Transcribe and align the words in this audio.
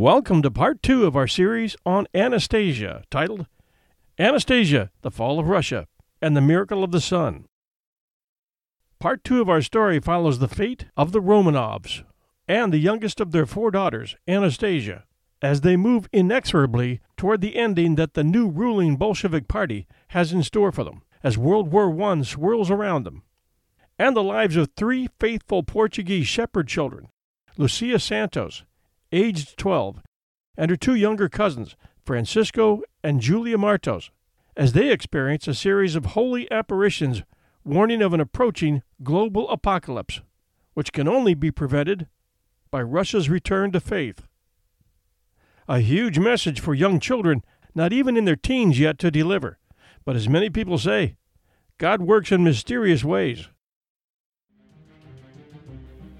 Welcome 0.00 0.40
to 0.40 0.50
part 0.50 0.82
two 0.82 1.04
of 1.04 1.14
our 1.14 1.26
series 1.26 1.76
on 1.84 2.06
Anastasia, 2.14 3.04
titled 3.10 3.46
Anastasia, 4.18 4.90
the 5.02 5.10
Fall 5.10 5.38
of 5.38 5.46
Russia, 5.46 5.88
and 6.22 6.34
the 6.34 6.40
Miracle 6.40 6.82
of 6.82 6.90
the 6.90 7.02
Sun. 7.02 7.44
Part 8.98 9.22
two 9.24 9.42
of 9.42 9.50
our 9.50 9.60
story 9.60 10.00
follows 10.00 10.38
the 10.38 10.48
fate 10.48 10.86
of 10.96 11.12
the 11.12 11.20
Romanovs 11.20 12.02
and 12.48 12.72
the 12.72 12.78
youngest 12.78 13.20
of 13.20 13.32
their 13.32 13.44
four 13.44 13.70
daughters, 13.70 14.16
Anastasia, 14.26 15.04
as 15.42 15.60
they 15.60 15.76
move 15.76 16.08
inexorably 16.14 17.02
toward 17.18 17.42
the 17.42 17.56
ending 17.56 17.96
that 17.96 18.14
the 18.14 18.24
new 18.24 18.48
ruling 18.48 18.96
Bolshevik 18.96 19.48
Party 19.48 19.86
has 20.08 20.32
in 20.32 20.42
store 20.42 20.72
for 20.72 20.82
them 20.82 21.02
as 21.22 21.36
World 21.36 21.70
War 21.70 21.94
I 22.10 22.22
swirls 22.22 22.70
around 22.70 23.04
them, 23.04 23.22
and 23.98 24.16
the 24.16 24.22
lives 24.22 24.56
of 24.56 24.70
three 24.74 25.10
faithful 25.18 25.62
Portuguese 25.62 26.26
shepherd 26.26 26.68
children, 26.68 27.10
Lucia 27.58 27.98
Santos, 27.98 28.64
aged 29.12 29.56
12, 29.56 30.00
and 30.56 30.70
her 30.70 30.76
two 30.76 30.94
younger 30.94 31.28
cousins, 31.28 31.76
Francisco 32.04 32.82
and 33.02 33.20
Julia 33.20 33.56
Martos, 33.56 34.10
as 34.56 34.72
they 34.72 34.90
experience 34.90 35.46
a 35.48 35.54
series 35.54 35.96
of 35.96 36.06
holy 36.06 36.50
apparitions 36.50 37.22
warning 37.64 38.02
of 38.02 38.12
an 38.12 38.20
approaching 38.20 38.82
global 39.02 39.48
apocalypse, 39.50 40.20
which 40.74 40.92
can 40.92 41.06
only 41.08 41.34
be 41.34 41.50
prevented 41.50 42.06
by 42.70 42.82
Russia's 42.82 43.28
return 43.28 43.72
to 43.72 43.80
faith. 43.80 44.22
A 45.68 45.80
huge 45.80 46.18
message 46.18 46.60
for 46.60 46.74
young 46.74 46.98
children, 47.00 47.44
not 47.74 47.92
even 47.92 48.16
in 48.16 48.24
their 48.24 48.36
teens 48.36 48.78
yet, 48.78 48.98
to 48.98 49.10
deliver. 49.10 49.58
But 50.04 50.16
as 50.16 50.28
many 50.28 50.50
people 50.50 50.78
say, 50.78 51.16
God 51.78 52.02
works 52.02 52.32
in 52.32 52.42
mysterious 52.42 53.04
ways. 53.04 53.48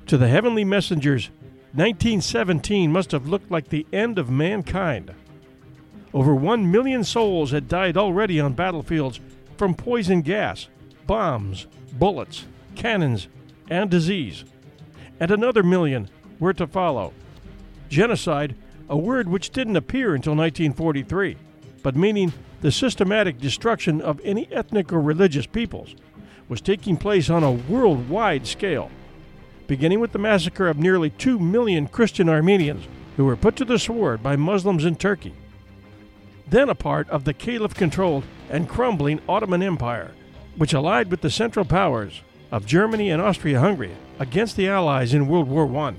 To 0.07 0.17
the 0.17 0.29
heavenly 0.29 0.65
messengers, 0.65 1.31
1917 1.73 2.91
must 2.91 3.13
have 3.13 3.29
looked 3.29 3.51
like 3.51 3.69
the 3.69 3.87
end 3.93 4.19
of 4.19 4.29
mankind. 4.29 5.15
Over 6.13 6.35
one 6.35 6.69
million 6.69 7.05
souls 7.05 7.53
had 7.53 7.69
died 7.69 7.97
already 7.97 8.41
on 8.41 8.55
battlefields 8.55 9.21
from 9.57 9.75
poison 9.75 10.23
gas, 10.23 10.69
bombs, 11.07 11.69
bullets, 11.93 12.47
cannons, 12.75 13.29
and 13.69 13.89
disease. 13.89 14.45
And 15.21 15.31
another 15.31 15.63
million 15.63 16.09
were 16.41 16.55
to 16.55 16.67
follow. 16.67 17.13
Genocide, 17.89 18.57
a 18.89 18.97
word 18.97 19.29
which 19.29 19.51
didn't 19.51 19.77
appear 19.77 20.17
until 20.17 20.35
1943, 20.35 21.37
but 21.85 21.95
meaning 21.95 22.33
the 22.63 22.73
systematic 22.73 23.39
destruction 23.39 24.01
of 24.01 24.21
any 24.25 24.53
ethnic 24.53 24.93
or 24.93 25.01
religious 25.01 25.47
peoples, 25.47 25.95
was 26.49 26.61
taking 26.61 26.97
place 26.97 27.31
on 27.31 27.45
a 27.45 27.53
worldwide 27.53 28.45
scale 28.45 28.91
beginning 29.71 30.01
with 30.01 30.11
the 30.11 30.19
massacre 30.19 30.67
of 30.67 30.81
nearly 30.81 31.11
2 31.11 31.39
million 31.39 31.87
Christian 31.87 32.29
Armenians 32.29 32.89
who 33.17 33.25
were 33.25 33.37
put 33.37 33.55
to 33.55 33.65
the 33.65 33.79
sword 33.79 34.21
by 34.21 34.35
Muslims 34.35 34.85
in 34.85 34.97
Turkey. 34.97 35.33
Then 36.49 36.69
a 36.69 36.75
part 36.75 37.09
of 37.09 37.23
the 37.23 37.33
caliph 37.33 37.73
controlled 37.73 38.25
and 38.51 38.69
crumbling 38.69 39.21
Ottoman 39.29 39.63
Empire, 39.63 40.11
which 40.57 40.75
allied 40.75 41.09
with 41.09 41.21
the 41.21 41.31
Central 41.31 41.65
Powers 41.65 42.21
of 42.51 42.67
Germany 42.67 43.11
and 43.11 43.23
Austria 43.23 43.61
Hungary 43.61 43.93
against 44.19 44.57
the 44.57 44.69
Allies 44.69 45.15
in 45.15 45.29
World 45.29 45.49
War 45.49 45.73
I. 45.77 45.95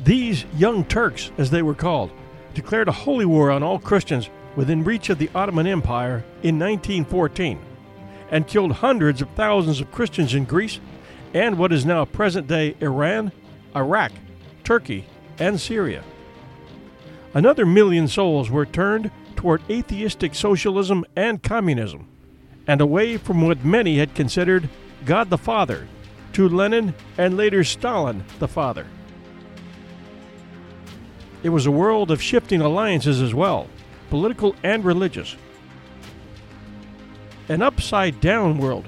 These 0.00 0.46
Young 0.56 0.86
Turks, 0.86 1.30
as 1.36 1.50
they 1.50 1.60
were 1.60 1.74
called, 1.74 2.10
declared 2.54 2.88
a 2.88 2.92
holy 2.92 3.26
war 3.26 3.50
on 3.50 3.62
all 3.62 3.78
Christians 3.78 4.30
within 4.56 4.82
reach 4.82 5.10
of 5.10 5.18
the 5.18 5.28
Ottoman 5.34 5.66
Empire 5.66 6.24
in 6.42 6.58
1914 6.58 7.60
and 8.30 8.46
killed 8.46 8.72
hundreds 8.72 9.20
of 9.20 9.28
thousands 9.32 9.82
of 9.82 9.92
Christians 9.92 10.32
in 10.32 10.46
Greece 10.46 10.80
and 11.34 11.58
what 11.58 11.72
is 11.72 11.84
now 11.84 12.04
present 12.04 12.46
day 12.46 12.74
Iran, 12.80 13.32
Iraq, 13.74 14.12
Turkey, 14.64 15.06
and 15.38 15.60
Syria. 15.60 16.04
Another 17.34 17.64
million 17.64 18.08
souls 18.08 18.50
were 18.50 18.66
turned 18.66 19.10
toward 19.36 19.62
atheistic 19.70 20.34
socialism 20.34 21.04
and 21.16 21.42
communism, 21.42 22.06
and 22.66 22.80
away 22.80 23.16
from 23.16 23.40
what 23.42 23.64
many 23.64 23.98
had 23.98 24.14
considered 24.14 24.68
God 25.04 25.30
the 25.30 25.38
Father 25.38 25.88
to 26.34 26.48
Lenin 26.48 26.94
and 27.18 27.36
later 27.36 27.64
Stalin 27.64 28.24
the 28.38 28.48
Father. 28.48 28.86
It 31.42 31.48
was 31.48 31.66
a 31.66 31.72
world 31.72 32.10
of 32.10 32.22
shifting 32.22 32.60
alliances 32.60 33.20
as 33.20 33.34
well, 33.34 33.68
political 34.10 34.54
and 34.62 34.84
religious. 34.84 35.36
An 37.48 37.62
upside 37.62 38.20
down 38.20 38.58
world 38.58 38.86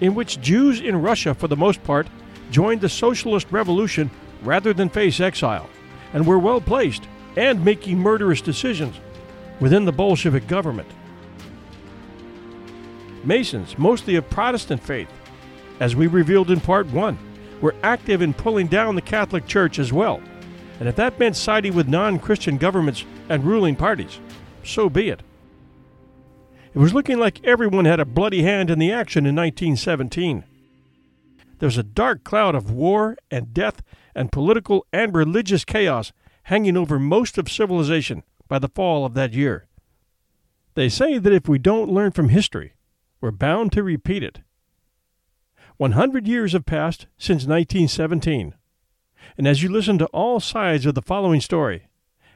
in 0.00 0.14
which 0.14 0.40
Jews 0.40 0.80
in 0.80 1.00
Russia, 1.00 1.34
for 1.34 1.48
the 1.48 1.56
most 1.56 1.82
part, 1.84 2.08
joined 2.50 2.80
the 2.80 2.88
socialist 2.88 3.46
revolution 3.50 4.10
rather 4.42 4.72
than 4.72 4.88
face 4.88 5.20
exile, 5.20 5.68
and 6.12 6.26
were 6.26 6.38
well 6.38 6.60
placed 6.60 7.04
and 7.36 7.64
making 7.64 7.98
murderous 7.98 8.40
decisions 8.40 8.96
within 9.60 9.84
the 9.84 9.92
Bolshevik 9.92 10.46
government. 10.46 10.88
Masons, 13.22 13.78
mostly 13.78 14.16
of 14.16 14.28
Protestant 14.30 14.82
faith, 14.82 15.10
as 15.78 15.94
we 15.94 16.06
revealed 16.06 16.50
in 16.50 16.60
Part 16.60 16.86
1, 16.88 17.18
were 17.60 17.74
active 17.82 18.22
in 18.22 18.32
pulling 18.32 18.66
down 18.66 18.94
the 18.94 19.02
Catholic 19.02 19.46
Church 19.46 19.78
as 19.78 19.92
well. 19.92 20.20
And 20.78 20.88
if 20.88 20.96
that 20.96 21.18
meant 21.18 21.36
siding 21.36 21.74
with 21.74 21.88
non 21.88 22.18
Christian 22.18 22.56
governments 22.56 23.04
and 23.28 23.44
ruling 23.44 23.76
parties, 23.76 24.18
so 24.64 24.88
be 24.88 25.10
it. 25.10 25.20
It 26.72 26.78
was 26.78 26.94
looking 26.94 27.18
like 27.18 27.44
everyone 27.44 27.84
had 27.84 27.98
a 27.98 28.04
bloody 28.04 28.42
hand 28.42 28.70
in 28.70 28.78
the 28.78 28.92
action 28.92 29.26
in 29.26 29.34
1917. 29.34 30.44
There 31.58 31.66
was 31.66 31.76
a 31.76 31.82
dark 31.82 32.22
cloud 32.22 32.54
of 32.54 32.70
war 32.70 33.16
and 33.28 33.52
death 33.52 33.82
and 34.14 34.30
political 34.30 34.86
and 34.92 35.12
religious 35.12 35.64
chaos 35.64 36.12
hanging 36.44 36.76
over 36.76 37.00
most 37.00 37.38
of 37.38 37.50
civilization 37.50 38.22
by 38.46 38.60
the 38.60 38.68
fall 38.68 39.04
of 39.04 39.14
that 39.14 39.34
year. 39.34 39.66
They 40.74 40.88
say 40.88 41.18
that 41.18 41.32
if 41.32 41.48
we 41.48 41.58
don't 41.58 41.90
learn 41.90 42.12
from 42.12 42.28
history, 42.28 42.74
we're 43.20 43.32
bound 43.32 43.72
to 43.72 43.82
repeat 43.82 44.22
it. 44.22 44.38
100 45.76 46.28
years 46.28 46.52
have 46.52 46.66
passed 46.66 47.06
since 47.18 47.46
1917. 47.46 48.54
And 49.36 49.48
as 49.48 49.62
you 49.62 49.68
listen 49.68 49.98
to 49.98 50.06
all 50.06 50.38
sides 50.38 50.86
of 50.86 50.94
the 50.94 51.02
following 51.02 51.40
story, 51.40 51.88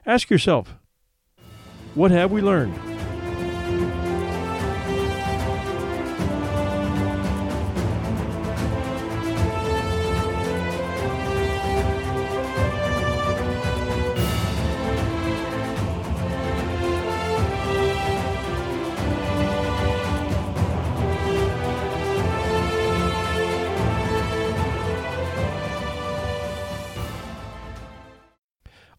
ask 0.05 0.29
yourself, 0.29 0.75
what 1.95 2.11
have 2.11 2.33
we 2.33 2.43
learned? 2.43 2.94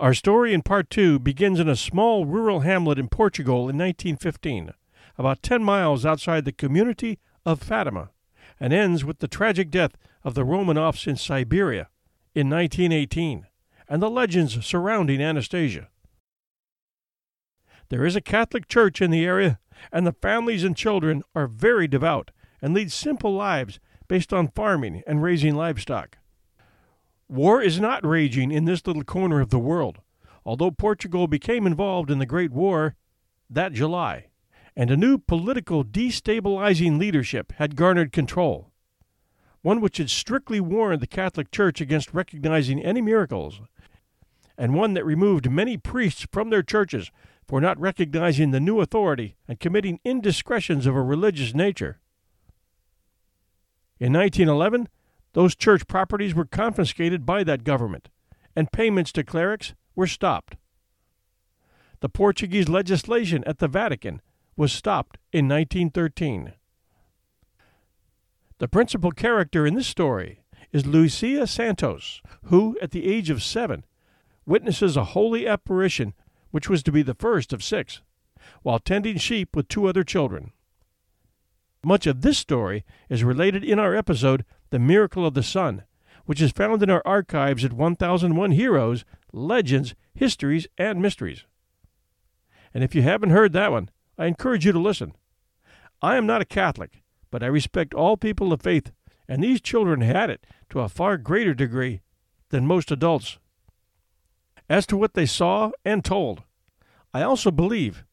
Our 0.05 0.13
story 0.13 0.53
in 0.53 0.61
part 0.61 0.91
two 0.91 1.17
begins 1.17 1.59
in 1.59 1.67
a 1.67 1.75
small 1.75 2.27
rural 2.27 2.59
hamlet 2.59 2.99
in 2.99 3.07
Portugal 3.07 3.61
in 3.61 3.75
1915, 3.75 4.69
about 5.17 5.41
10 5.41 5.63
miles 5.63 6.05
outside 6.05 6.45
the 6.45 6.51
community 6.51 7.17
of 7.43 7.59
Fatima, 7.59 8.11
and 8.59 8.71
ends 8.71 9.03
with 9.03 9.17
the 9.17 9.27
tragic 9.27 9.71
death 9.71 9.93
of 10.23 10.35
the 10.35 10.45
Romanovs 10.45 11.07
in 11.07 11.15
Siberia 11.15 11.89
in 12.35 12.51
1918 12.51 13.47
and 13.89 13.99
the 13.99 14.07
legends 14.11 14.63
surrounding 14.63 15.23
Anastasia. 15.23 15.89
There 17.89 18.05
is 18.05 18.15
a 18.15 18.21
Catholic 18.21 18.67
church 18.67 19.01
in 19.01 19.09
the 19.09 19.25
area, 19.25 19.57
and 19.91 20.05
the 20.05 20.13
families 20.13 20.63
and 20.63 20.77
children 20.77 21.23
are 21.33 21.47
very 21.47 21.87
devout 21.87 22.29
and 22.61 22.75
lead 22.75 22.91
simple 22.91 23.33
lives 23.33 23.79
based 24.07 24.31
on 24.31 24.49
farming 24.49 25.01
and 25.07 25.23
raising 25.23 25.55
livestock. 25.55 26.19
War 27.27 27.61
is 27.61 27.79
not 27.79 28.05
raging 28.05 28.51
in 28.51 28.65
this 28.65 28.85
little 28.85 29.03
corner 29.03 29.41
of 29.41 29.49
the 29.49 29.59
world, 29.59 29.99
although 30.45 30.71
Portugal 30.71 31.27
became 31.27 31.65
involved 31.65 32.11
in 32.11 32.19
the 32.19 32.25
Great 32.25 32.51
War 32.51 32.95
that 33.49 33.73
July, 33.73 34.27
and 34.75 34.91
a 34.91 34.97
new 34.97 35.17
political 35.17 35.83
destabilizing 35.83 36.99
leadership 36.99 37.53
had 37.53 37.75
garnered 37.75 38.11
control, 38.11 38.71
one 39.63 39.81
which 39.81 39.97
had 39.97 40.11
strictly 40.11 40.59
warned 40.59 41.01
the 41.01 41.07
Catholic 41.07 41.49
Church 41.49 41.81
against 41.81 42.13
recognizing 42.13 42.83
any 42.83 43.01
miracles, 43.01 43.59
and 44.57 44.75
one 44.75 44.93
that 44.93 45.05
removed 45.05 45.49
many 45.49 45.77
priests 45.77 46.27
from 46.31 46.49
their 46.49 46.63
churches 46.63 47.11
for 47.47 47.59
not 47.59 47.79
recognizing 47.79 48.51
the 48.51 48.59
new 48.59 48.79
authority 48.79 49.35
and 49.47 49.59
committing 49.59 49.99
indiscretions 50.03 50.85
of 50.85 50.95
a 50.95 51.01
religious 51.01 51.53
nature. 51.53 51.99
In 53.99 54.13
1911, 54.13 54.89
those 55.35 55.53
church 55.53 55.85
properties 55.85 56.33
were 56.33 56.45
confiscated 56.45 57.25
by 57.25 57.43
that 57.43 57.65
government, 57.65 58.07
and 58.55 58.71
payments 58.71 59.11
to 59.11 59.23
clerics 59.23 59.73
were 59.93 60.07
stopped. 60.07 60.55
The 61.99 62.07
Portuguese 62.07 62.69
legislation 62.69 63.43
at 63.43 63.59
the 63.59 63.67
Vatican 63.67 64.21
was 64.55 64.71
stopped 64.71 65.17
in 65.33 65.49
1913. 65.49 66.53
The 68.59 68.67
principal 68.69 69.11
character 69.11 69.67
in 69.67 69.75
this 69.75 69.87
story 69.87 70.39
is 70.71 70.85
Lucia 70.85 71.45
Santos, 71.45 72.21
who, 72.43 72.77
at 72.81 72.91
the 72.91 73.05
age 73.05 73.29
of 73.29 73.43
seven, 73.43 73.83
witnesses 74.45 74.95
a 74.95 75.03
holy 75.03 75.45
apparition 75.45 76.13
which 76.51 76.69
was 76.69 76.81
to 76.83 76.93
be 76.93 77.01
the 77.01 77.13
first 77.13 77.51
of 77.51 77.61
six, 77.61 78.01
while 78.61 78.79
tending 78.79 79.17
sheep 79.17 79.53
with 79.53 79.67
two 79.67 79.85
other 79.85 80.05
children. 80.05 80.53
Much 81.83 82.07
of 82.07 82.21
this 82.21 82.37
story 82.37 82.85
is 83.09 83.25
related 83.25 83.65
in 83.65 83.79
our 83.79 83.93
episode, 83.93 84.45
The 84.69 84.79
Miracle 84.79 85.25
of 85.25 85.33
the 85.33 85.43
Sun, 85.43 85.83
which 86.25 86.41
is 86.41 86.51
found 86.51 86.81
in 86.81 86.89
our 86.89 87.03
archives 87.05 87.63
at 87.63 87.73
1001 87.73 88.51
Heroes, 88.51 89.05
Legends, 89.31 89.95
Histories, 90.13 90.67
and 90.77 91.01
Mysteries. 91.01 91.45
And 92.73 92.83
if 92.83 92.95
you 92.95 93.01
haven't 93.01 93.29
heard 93.29 93.53
that 93.53 93.71
one, 93.71 93.89
I 94.17 94.25
encourage 94.25 94.65
you 94.65 94.71
to 94.71 94.79
listen. 94.79 95.13
I 96.01 96.15
am 96.15 96.25
not 96.25 96.41
a 96.41 96.45
Catholic, 96.45 97.03
but 97.31 97.43
I 97.43 97.47
respect 97.47 97.93
all 97.93 98.17
people 98.17 98.51
of 98.51 98.61
faith, 98.61 98.91
and 99.27 99.43
these 99.43 99.61
children 99.61 100.01
had 100.01 100.29
it 100.29 100.45
to 100.69 100.81
a 100.81 100.89
far 100.89 101.17
greater 101.17 101.53
degree 101.53 102.01
than 102.49 102.67
most 102.67 102.91
adults. 102.91 103.39
As 104.69 104.85
to 104.87 104.97
what 104.97 105.13
they 105.13 105.25
saw 105.25 105.71
and 105.83 106.03
told, 106.03 106.43
I 107.13 107.21
also 107.21 107.51
believe, 107.51 108.03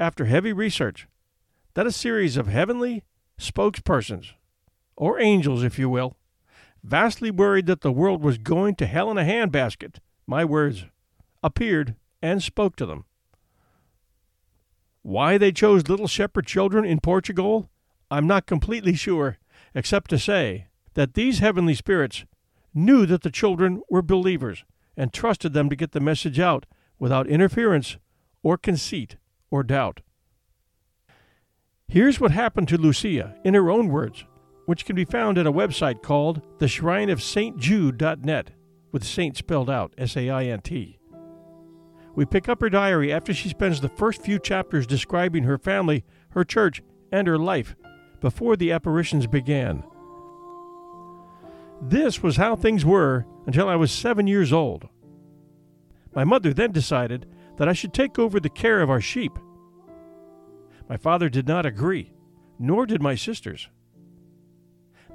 after 0.00 0.24
heavy 0.24 0.52
research, 0.52 1.06
that 1.74 1.86
a 1.86 1.92
series 1.92 2.36
of 2.36 2.46
heavenly 2.46 3.04
spokespersons, 3.38 4.32
or 4.98 5.20
angels, 5.20 5.62
if 5.62 5.78
you 5.78 5.88
will, 5.88 6.16
vastly 6.82 7.30
worried 7.30 7.66
that 7.66 7.80
the 7.80 7.92
world 7.92 8.22
was 8.22 8.36
going 8.36 8.74
to 8.74 8.86
hell 8.86 9.10
in 9.10 9.16
a 9.16 9.22
handbasket, 9.22 9.96
my 10.26 10.44
words, 10.44 10.84
appeared 11.42 11.94
and 12.20 12.42
spoke 12.42 12.76
to 12.76 12.84
them. 12.84 13.04
Why 15.02 15.38
they 15.38 15.52
chose 15.52 15.88
little 15.88 16.08
shepherd 16.08 16.46
children 16.46 16.84
in 16.84 17.00
Portugal, 17.00 17.70
I'm 18.10 18.26
not 18.26 18.46
completely 18.46 18.94
sure, 18.94 19.38
except 19.74 20.10
to 20.10 20.18
say 20.18 20.66
that 20.94 21.14
these 21.14 21.38
heavenly 21.38 21.74
spirits 21.74 22.24
knew 22.74 23.06
that 23.06 23.22
the 23.22 23.30
children 23.30 23.80
were 23.88 24.02
believers 24.02 24.64
and 24.96 25.12
trusted 25.12 25.52
them 25.52 25.70
to 25.70 25.76
get 25.76 25.92
the 25.92 26.00
message 26.00 26.40
out 26.40 26.66
without 26.98 27.28
interference 27.28 27.96
or 28.42 28.58
conceit 28.58 29.16
or 29.50 29.62
doubt. 29.62 30.00
Here's 31.86 32.20
what 32.20 32.32
happened 32.32 32.68
to 32.68 32.76
Lucia 32.76 33.36
in 33.44 33.54
her 33.54 33.70
own 33.70 33.88
words, 33.88 34.24
which 34.68 34.84
can 34.84 34.94
be 34.94 35.06
found 35.06 35.38
at 35.38 35.46
a 35.46 35.52
website 35.52 36.02
called 36.02 36.42
the 36.58 36.68
Shrine 36.68 37.08
of 37.08 37.22
St. 37.22 37.56
Jude.net, 37.56 38.50
with 38.92 39.02
Saint 39.02 39.34
spelled 39.34 39.70
out 39.70 39.94
S 39.96 40.14
A 40.14 40.28
I 40.28 40.44
N 40.44 40.60
T. 40.60 40.98
We 42.14 42.26
pick 42.26 42.50
up 42.50 42.60
her 42.60 42.68
diary 42.68 43.10
after 43.10 43.32
she 43.32 43.48
spends 43.48 43.80
the 43.80 43.88
first 43.88 44.20
few 44.20 44.38
chapters 44.38 44.86
describing 44.86 45.44
her 45.44 45.56
family, 45.56 46.04
her 46.32 46.44
church, 46.44 46.82
and 47.10 47.26
her 47.26 47.38
life 47.38 47.76
before 48.20 48.56
the 48.56 48.70
apparitions 48.70 49.26
began. 49.26 49.82
This 51.80 52.22
was 52.22 52.36
how 52.36 52.54
things 52.54 52.84
were 52.84 53.24
until 53.46 53.70
I 53.70 53.76
was 53.76 53.90
seven 53.90 54.26
years 54.26 54.52
old. 54.52 54.86
My 56.14 56.24
mother 56.24 56.52
then 56.52 56.72
decided 56.72 57.24
that 57.56 57.70
I 57.70 57.72
should 57.72 57.94
take 57.94 58.18
over 58.18 58.38
the 58.38 58.50
care 58.50 58.82
of 58.82 58.90
our 58.90 59.00
sheep. 59.00 59.32
My 60.90 60.98
father 60.98 61.30
did 61.30 61.48
not 61.48 61.64
agree, 61.64 62.12
nor 62.58 62.84
did 62.84 63.00
my 63.00 63.14
sisters. 63.14 63.70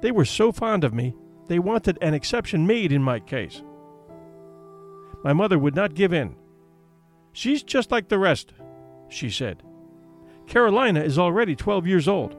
They 0.04 0.12
were 0.12 0.26
so 0.26 0.52
fond 0.52 0.84
of 0.84 0.92
me, 0.92 1.14
they 1.48 1.58
wanted 1.58 1.96
an 2.02 2.12
exception 2.12 2.66
made 2.66 2.92
in 2.92 3.02
my 3.02 3.20
case. 3.20 3.62
My 5.24 5.32
mother 5.32 5.58
would 5.58 5.74
not 5.74 5.94
give 5.94 6.12
in 6.12 6.36
She's 7.32 7.62
just 7.62 7.90
like 7.90 8.10
the 8.10 8.18
rest, 8.18 8.52
she 9.08 9.30
said. 9.30 9.62
Carolina 10.46 11.00
is 11.00 11.18
already 11.18 11.56
12 11.56 11.86
years 11.86 12.06
old. 12.06 12.36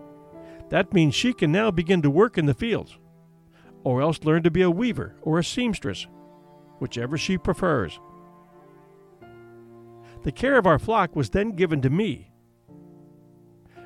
That 0.69 0.93
means 0.93 1.15
she 1.15 1.33
can 1.33 1.51
now 1.51 1.71
begin 1.71 2.03
to 2.03 2.09
work 2.11 2.37
in 2.37 2.45
the 2.45 2.53
fields, 2.53 2.99
or 3.83 3.99
else 3.99 4.23
learn 4.23 4.43
to 4.43 4.51
be 4.51 4.61
a 4.61 4.69
weaver 4.69 5.15
or 5.23 5.39
a 5.39 5.43
seamstress, 5.43 6.05
whichever 6.77 7.17
she 7.17 7.35
prefers. 7.35 7.99
The 10.21 10.31
care 10.31 10.59
of 10.59 10.67
our 10.67 10.77
flock 10.77 11.15
was 11.15 11.31
then 11.31 11.53
given 11.53 11.81
to 11.81 11.89
me. 11.89 12.29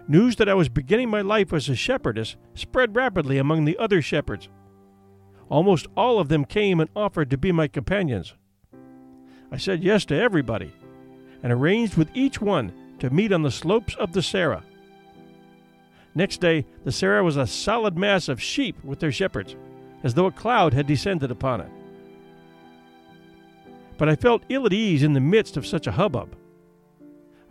News 0.09 0.37
that 0.37 0.49
I 0.49 0.55
was 0.55 0.69
beginning 0.69 1.11
my 1.11 1.21
life 1.21 1.53
as 1.53 1.69
a 1.69 1.75
shepherdess 1.75 2.35
spread 2.55 2.95
rapidly 2.95 3.37
among 3.37 3.65
the 3.65 3.77
other 3.77 4.01
shepherds. 4.01 4.49
Almost 5.49 5.85
all 5.95 6.19
of 6.19 6.29
them 6.29 6.45
came 6.45 6.79
and 6.79 6.89
offered 6.95 7.29
to 7.29 7.37
be 7.37 7.51
my 7.51 7.67
companions. 7.67 8.33
I 9.51 9.57
said 9.57 9.83
yes 9.83 10.05
to 10.05 10.19
everybody, 10.19 10.73
and 11.43 11.53
arranged 11.53 11.95
with 11.95 12.09
each 12.15 12.41
one 12.41 12.73
to 12.97 13.11
meet 13.11 13.31
on 13.31 13.43
the 13.43 13.51
slopes 13.51 13.95
of 13.97 14.13
the 14.13 14.23
Serra. 14.23 14.63
Next 16.15 16.41
day, 16.41 16.65
the 16.83 16.91
Serra 16.91 17.23
was 17.23 17.37
a 17.37 17.45
solid 17.45 17.95
mass 17.95 18.29
of 18.29 18.41
sheep 18.41 18.83
with 18.83 18.99
their 18.99 19.11
shepherds, 19.11 19.55
as 20.03 20.15
though 20.15 20.25
a 20.25 20.31
cloud 20.31 20.73
had 20.73 20.87
descended 20.87 21.29
upon 21.29 21.61
it. 21.61 21.69
But 23.99 24.09
I 24.09 24.15
felt 24.15 24.41
ill 24.49 24.65
at 24.65 24.73
ease 24.73 25.03
in 25.03 25.13
the 25.13 25.19
midst 25.19 25.55
of 25.55 25.67
such 25.67 25.85
a 25.85 25.91
hubbub. 25.91 26.35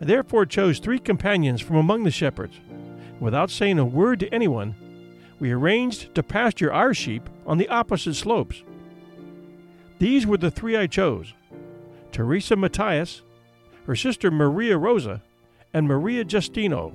I 0.00 0.04
therefore 0.04 0.46
chose 0.46 0.78
three 0.78 0.98
companions 0.98 1.60
from 1.60 1.76
among 1.76 2.04
the 2.04 2.10
shepherds. 2.10 2.60
Without 3.20 3.50
saying 3.50 3.78
a 3.78 3.84
word 3.84 4.20
to 4.20 4.32
anyone, 4.32 4.76
we 5.40 5.50
arranged 5.50 6.14
to 6.14 6.22
pasture 6.22 6.72
our 6.72 6.94
sheep 6.94 7.28
on 7.46 7.58
the 7.58 7.68
opposite 7.68 8.14
slopes. 8.14 8.62
These 9.98 10.26
were 10.26 10.38
the 10.38 10.50
three 10.50 10.76
I 10.76 10.86
chose 10.86 11.34
Teresa 12.12 12.56
Matias, 12.56 13.22
her 13.86 13.96
sister 13.96 14.30
Maria 14.30 14.78
Rosa, 14.78 15.22
and 15.74 15.86
Maria 15.86 16.24
Justino. 16.24 16.92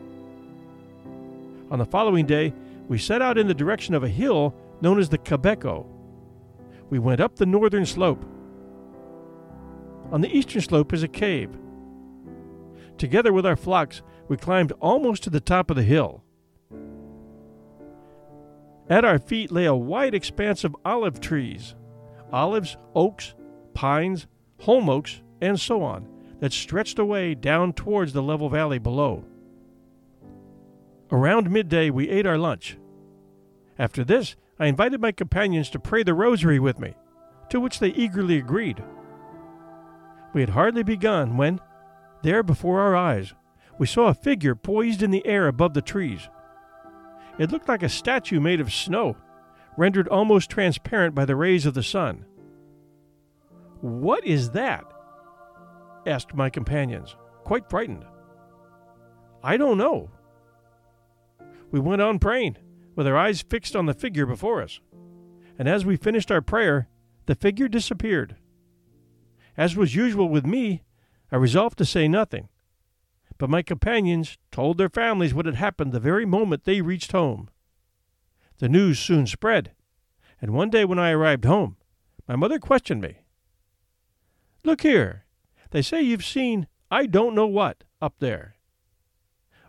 On 1.69 1.79
the 1.79 1.85
following 1.85 2.25
day, 2.25 2.53
we 2.87 2.97
set 2.97 3.21
out 3.21 3.37
in 3.37 3.47
the 3.47 3.53
direction 3.53 3.93
of 3.93 4.03
a 4.03 4.09
hill 4.09 4.53
known 4.81 4.99
as 4.99 5.09
the 5.09 5.17
Cabeco. 5.17 5.85
We 6.89 6.99
went 6.99 7.21
up 7.21 7.35
the 7.35 7.45
northern 7.45 7.85
slope. 7.85 8.23
On 10.11 10.21
the 10.21 10.35
eastern 10.35 10.61
slope 10.61 10.93
is 10.93 11.03
a 11.03 11.07
cave. 11.07 11.49
Together 12.97 13.33
with 13.33 13.45
our 13.45 13.55
flocks, 13.55 14.01
we 14.27 14.37
climbed 14.37 14.71
almost 14.79 15.23
to 15.23 15.29
the 15.29 15.39
top 15.39 15.69
of 15.69 15.75
the 15.75 15.83
hill. 15.83 16.23
At 18.89 19.05
our 19.05 19.19
feet 19.19 19.51
lay 19.51 19.65
a 19.65 19.75
wide 19.75 20.13
expanse 20.13 20.63
of 20.63 20.75
olive 20.85 21.19
trees 21.19 21.75
olives, 22.31 22.77
oaks, 22.95 23.35
pines, 23.75 24.25
holm 24.59 24.89
oaks, 24.89 25.21
and 25.39 25.59
so 25.59 25.83
on 25.83 26.07
that 26.39 26.51
stretched 26.51 26.97
away 26.97 27.35
down 27.35 27.73
towards 27.73 28.11
the 28.11 28.23
level 28.23 28.49
valley 28.49 28.79
below. 28.79 29.23
Around 31.11 31.51
midday, 31.51 31.91
we 31.91 32.09
ate 32.09 32.25
our 32.25 32.39
lunch. 32.39 32.77
After 33.77 34.03
this, 34.03 34.35
I 34.59 34.65
invited 34.65 34.99
my 34.99 35.11
companions 35.11 35.69
to 35.69 35.79
pray 35.79 36.03
the 36.03 36.13
rosary 36.13 36.59
with 36.59 36.79
me, 36.79 36.95
to 37.49 37.59
which 37.59 37.79
they 37.79 37.89
eagerly 37.89 38.37
agreed. 38.37 38.83
We 40.33 40.41
had 40.41 40.49
hardly 40.49 40.83
begun 40.83 41.37
when, 41.37 41.59
there 42.23 42.41
before 42.41 42.81
our 42.81 42.95
eyes, 42.95 43.33
we 43.77 43.85
saw 43.85 44.07
a 44.07 44.13
figure 44.13 44.55
poised 44.55 45.03
in 45.03 45.11
the 45.11 45.25
air 45.25 45.47
above 45.47 45.73
the 45.73 45.81
trees. 45.81 46.29
It 47.37 47.51
looked 47.51 47.67
like 47.67 47.83
a 47.83 47.89
statue 47.89 48.39
made 48.39 48.59
of 48.59 48.73
snow, 48.73 49.17
rendered 49.77 50.07
almost 50.07 50.49
transparent 50.49 51.15
by 51.15 51.25
the 51.25 51.35
rays 51.35 51.65
of 51.65 51.73
the 51.73 51.83
sun. 51.83 52.25
What 53.81 54.25
is 54.25 54.51
that? 54.51 54.85
asked 56.05 56.33
my 56.33 56.49
companions, 56.49 57.15
quite 57.43 57.69
frightened. 57.69 58.05
I 59.43 59.57
don't 59.57 59.77
know. 59.77 60.09
We 61.71 61.79
went 61.79 62.01
on 62.01 62.19
praying, 62.19 62.57
with 62.95 63.07
our 63.07 63.17
eyes 63.17 63.41
fixed 63.41 63.75
on 63.75 63.85
the 63.85 63.93
figure 63.93 64.25
before 64.25 64.61
us. 64.61 64.79
And 65.57 65.67
as 65.67 65.85
we 65.85 65.97
finished 65.97 66.31
our 66.31 66.41
prayer, 66.41 66.87
the 67.25 67.35
figure 67.35 67.67
disappeared. 67.67 68.35
As 69.57 69.75
was 69.75 69.95
usual 69.95 70.29
with 70.29 70.45
me, 70.45 70.83
I 71.33 71.37
resolved 71.37 71.79
to 71.79 71.85
say 71.85 72.07
nothing. 72.07 72.47
But 73.39 73.49
my 73.49 73.63
companions 73.63 74.37
told 74.51 74.77
their 74.77 74.87
families 74.87 75.33
what 75.33 75.47
had 75.47 75.55
happened 75.55 75.91
the 75.91 75.99
very 75.99 76.27
moment 76.27 76.63
they 76.63 76.79
reached 76.79 77.11
home. 77.11 77.49
The 78.59 78.69
news 78.69 78.99
soon 78.99 79.25
spread, 79.25 79.71
and 80.39 80.53
one 80.53 80.69
day 80.69 80.85
when 80.85 80.99
I 80.99 81.09
arrived 81.09 81.45
home, 81.45 81.77
my 82.27 82.35
mother 82.35 82.59
questioned 82.59 83.01
me. 83.01 83.23
Look 84.63 84.81
here, 84.81 85.25
they 85.71 85.81
say 85.81 86.03
you've 86.03 86.23
seen 86.23 86.67
I 86.91 87.07
don't 87.07 87.33
know 87.33 87.47
what 87.47 87.83
up 87.99 88.19
there. 88.19 88.57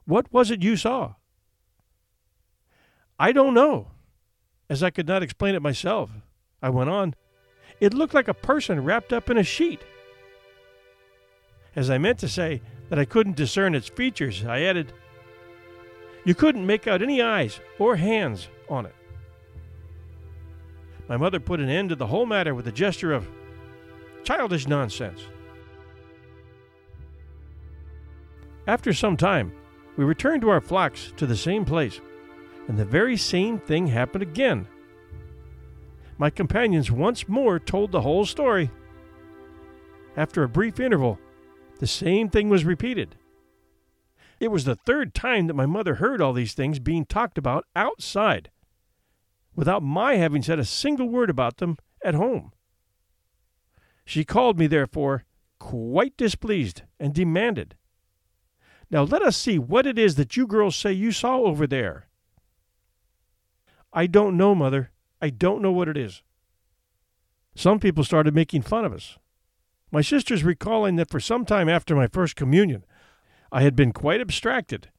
What 0.05 0.31
was 0.31 0.51
it 0.51 0.63
you 0.63 0.77
saw? 0.77 1.15
I 3.19 3.33
don't 3.33 3.55
know. 3.55 3.93
As 4.69 4.83
I 4.83 4.91
could 4.91 5.09
not 5.09 5.23
explain 5.23 5.55
it 5.55 5.63
myself, 5.63 6.11
I 6.61 6.69
went 6.69 6.91
on. 6.91 7.15
It 7.81 7.95
looked 7.95 8.13
like 8.13 8.29
a 8.29 8.35
person 8.35 8.85
wrapped 8.85 9.15
up 9.15 9.31
in 9.31 9.39
a 9.39 9.43
sheet. 9.43 9.81
As 11.77 11.91
I 11.91 11.99
meant 11.99 12.19
to 12.21 12.29
say 12.29 12.61
that 12.89 12.99
I 12.99 13.05
couldn't 13.05 13.37
discern 13.37 13.75
its 13.75 13.89
features, 13.89 14.45
I 14.45 14.63
added, 14.63 14.93
You 16.25 16.35
couldn't 16.35 16.67
make 16.67 16.87
out 16.87 17.03
any 17.03 17.21
eyes 17.21 17.61
or 17.79 17.97
hands 17.97 18.49
on 18.69 18.87
it. 18.87 18.95
My 21.09 21.17
mother 21.17 21.41
put 21.41 21.61
an 21.61 21.69
end 21.69 21.91
to 21.91 21.97
the 21.97 22.07
whole 22.07 22.27
matter 22.27 22.55
with 22.55 22.67
a 22.69 22.73
gesture 22.73 23.13
of 23.13 23.29
childish 24.23 24.67
nonsense. 24.67 25.21
After 28.67 28.95
some 28.95 29.17
time, 29.17 29.53
we 29.97 30.05
returned 30.05 30.41
to 30.43 30.49
our 30.49 30.61
flocks 30.61 31.13
to 31.19 31.27
the 31.27 31.37
same 31.37 31.65
place, 31.65 32.01
and 32.69 32.79
the 32.79 32.85
very 32.85 33.17
same 33.17 33.59
thing 33.59 33.87
happened 33.87 34.23
again. 34.23 34.67
My 36.17 36.31
companions 36.31 36.91
once 36.91 37.29
more 37.29 37.59
told 37.59 37.93
the 37.93 38.01
whole 38.01 38.25
story. 38.25 38.71
after 40.17 40.45
a 40.45 40.49
brief 40.49 40.79
interval, 40.79 41.19
the 41.79 41.87
same 41.87 42.29
thing 42.29 42.49
was 42.49 42.65
repeated. 42.65 43.17
It 44.41 44.49
was 44.49 44.65
the 44.65 44.75
third 44.75 45.15
time 45.15 45.47
that 45.47 45.55
my 45.55 45.67
mother 45.67 45.97
heard 45.97 46.21
all 46.21 46.33
these 46.33 46.55
things 46.55 46.79
being 46.79 47.05
talked 47.05 47.39
about 47.39 47.67
outside, 47.75 48.51
without 49.55 49.83
my 49.83 50.17
having 50.17 50.43
said 50.43 50.59
a 50.59 50.65
single 50.65 51.09
word 51.09 51.31
about 51.31 51.59
them 51.59 51.77
at 52.05 52.15
home. 52.15 52.53
She 54.05 54.25
called 54.25 54.59
me, 54.59 54.67
therefore, 54.67 55.25
quite 55.59 56.17
displeased, 56.17 56.83
and 57.01 57.15
demanded, 57.15 57.77
Now 58.91 59.03
let 59.03 59.23
us 59.23 59.37
see 59.37 59.59
what 59.59 59.87
it 59.87 59.99
is 59.99 60.17
that 60.17 60.37
you 60.37 60.47
girls 60.47 60.77
say 60.77 60.93
you 60.93 61.11
saw 61.11 61.39
over 61.39 61.67
there. 61.67 62.09
I 63.93 64.07
don't 64.07 64.37
know, 64.37 64.55
Mother. 64.55 64.91
I 65.23 65.31
don't 65.31 65.63
know 65.63 65.73
what 65.73 65.89
it 65.89 65.97
is. 65.97 66.23
Some 67.55 67.79
people 67.79 68.05
started 68.05 68.35
making 68.35 68.63
fun 68.63 68.85
of 68.85 68.93
us. 68.93 69.17
My 69.95 70.01
sisters 70.01 70.43
recalling 70.43 70.97
that 70.97 71.09
for 71.09 71.21
some 71.21 71.45
time 71.45 71.69
after 71.69 71.95
my 71.95 72.09
first 72.09 72.35
communion, 72.35 72.85
I 73.53 73.63
had 73.63 73.77
been 73.77 73.93
quite 73.93 74.21
abstracted, 74.21 74.91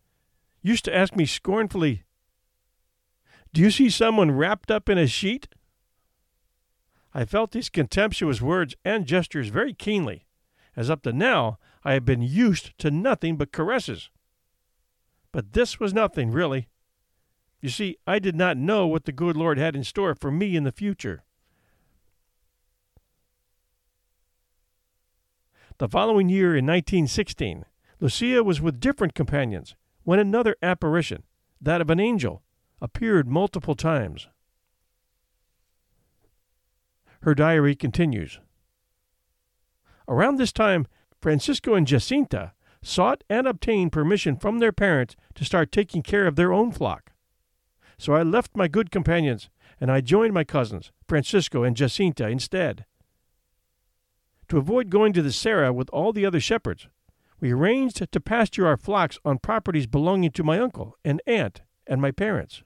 used 0.61 0.85
to 0.85 0.95
ask 0.95 1.17
me 1.17 1.25
scornfully, 1.25 2.05
Do 3.51 3.59
you 3.59 3.71
see 3.71 3.89
someone 3.89 4.31
wrapped 4.31 4.71
up 4.71 4.87
in 4.87 4.97
a 4.97 5.05
sheet? 5.05 5.49
I 7.13 7.25
felt 7.25 7.51
these 7.51 7.69
contemptuous 7.69 8.41
words 8.41 8.73
and 8.85 9.05
gestures 9.05 9.49
very 9.49 9.73
keenly, 9.73 10.27
as 10.77 10.89
up 10.89 11.03
to 11.03 11.11
now 11.11 11.59
I 11.83 11.91
had 11.91 12.05
been 12.05 12.21
used 12.21 12.77
to 12.77 12.89
nothing 12.89 13.35
but 13.35 13.51
caresses. 13.51 14.09
But 15.33 15.51
this 15.51 15.77
was 15.77 15.93
nothing, 15.93 16.31
really. 16.31 16.69
You 17.59 17.67
see, 17.67 17.97
I 18.07 18.19
did 18.19 18.37
not 18.37 18.55
know 18.55 18.87
what 18.87 19.03
the 19.03 19.11
good 19.11 19.35
Lord 19.35 19.57
had 19.57 19.75
in 19.75 19.83
store 19.83 20.15
for 20.15 20.31
me 20.31 20.55
in 20.55 20.63
the 20.63 20.71
future. 20.71 21.25
The 25.77 25.89
following 25.89 26.29
year, 26.29 26.55
in 26.55 26.65
1916, 26.65 27.65
Lucia 27.99 28.43
was 28.43 28.61
with 28.61 28.79
different 28.79 29.13
companions 29.13 29.75
when 30.03 30.19
another 30.19 30.55
apparition, 30.61 31.23
that 31.59 31.81
of 31.81 31.89
an 31.89 31.99
angel, 31.99 32.43
appeared 32.81 33.27
multiple 33.27 33.75
times. 33.75 34.29
Her 37.23 37.35
diary 37.35 37.75
continues. 37.75 38.39
Around 40.07 40.37
this 40.37 40.53
time, 40.53 40.87
Francisco 41.19 41.73
and 41.73 41.87
Jacinta 41.87 42.53
sought 42.81 43.23
and 43.29 43.45
obtained 43.45 43.91
permission 43.91 44.37
from 44.37 44.59
their 44.59 44.71
parents 44.71 45.17
to 45.33 45.43
start 45.43 45.71
taking 45.73 46.03
care 46.03 46.27
of 46.27 46.37
their 46.37 46.53
own 46.53 46.71
flock. 46.71 47.11
So 47.97 48.13
I 48.13 48.23
left 48.23 48.55
my 48.55 48.69
good 48.69 48.91
companions 48.91 49.49
and 49.81 49.91
I 49.91 49.99
joined 49.99 50.33
my 50.33 50.45
cousins, 50.45 50.93
Francisco 51.07 51.63
and 51.63 51.75
Jacinta, 51.75 52.29
instead. 52.29 52.85
To 54.49 54.57
avoid 54.57 54.89
going 54.89 55.13
to 55.13 55.21
the 55.21 55.31
Serra 55.31 55.73
with 55.73 55.89
all 55.89 56.13
the 56.13 56.25
other 56.25 56.39
shepherds, 56.39 56.87
we 57.39 57.51
arranged 57.51 58.11
to 58.11 58.19
pasture 58.19 58.67
our 58.67 58.77
flocks 58.77 59.17
on 59.25 59.39
properties 59.39 59.87
belonging 59.87 60.31
to 60.31 60.43
my 60.43 60.59
uncle 60.59 60.95
and 61.03 61.21
aunt 61.25 61.61
and 61.87 62.01
my 62.01 62.11
parents. 62.11 62.63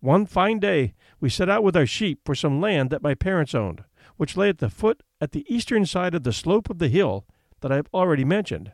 One 0.00 0.26
fine 0.26 0.58
day, 0.58 0.94
we 1.20 1.28
set 1.28 1.48
out 1.48 1.62
with 1.62 1.76
our 1.76 1.86
sheep 1.86 2.20
for 2.24 2.34
some 2.34 2.60
land 2.60 2.90
that 2.90 3.02
my 3.02 3.14
parents 3.14 3.54
owned, 3.54 3.84
which 4.16 4.36
lay 4.36 4.48
at 4.48 4.58
the 4.58 4.68
foot 4.68 5.02
at 5.20 5.32
the 5.32 5.46
eastern 5.48 5.86
side 5.86 6.14
of 6.14 6.24
the 6.24 6.32
slope 6.32 6.68
of 6.68 6.78
the 6.78 6.88
hill 6.88 7.24
that 7.60 7.70
I 7.70 7.76
have 7.76 7.88
already 7.94 8.24
mentioned. 8.24 8.72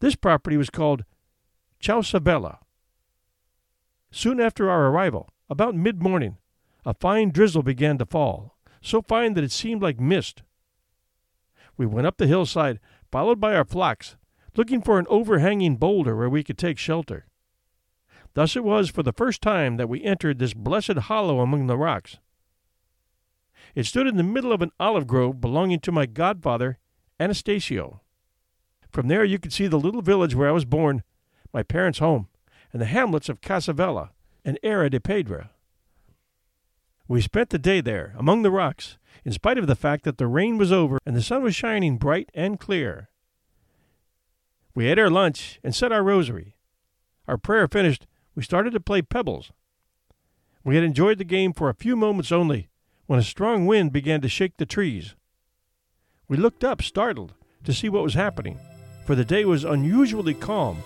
This 0.00 0.16
property 0.16 0.56
was 0.56 0.70
called 0.70 1.04
Chousa 1.80 2.20
Velha. 2.20 2.58
Soon 4.10 4.40
after 4.40 4.68
our 4.68 4.88
arrival, 4.88 5.30
about 5.48 5.74
mid 5.74 6.02
morning, 6.02 6.36
a 6.84 6.92
fine 6.92 7.30
drizzle 7.30 7.62
began 7.62 7.96
to 7.98 8.06
fall, 8.06 8.56
so 8.80 9.02
fine 9.02 9.34
that 9.34 9.44
it 9.44 9.52
seemed 9.52 9.82
like 9.82 10.00
mist. 10.00 10.42
We 11.76 11.86
went 11.86 12.06
up 12.06 12.16
the 12.16 12.26
hillside, 12.26 12.80
followed 13.10 13.40
by 13.40 13.54
our 13.54 13.64
flocks, 13.64 14.16
looking 14.56 14.82
for 14.82 14.98
an 14.98 15.06
overhanging 15.08 15.76
boulder 15.76 16.16
where 16.16 16.28
we 16.28 16.44
could 16.44 16.58
take 16.58 16.78
shelter. 16.78 17.26
Thus 18.34 18.56
it 18.56 18.64
was 18.64 18.90
for 18.90 19.02
the 19.02 19.12
first 19.12 19.42
time 19.42 19.76
that 19.76 19.88
we 19.88 20.02
entered 20.02 20.38
this 20.38 20.54
blessed 20.54 20.92
hollow 20.92 21.40
among 21.40 21.66
the 21.66 21.76
rocks. 21.76 22.18
It 23.74 23.84
stood 23.84 24.06
in 24.06 24.16
the 24.16 24.22
middle 24.22 24.52
of 24.52 24.62
an 24.62 24.72
olive 24.80 25.06
grove 25.06 25.40
belonging 25.40 25.80
to 25.80 25.92
my 25.92 26.06
godfather, 26.06 26.78
Anastasio. 27.18 28.00
From 28.90 29.08
there 29.08 29.24
you 29.24 29.38
could 29.38 29.52
see 29.52 29.66
the 29.66 29.78
little 29.78 30.02
village 30.02 30.34
where 30.34 30.48
I 30.48 30.52
was 30.52 30.64
born, 30.64 31.02
my 31.52 31.62
parents' 31.62 31.98
home, 31.98 32.28
and 32.72 32.80
the 32.80 32.86
hamlets 32.86 33.28
of 33.28 33.40
Casa 33.40 33.72
Velha 33.72 34.10
and 34.44 34.58
Eira 34.62 34.90
da 34.90 34.98
Pedra. 34.98 35.50
We 37.10 37.20
spent 37.20 37.50
the 37.50 37.58
day 37.58 37.80
there, 37.80 38.14
among 38.16 38.42
the 38.42 38.52
rocks, 38.52 38.96
in 39.24 39.32
spite 39.32 39.58
of 39.58 39.66
the 39.66 39.74
fact 39.74 40.04
that 40.04 40.16
the 40.16 40.28
rain 40.28 40.58
was 40.58 40.70
over 40.70 41.00
and 41.04 41.16
the 41.16 41.22
sun 41.22 41.42
was 41.42 41.56
shining 41.56 41.98
bright 41.98 42.30
and 42.34 42.60
clear. 42.60 43.08
We 44.76 44.86
ate 44.86 44.96
our 44.96 45.10
lunch 45.10 45.58
and 45.64 45.74
said 45.74 45.90
our 45.90 46.04
rosary. 46.04 46.54
Our 47.26 47.36
prayer 47.36 47.66
finished, 47.66 48.06
we 48.36 48.44
started 48.44 48.74
to 48.74 48.78
play 48.78 49.02
pebbles. 49.02 49.50
We 50.62 50.76
had 50.76 50.84
enjoyed 50.84 51.18
the 51.18 51.24
game 51.24 51.52
for 51.52 51.68
a 51.68 51.74
few 51.74 51.96
moments 51.96 52.30
only 52.30 52.68
when 53.06 53.18
a 53.18 53.24
strong 53.24 53.66
wind 53.66 53.92
began 53.92 54.20
to 54.20 54.28
shake 54.28 54.58
the 54.58 54.64
trees. 54.64 55.16
We 56.28 56.36
looked 56.36 56.62
up, 56.62 56.80
startled, 56.80 57.34
to 57.64 57.72
see 57.72 57.88
what 57.88 58.04
was 58.04 58.14
happening, 58.14 58.60
for 59.04 59.16
the 59.16 59.24
day 59.24 59.44
was 59.44 59.64
unusually 59.64 60.34
calm. 60.34 60.84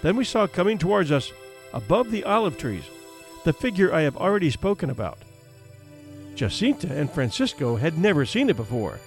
Then 0.00 0.16
we 0.16 0.24
saw 0.24 0.46
coming 0.46 0.78
towards 0.78 1.12
us, 1.12 1.30
above 1.74 2.10
the 2.10 2.24
olive 2.24 2.56
trees, 2.56 2.84
the 3.44 3.52
figure 3.52 3.92
I 3.92 4.02
have 4.02 4.16
already 4.16 4.50
spoken 4.50 4.90
about. 4.90 5.18
Jacinta 6.34 6.92
and 6.92 7.10
Francisco 7.10 7.76
had 7.76 7.98
never 7.98 8.26
seen 8.26 8.50
it 8.50 8.56
before, 8.56 8.98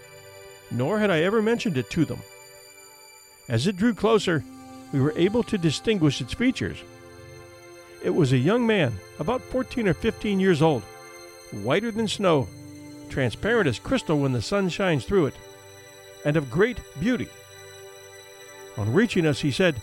nor 0.71 0.99
had 0.99 1.11
I 1.11 1.21
ever 1.21 1.41
mentioned 1.41 1.77
it 1.77 1.89
to 1.91 2.05
them. 2.05 2.19
As 3.49 3.67
it 3.67 3.77
drew 3.77 3.93
closer, 3.93 4.43
we 4.93 5.01
were 5.01 5.13
able 5.17 5.43
to 5.43 5.57
distinguish 5.57 6.21
its 6.21 6.33
features. 6.33 6.77
It 8.03 8.11
was 8.11 8.31
a 8.31 8.37
young 8.37 8.65
man, 8.65 8.93
about 9.19 9.41
14 9.41 9.87
or 9.87 9.93
15 9.93 10.39
years 10.39 10.61
old, 10.61 10.83
whiter 11.51 11.91
than 11.91 12.07
snow, 12.07 12.47
transparent 13.09 13.67
as 13.67 13.79
crystal 13.79 14.19
when 14.19 14.31
the 14.31 14.41
sun 14.41 14.69
shines 14.69 15.05
through 15.05 15.27
it, 15.27 15.35
and 16.23 16.37
of 16.37 16.51
great 16.51 16.79
beauty. 16.99 17.27
On 18.77 18.93
reaching 18.93 19.25
us, 19.25 19.41
he 19.41 19.51
said, 19.51 19.81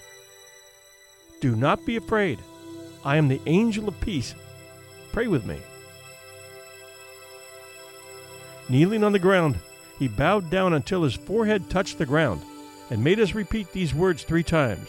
Do 1.40 1.56
not 1.56 1.84
be 1.84 1.96
afraid. 1.96 2.38
I 3.04 3.16
am 3.16 3.28
the 3.28 3.40
angel 3.46 3.88
of 3.88 4.00
peace 4.00 4.34
Pray 5.14 5.28
with 5.28 5.47
me. 5.47 5.61
Kneeling 8.68 9.04
on 9.04 9.12
the 9.12 9.18
ground, 9.21 9.56
he 9.97 10.09
bowed 10.09 10.50
down 10.50 10.73
until 10.73 11.04
his 11.04 11.14
forehead 11.14 11.71
touched 11.71 11.99
the 11.99 12.04
ground 12.04 12.42
and 12.90 13.04
made 13.04 13.21
us 13.21 13.33
repeat 13.33 13.71
these 13.71 13.94
words 13.94 14.25
three 14.25 14.42
times 14.42 14.88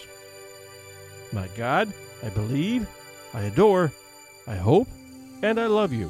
My 1.32 1.48
God, 1.56 1.94
I 2.24 2.30
believe, 2.30 2.90
I 3.36 3.42
adore, 3.42 3.92
I 4.48 4.56
hope, 4.56 4.88
and 5.44 5.60
I 5.60 5.68
love 5.68 5.94
you. 5.94 6.10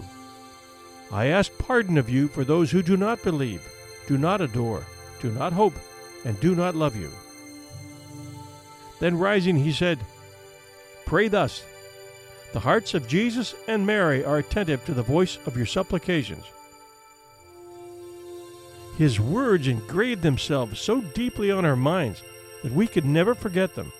I 1.12 1.26
ask 1.26 1.52
pardon 1.58 1.98
of 1.98 2.10
you 2.10 2.30
for 2.30 2.46
those 2.46 2.72
who 2.72 2.82
do 2.82 2.96
not 2.96 3.22
believe, 3.22 3.70
do 4.08 4.18
not 4.18 4.40
adore, 4.40 4.86
do 5.20 5.30
not 5.30 5.52
hope, 5.52 5.74
and 6.24 6.40
do 6.40 6.56
not 6.56 6.74
love 6.74 6.96
you. 6.96 7.12
Then 9.02 9.18
rising, 9.18 9.58
he 9.58 9.74
said, 9.74 10.00
Pray 11.06 11.28
thus 11.28 11.66
the 12.56 12.62
hearts 12.62 12.94
of 12.94 13.06
Jesus 13.06 13.54
and 13.68 13.86
Mary 13.86 14.24
are 14.24 14.38
attentive 14.38 14.86
to 14.86 14.94
the 14.94 15.04
voice 15.04 15.40
of 15.46 15.58
your 15.58 15.66
supplications. 15.66 16.46
His 18.98 19.20
words 19.20 19.68
engraved 19.68 20.22
themselves 20.22 20.80
so 20.80 21.02
deeply 21.02 21.52
on 21.52 21.66
our 21.66 21.76
minds 21.76 22.24
that 22.64 22.72
we 22.72 22.88
could 22.88 23.04
never 23.04 23.36
forget 23.36 23.76
them. 23.76 23.92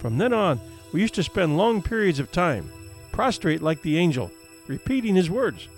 From 0.00 0.18
then 0.18 0.32
on, 0.32 0.58
we 0.92 1.00
used 1.00 1.14
to 1.14 1.22
spend 1.22 1.56
long 1.56 1.80
periods 1.80 2.18
of 2.18 2.32
time, 2.32 2.68
prostrate 3.12 3.62
like 3.62 3.82
the 3.82 3.98
angel, 3.98 4.28
repeating 4.66 5.14
his 5.14 5.30
words, 5.30 5.68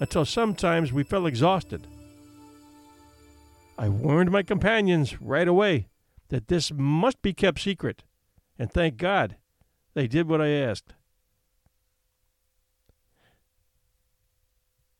until 0.00 0.24
sometimes 0.24 0.90
we 0.90 1.02
felt 1.02 1.26
exhausted. 1.26 1.86
I 3.76 3.90
warned 3.90 4.30
my 4.30 4.42
companions 4.42 5.20
right 5.20 5.46
away 5.46 5.88
that 6.30 6.48
this 6.48 6.72
must 6.72 7.20
be 7.20 7.34
kept 7.34 7.60
secret, 7.60 8.04
and 8.58 8.72
thank 8.72 8.96
God 8.96 9.36
they 9.94 10.06
did 10.06 10.28
what 10.28 10.40
I 10.40 10.48
asked. 10.48 10.94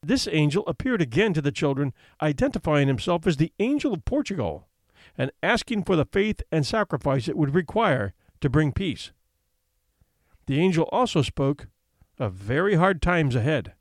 This 0.03 0.29
angel 0.31 0.65
appeared 0.67 1.01
again 1.01 1.33
to 1.35 1.41
the 1.41 1.53
children, 1.53 1.95
identifying 2.21 2.89
himself 2.89 3.27
as 3.27 3.39
the 3.39 3.53
angel 3.59 3.95
of 3.95 4.05
Portugal 4.05 4.69
and 5.17 5.31
asking 5.43 5.85
for 5.85 5.97
the 5.97 6.05
faith 6.05 6.43
and 6.53 6.67
sacrifice 6.67 7.29
it 7.29 7.37
would 7.37 7.55
require 7.55 8.13
to 8.41 8.51
bring 8.51 8.73
peace. 8.73 9.13
The 10.47 10.61
angel 10.61 10.89
also 10.93 11.23
spoke 11.23 11.69
of 12.19 12.35
very 12.35 12.75
hard 12.75 13.01
times 13.01 13.35
ahead. 13.35 13.73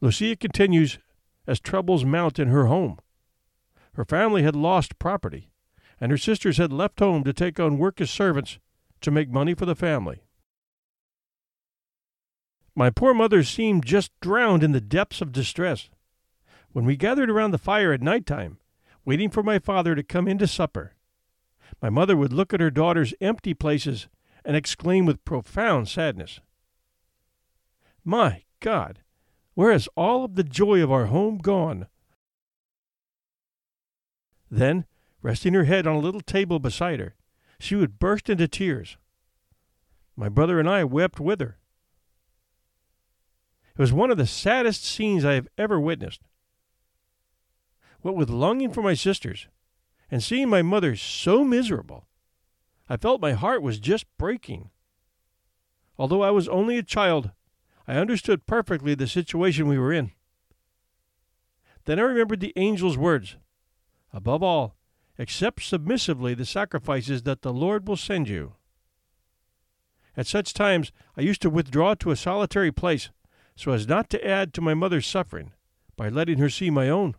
Lucia 0.00 0.34
continues 0.34 0.98
as 1.46 1.60
troubles 1.60 2.04
mount 2.04 2.38
in 2.38 2.48
her 2.48 2.66
home. 2.66 2.98
Her 3.94 4.04
family 4.04 4.42
had 4.42 4.56
lost 4.56 4.98
property, 4.98 5.50
and 6.00 6.10
her 6.10 6.18
sisters 6.18 6.56
had 6.56 6.72
left 6.72 7.00
home 7.00 7.22
to 7.24 7.32
take 7.32 7.60
on 7.60 7.78
work 7.78 8.00
as 8.00 8.10
servants 8.10 8.58
to 9.02 9.10
make 9.10 9.30
money 9.30 9.54
for 9.54 9.66
the 9.66 9.74
family. 9.74 10.22
My 12.74 12.90
poor 12.90 13.12
mother 13.12 13.42
seemed 13.42 13.84
just 13.84 14.10
drowned 14.20 14.62
in 14.62 14.72
the 14.72 14.80
depths 14.80 15.20
of 15.20 15.32
distress. 15.32 15.90
when 16.72 16.86
we 16.86 16.96
gathered 16.96 17.28
around 17.28 17.50
the 17.50 17.58
fire 17.58 17.92
at 17.92 18.00
night 18.00 18.24
time, 18.24 18.58
waiting 19.04 19.28
for 19.28 19.42
my 19.42 19.58
father 19.58 19.94
to 19.94 20.02
come 20.02 20.26
in 20.26 20.38
to 20.38 20.46
supper, 20.46 20.94
my 21.82 21.90
mother 21.90 22.16
would 22.16 22.32
look 22.32 22.54
at 22.54 22.60
her 22.60 22.70
daughter's 22.70 23.12
empty 23.20 23.52
places 23.52 24.08
and 24.44 24.56
exclaim 24.56 25.04
with 25.04 25.24
profound 25.24 25.88
sadness, 25.88 26.40
My 28.04 28.44
God, 28.60 29.00
where 29.54 29.72
has 29.72 29.88
all 29.96 30.24
of 30.24 30.34
the 30.34 30.44
joy 30.44 30.82
of 30.82 30.90
our 30.90 31.06
home 31.06 31.38
gone? 31.38 31.88
Then, 34.50 34.86
resting 35.20 35.54
her 35.54 35.64
head 35.64 35.86
on 35.86 35.96
a 35.96 36.00
little 36.00 36.20
table 36.20 36.58
beside 36.58 37.00
her, 37.00 37.14
she 37.62 37.76
would 37.76 38.00
burst 38.00 38.28
into 38.28 38.48
tears. 38.48 38.96
My 40.16 40.28
brother 40.28 40.58
and 40.58 40.68
I 40.68 40.82
wept 40.82 41.20
with 41.20 41.38
her. 41.38 41.58
It 43.76 43.78
was 43.78 43.92
one 43.92 44.10
of 44.10 44.18
the 44.18 44.26
saddest 44.26 44.84
scenes 44.84 45.24
I 45.24 45.34
have 45.34 45.46
ever 45.56 45.78
witnessed. 45.78 46.22
What 48.00 48.16
with 48.16 48.28
longing 48.28 48.72
for 48.72 48.82
my 48.82 48.94
sisters 48.94 49.46
and 50.10 50.20
seeing 50.20 50.48
my 50.48 50.62
mother 50.62 50.96
so 50.96 51.44
miserable, 51.44 52.08
I 52.88 52.96
felt 52.96 53.22
my 53.22 53.32
heart 53.32 53.62
was 53.62 53.78
just 53.78 54.06
breaking. 54.18 54.70
Although 55.96 56.22
I 56.22 56.32
was 56.32 56.48
only 56.48 56.78
a 56.78 56.82
child, 56.82 57.30
I 57.86 57.94
understood 57.94 58.44
perfectly 58.44 58.96
the 58.96 59.06
situation 59.06 59.68
we 59.68 59.78
were 59.78 59.92
in. 59.92 60.10
Then 61.84 62.00
I 62.00 62.02
remembered 62.02 62.40
the 62.40 62.56
angel's 62.56 62.98
words 62.98 63.36
Above 64.12 64.42
all, 64.42 64.74
accept 65.22 65.62
submissively 65.62 66.34
the 66.34 66.44
sacrifices 66.44 67.22
that 67.22 67.42
the 67.42 67.52
Lord 67.52 67.86
will 67.86 67.96
send 67.96 68.28
you. 68.28 68.54
At 70.16 70.26
such 70.26 70.52
times, 70.52 70.90
I 71.16 71.20
used 71.20 71.40
to 71.42 71.50
withdraw 71.50 71.94
to 71.94 72.10
a 72.10 72.16
solitary 72.16 72.72
place 72.72 73.10
so 73.54 73.70
as 73.70 73.86
not 73.86 74.10
to 74.10 74.26
add 74.26 74.52
to 74.54 74.60
my 74.60 74.74
mother's 74.74 75.06
suffering 75.06 75.52
by 75.96 76.08
letting 76.08 76.38
her 76.38 76.50
see 76.50 76.70
my 76.70 76.88
own. 76.88 77.14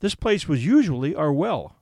This 0.00 0.16
place 0.16 0.48
was 0.48 0.66
usually 0.66 1.14
our 1.14 1.32
well. 1.32 1.76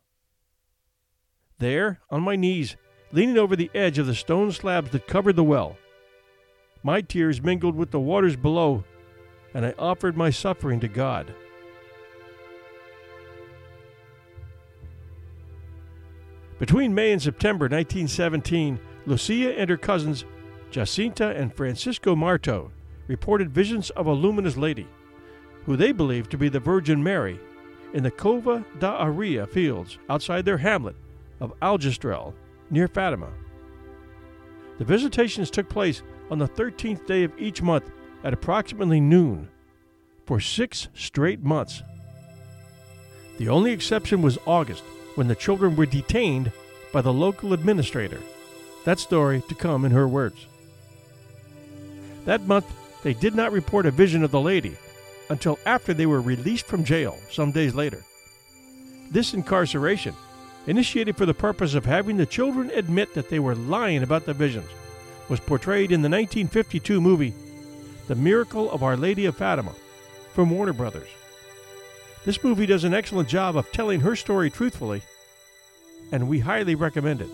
There, 1.59 2.01
on 2.11 2.21
my 2.21 2.37
knees, 2.37 2.77
leaning 3.11 3.39
over 3.39 3.57
the 3.57 3.71
edge 3.75 3.99
of 3.99 4.07
the 4.07 4.15
stone 4.15 4.53
slabs 4.53 4.91
that 4.91 5.07
covered 5.07 5.37
the 5.37 5.45
well, 5.45 5.79
my 6.83 7.01
tears 7.01 7.43
mingled 7.43 7.75
with 7.75 7.93
the 7.93 7.99
waters 8.01 8.37
below, 8.37 8.85
and 9.55 9.65
I 9.65 9.75
offered 9.79 10.17
my 10.17 10.29
suffering 10.31 10.81
to 10.81 10.89
God. 10.89 11.35
Between 16.59 16.95
May 16.95 17.13
and 17.13 17.23
September 17.23 17.65
1917, 17.65 18.81
Lucia 19.07 19.59
and 19.59 19.71
her 19.71 19.77
cousins, 19.77 20.25
Jacinta 20.71 21.29
and 21.37 21.55
Francisco 21.55 22.17
Marto, 22.17 22.73
reported 23.07 23.51
visions 23.51 23.91
of 23.91 24.07
a 24.07 24.13
luminous 24.13 24.57
lady, 24.57 24.87
who 25.65 25.77
they 25.77 25.93
believed 25.93 26.31
to 26.31 26.39
be 26.39 26.49
the 26.49 26.61
Virgin 26.61 27.03
Mary, 27.03 27.39
in 27.95 28.03
the 28.03 28.11
Cova 28.11 28.65
da 28.79 29.03
Iria 29.03 29.47
fields 29.47 29.99
outside 30.11 30.45
their 30.45 30.59
hamlet 30.59 30.97
of 31.41 31.59
Aljustrel, 31.61 32.35
near 32.71 32.89
Fatima. 32.89 33.31
The 34.79 34.85
visitations 34.85 35.51
took 35.51 35.69
place 35.69 36.03
on 36.31 36.39
the 36.39 36.49
13th 36.49 37.07
day 37.07 37.25
of 37.25 37.33
each 37.39 37.63
month 37.63 37.91
at 38.25 38.35
approximately 38.35 39.01
noon 39.01 39.49
for 40.27 40.41
six 40.41 40.89
straight 40.93 41.43
months. 41.43 41.83
The 43.39 43.49
only 43.49 43.73
exception 43.73 44.21
was 44.21 44.39
August, 44.47 44.83
when 45.19 45.27
the 45.27 45.35
children 45.35 45.75
were 45.75 45.85
detained 45.85 46.53
by 46.93 47.03
the 47.03 47.13
local 47.13 47.53
administrator. 47.53 48.21
That 48.85 49.01
story 49.01 49.43
to 49.49 49.55
come 49.57 49.85
in 49.85 49.91
her 49.91 50.07
words. 50.07 50.47
That 52.25 52.47
month, 52.47 52.67
they 53.03 53.15
did 53.15 53.35
not 53.35 53.51
report 53.51 53.85
a 53.85 53.91
vision 53.91 54.23
of 54.23 54.31
the 54.31 54.41
lady 54.41 54.77
until 55.29 55.59
after 55.67 55.93
they 55.93 56.07
were 56.07 56.21
released 56.21 56.67
from 56.67 56.85
jail 56.85 57.19
some 57.33 57.51
days 57.51 57.75
later. 57.75 58.05
This 59.11 59.35
incarceration, 59.35 60.15
initiated 60.69 61.17
for 61.17 61.27
the 61.27 61.35
purpose 61.35 61.75
of 61.75 61.85
having 61.85 62.17
the 62.17 62.25
children 62.25 62.71
admit 62.73 63.13
that 63.15 63.29
they 63.29 63.41
were 63.41 63.57
lying 63.57 64.05
about 64.05 64.25
the 64.25 64.35
visions, 64.35 64.71
was 65.29 65.41
portrayed 65.41 65.91
in 65.91 66.01
the 66.01 66.09
1952 66.09 67.01
movie 67.01 67.35
The 68.07 68.15
Miracle 68.15 68.71
of 68.71 68.85
Our 68.85 68.97
Lady 68.97 69.27
of 69.27 69.37
Fatima 69.37 69.75
from 70.33 70.51
Warner 70.51 70.73
Brothers. 70.73 71.09
This 72.29 72.45
movie 72.45 72.67
does 72.67 72.85
an 72.85 72.93
excellent 72.93 73.27
job 73.27 73.57
of 73.57 73.73
telling 73.73 74.01
her 74.01 74.15
story 74.15 74.51
truthfully, 74.51 75.01
and 76.13 76.29
we 76.29 76.41
highly 76.41 76.75
recommend 76.75 77.23
it. 77.23 77.31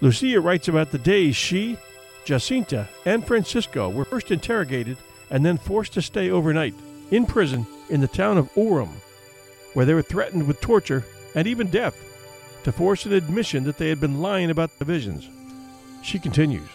Lucia 0.00 0.40
writes 0.40 0.68
about 0.68 0.90
the 0.90 0.96
days 0.96 1.36
she, 1.36 1.76
Jacinta, 2.24 2.88
and 3.04 3.26
Francisco 3.26 3.90
were 3.90 4.06
first 4.06 4.30
interrogated 4.30 4.96
and 5.28 5.44
then 5.44 5.58
forced 5.58 5.92
to 5.92 6.00
stay 6.00 6.30
overnight 6.30 6.72
in 7.10 7.26
prison 7.26 7.66
in 7.90 8.00
the 8.00 8.08
town 8.08 8.38
of 8.38 8.50
Ourém, 8.54 8.88
where 9.74 9.84
they 9.84 9.92
were 9.92 10.00
threatened 10.00 10.48
with 10.48 10.58
torture 10.62 11.04
and 11.34 11.46
even 11.46 11.66
death 11.66 11.94
to 12.64 12.72
force 12.72 13.04
an 13.04 13.12
admission 13.12 13.64
that 13.64 13.76
they 13.76 13.90
had 13.90 14.00
been 14.00 14.22
lying 14.22 14.48
about 14.48 14.78
the 14.78 14.86
visions. 14.86 15.28
She 16.02 16.18
continues 16.18 16.70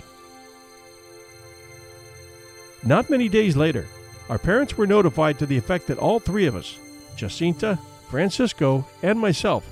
Not 2.84 3.10
many 3.10 3.30
days 3.30 3.58
later, 3.58 3.88
our 4.30 4.38
parents 4.38 4.78
were 4.78 4.88
notified 4.88 5.38
to 5.40 5.46
the 5.46 5.58
effect 5.58 5.88
that 5.88 5.98
all 5.98 6.20
three 6.20 6.46
of 6.46 6.56
us, 6.56 6.78
Jacinta, 7.16 7.78
Francisco, 8.10 8.88
and 9.02 9.20
myself, 9.20 9.66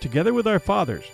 together 0.00 0.34
with 0.34 0.46
our 0.46 0.58
fathers, 0.58 1.04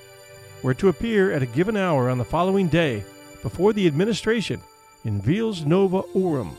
were 0.63 0.75
to 0.75 0.89
appear 0.89 1.33
at 1.33 1.43
a 1.43 1.47
given 1.47 1.77
hour 1.77 2.11
on 2.11 2.19
the 2.19 2.25
following 2.25 2.69
day 2.69 3.05
before 3.43 3.73
the 3.73 3.87
administration 3.87 4.61
in 5.05 5.21
Vila 5.21 5.55
Nova 5.65 6.03
Ourém. 6.15 6.55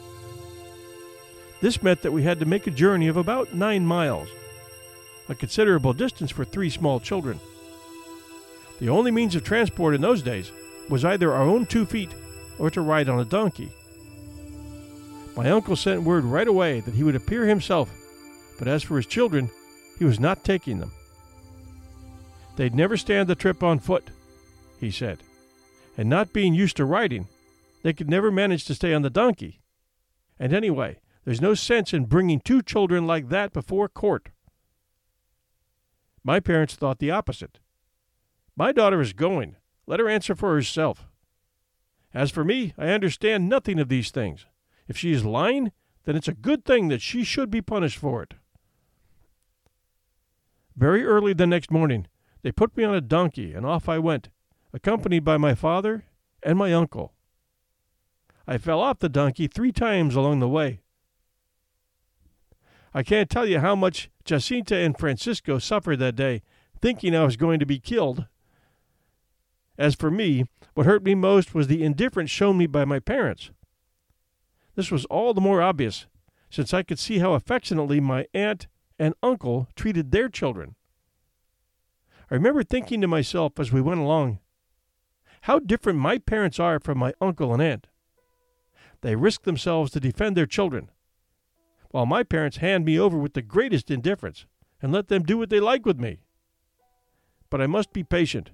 This 1.59 1.81
meant 1.83 2.01
that 2.03 2.11
we 2.11 2.23
had 2.23 2.39
to 2.39 2.45
make 2.45 2.67
a 2.67 2.71
journey 2.71 3.07
of 3.07 3.17
about 3.17 3.53
nine 3.53 3.85
miles, 3.85 4.29
a 5.27 5.35
considerable 5.35 5.93
distance 5.93 6.31
for 6.31 6.45
three 6.45 6.69
small 6.69 6.99
children. 6.99 7.39
The 8.79 8.89
only 8.89 9.11
means 9.11 9.35
of 9.35 9.43
transport 9.43 9.95
in 9.95 10.01
those 10.01 10.21
days 10.21 10.51
was 10.89 11.03
either 11.03 11.33
our 11.33 11.41
own 11.41 11.65
two 11.65 11.85
feet 11.85 12.11
or 12.59 12.69
to 12.69 12.81
ride 12.81 13.09
on 13.09 13.19
a 13.19 13.25
donkey. 13.25 13.71
My 15.37 15.51
uncle 15.51 15.75
sent 15.75 16.01
word 16.01 16.23
right 16.23 16.47
away 16.47 16.79
that 16.79 16.95
he 16.95 17.03
would 17.03 17.15
appear 17.15 17.45
himself, 17.45 17.91
but 18.57 18.67
as 18.67 18.81
for 18.81 18.97
his 18.97 19.05
children, 19.05 19.51
he 19.99 20.03
was 20.03 20.19
not 20.19 20.43
taking 20.43 20.79
them. 20.79 20.91
They'd 22.55 22.73
never 22.73 22.97
stand 22.97 23.29
the 23.29 23.35
trip 23.35 23.61
on 23.61 23.77
foot, 23.77 24.09
he 24.79 24.89
said, 24.89 25.19
and 25.95 26.09
not 26.09 26.33
being 26.33 26.55
used 26.55 26.75
to 26.77 26.85
riding, 26.85 27.27
they 27.83 27.93
could 27.93 28.09
never 28.09 28.31
manage 28.31 28.65
to 28.65 28.73
stay 28.73 28.95
on 28.95 29.03
the 29.03 29.11
donkey. 29.11 29.61
And 30.39 30.53
anyway, 30.53 30.99
there's 31.23 31.39
no 31.39 31.53
sense 31.53 31.93
in 31.93 32.05
bringing 32.05 32.39
two 32.39 32.63
children 32.63 33.05
like 33.05 33.29
that 33.29 33.53
before 33.53 33.87
court. 33.87 34.29
My 36.23 36.39
parents 36.39 36.75
thought 36.75 36.97
the 36.97 37.11
opposite. 37.11 37.59
My 38.55 38.71
daughter 38.71 39.01
is 39.01 39.13
going. 39.13 39.55
Let 39.85 39.99
her 39.99 40.09
answer 40.09 40.33
for 40.33 40.55
herself. 40.55 41.05
As 42.11 42.31
for 42.31 42.43
me, 42.43 42.73
I 42.75 42.87
understand 42.87 43.47
nothing 43.47 43.79
of 43.79 43.87
these 43.87 44.09
things. 44.09 44.47
If 44.87 44.97
she 44.97 45.11
is 45.11 45.25
lying, 45.25 45.71
then 46.05 46.15
it's 46.15 46.27
a 46.27 46.33
good 46.33 46.65
thing 46.65 46.87
that 46.87 47.01
she 47.01 47.23
should 47.23 47.51
be 47.51 47.61
punished 47.61 47.97
for 47.97 48.23
it. 48.23 48.33
Very 50.75 51.03
early 51.03 51.33
the 51.33 51.47
next 51.47 51.71
morning, 51.71 52.07
they 52.43 52.51
put 52.51 52.77
me 52.77 52.83
on 52.83 52.95
a 52.95 53.01
donkey, 53.01 53.53
and 53.53 53.65
off 53.65 53.89
I 53.89 53.99
went, 53.99 54.29
accompanied 54.73 55.23
by 55.23 55.37
my 55.37 55.55
father 55.55 56.05
and 56.43 56.57
my 56.57 56.71
uncle. 56.71 57.13
I 58.47 58.57
fell 58.57 58.79
off 58.79 58.99
the 58.99 59.09
donkey 59.09 59.47
three 59.47 59.71
times 59.71 60.15
along 60.15 60.39
the 60.39 60.47
way. 60.47 60.81
I 62.93 63.03
can't 63.03 63.29
tell 63.29 63.45
you 63.45 63.59
how 63.59 63.75
much 63.75 64.09
Jacinta 64.23 64.77
and 64.77 64.97
Francisco 64.97 65.59
suffered 65.59 65.97
that 65.97 66.15
day, 66.15 66.41
thinking 66.81 67.15
I 67.15 67.25
was 67.25 67.37
going 67.37 67.59
to 67.59 67.65
be 67.65 67.79
killed. 67.79 68.25
As 69.77 69.95
for 69.95 70.09
me, 70.09 70.45
what 70.73 70.85
hurt 70.85 71.03
me 71.03 71.15
most 71.15 71.53
was 71.53 71.67
the 71.67 71.83
indifference 71.83 72.29
shown 72.29 72.57
me 72.57 72.65
by 72.65 72.85
my 72.85 72.99
parents. 72.99 73.51
This 74.77 74.91
was 74.91 75.05
all 75.05 75.33
the 75.33 75.41
more 75.41 75.59
obvious, 75.59 76.05
since 76.51 76.71
I 76.71 76.83
could 76.83 76.99
see 76.99 77.17
how 77.17 77.33
affectionately 77.33 77.99
my 77.99 78.27
aunt 78.31 78.67
and 78.99 79.15
uncle 79.23 79.67
treated 79.75 80.11
their 80.11 80.29
children. 80.29 80.75
I 82.29 82.35
remember 82.35 82.61
thinking 82.63 83.01
to 83.01 83.07
myself 83.07 83.59
as 83.59 83.73
we 83.73 83.81
went 83.81 84.01
along, 84.01 84.37
how 85.41 85.57
different 85.57 85.97
my 85.97 86.19
parents 86.19 86.59
are 86.59 86.79
from 86.79 86.99
my 86.99 87.15
uncle 87.19 87.53
and 87.53 87.61
aunt. 87.61 87.87
They 89.01 89.15
risk 89.15 89.43
themselves 89.43 89.91
to 89.93 89.99
defend 89.99 90.37
their 90.37 90.45
children, 90.45 90.91
while 91.89 92.05
my 92.05 92.21
parents 92.21 92.57
hand 92.57 92.85
me 92.85 92.99
over 92.99 93.17
with 93.17 93.33
the 93.33 93.41
greatest 93.41 93.89
indifference 93.89 94.45
and 94.79 94.91
let 94.91 95.07
them 95.07 95.23
do 95.23 95.39
what 95.39 95.49
they 95.49 95.59
like 95.59 95.87
with 95.87 95.99
me. 95.99 96.19
But 97.49 97.61
I 97.61 97.67
must 97.67 97.93
be 97.93 98.03
patient. 98.03 98.51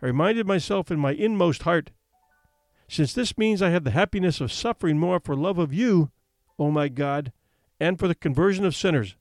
I 0.00 0.06
reminded 0.06 0.46
myself 0.46 0.92
in 0.92 1.00
my 1.00 1.14
inmost 1.14 1.64
heart, 1.64 1.90
since 2.88 3.12
this 3.12 3.36
means 3.36 3.62
I 3.62 3.70
have 3.70 3.84
the 3.84 3.90
happiness 3.90 4.40
of 4.40 4.52
suffering 4.52 4.98
more 4.98 5.20
for 5.20 5.34
love 5.34 5.58
of 5.58 5.74
you, 5.74 6.10
O 6.58 6.70
my 6.70 6.88
God, 6.88 7.32
and 7.80 7.98
for 7.98 8.08
the 8.08 8.14
conversion 8.14 8.64
of 8.64 8.74
sinners. 8.74 9.16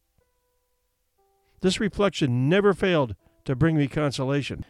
This 1.62 1.80
reflection 1.80 2.47
never 2.47 2.73
failed 2.73 3.15
to 3.45 3.56
bring 3.56 3.78
me 3.78 3.88
consolation. 3.88 4.65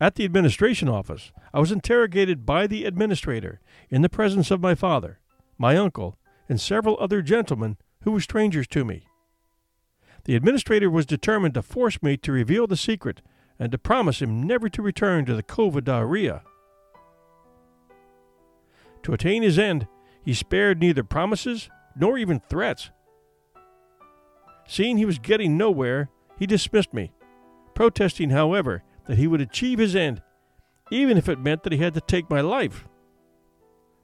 At 0.00 0.16
the 0.16 0.24
administration 0.24 0.88
office, 0.88 1.32
I 1.52 1.60
was 1.60 1.70
interrogated 1.70 2.44
by 2.44 2.66
the 2.66 2.84
administrator 2.84 3.60
in 3.90 4.02
the 4.02 4.08
presence 4.08 4.50
of 4.50 4.60
my 4.60 4.74
father, 4.74 5.20
my 5.56 5.76
uncle, 5.76 6.18
and 6.48 6.60
several 6.60 6.96
other 7.00 7.22
gentlemen 7.22 7.76
who 8.02 8.10
were 8.10 8.20
strangers 8.20 8.66
to 8.68 8.84
me. 8.84 9.06
The 10.24 10.34
administrator 10.34 10.90
was 10.90 11.06
determined 11.06 11.54
to 11.54 11.62
force 11.62 12.02
me 12.02 12.16
to 12.18 12.32
reveal 12.32 12.66
the 12.66 12.76
secret 12.76 13.22
and 13.58 13.70
to 13.70 13.78
promise 13.78 14.20
him 14.20 14.42
never 14.42 14.68
to 14.68 14.82
return 14.82 15.24
to 15.26 15.34
the 15.34 15.42
Cova 15.42 15.82
da 15.82 16.00
Iria. 16.00 16.42
To 19.04 19.12
attain 19.12 19.42
his 19.42 19.58
end, 19.58 19.86
he 20.22 20.32
spared 20.34 20.80
neither 20.80 21.04
promises 21.04 21.68
nor 21.94 22.18
even 22.18 22.40
threats. 22.40 22.90
Seeing 24.66 24.96
he 24.96 25.04
was 25.04 25.18
getting 25.18 25.58
nowhere, 25.58 26.08
he 26.38 26.46
dismissed 26.46 26.92
me, 26.94 27.12
protesting, 27.74 28.30
however, 28.30 28.82
that 29.06 29.18
he 29.18 29.26
would 29.26 29.42
achieve 29.42 29.78
his 29.78 29.94
end, 29.94 30.22
even 30.90 31.18
if 31.18 31.28
it 31.28 31.38
meant 31.38 31.62
that 31.62 31.72
he 31.72 31.78
had 31.78 31.92
to 31.94 32.00
take 32.00 32.30
my 32.30 32.40
life. 32.40 32.86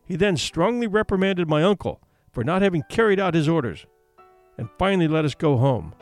He 0.04 0.16
then 0.16 0.36
strongly 0.36 0.86
reprimanded 0.86 1.48
my 1.48 1.62
uncle 1.62 2.02
for 2.30 2.44
not 2.44 2.60
having 2.60 2.82
carried 2.90 3.18
out 3.18 3.34
his 3.34 3.48
orders, 3.48 3.86
and 4.58 4.68
finally 4.78 5.08
let 5.08 5.24
us 5.24 5.34
go 5.34 5.56
home. 5.56 5.94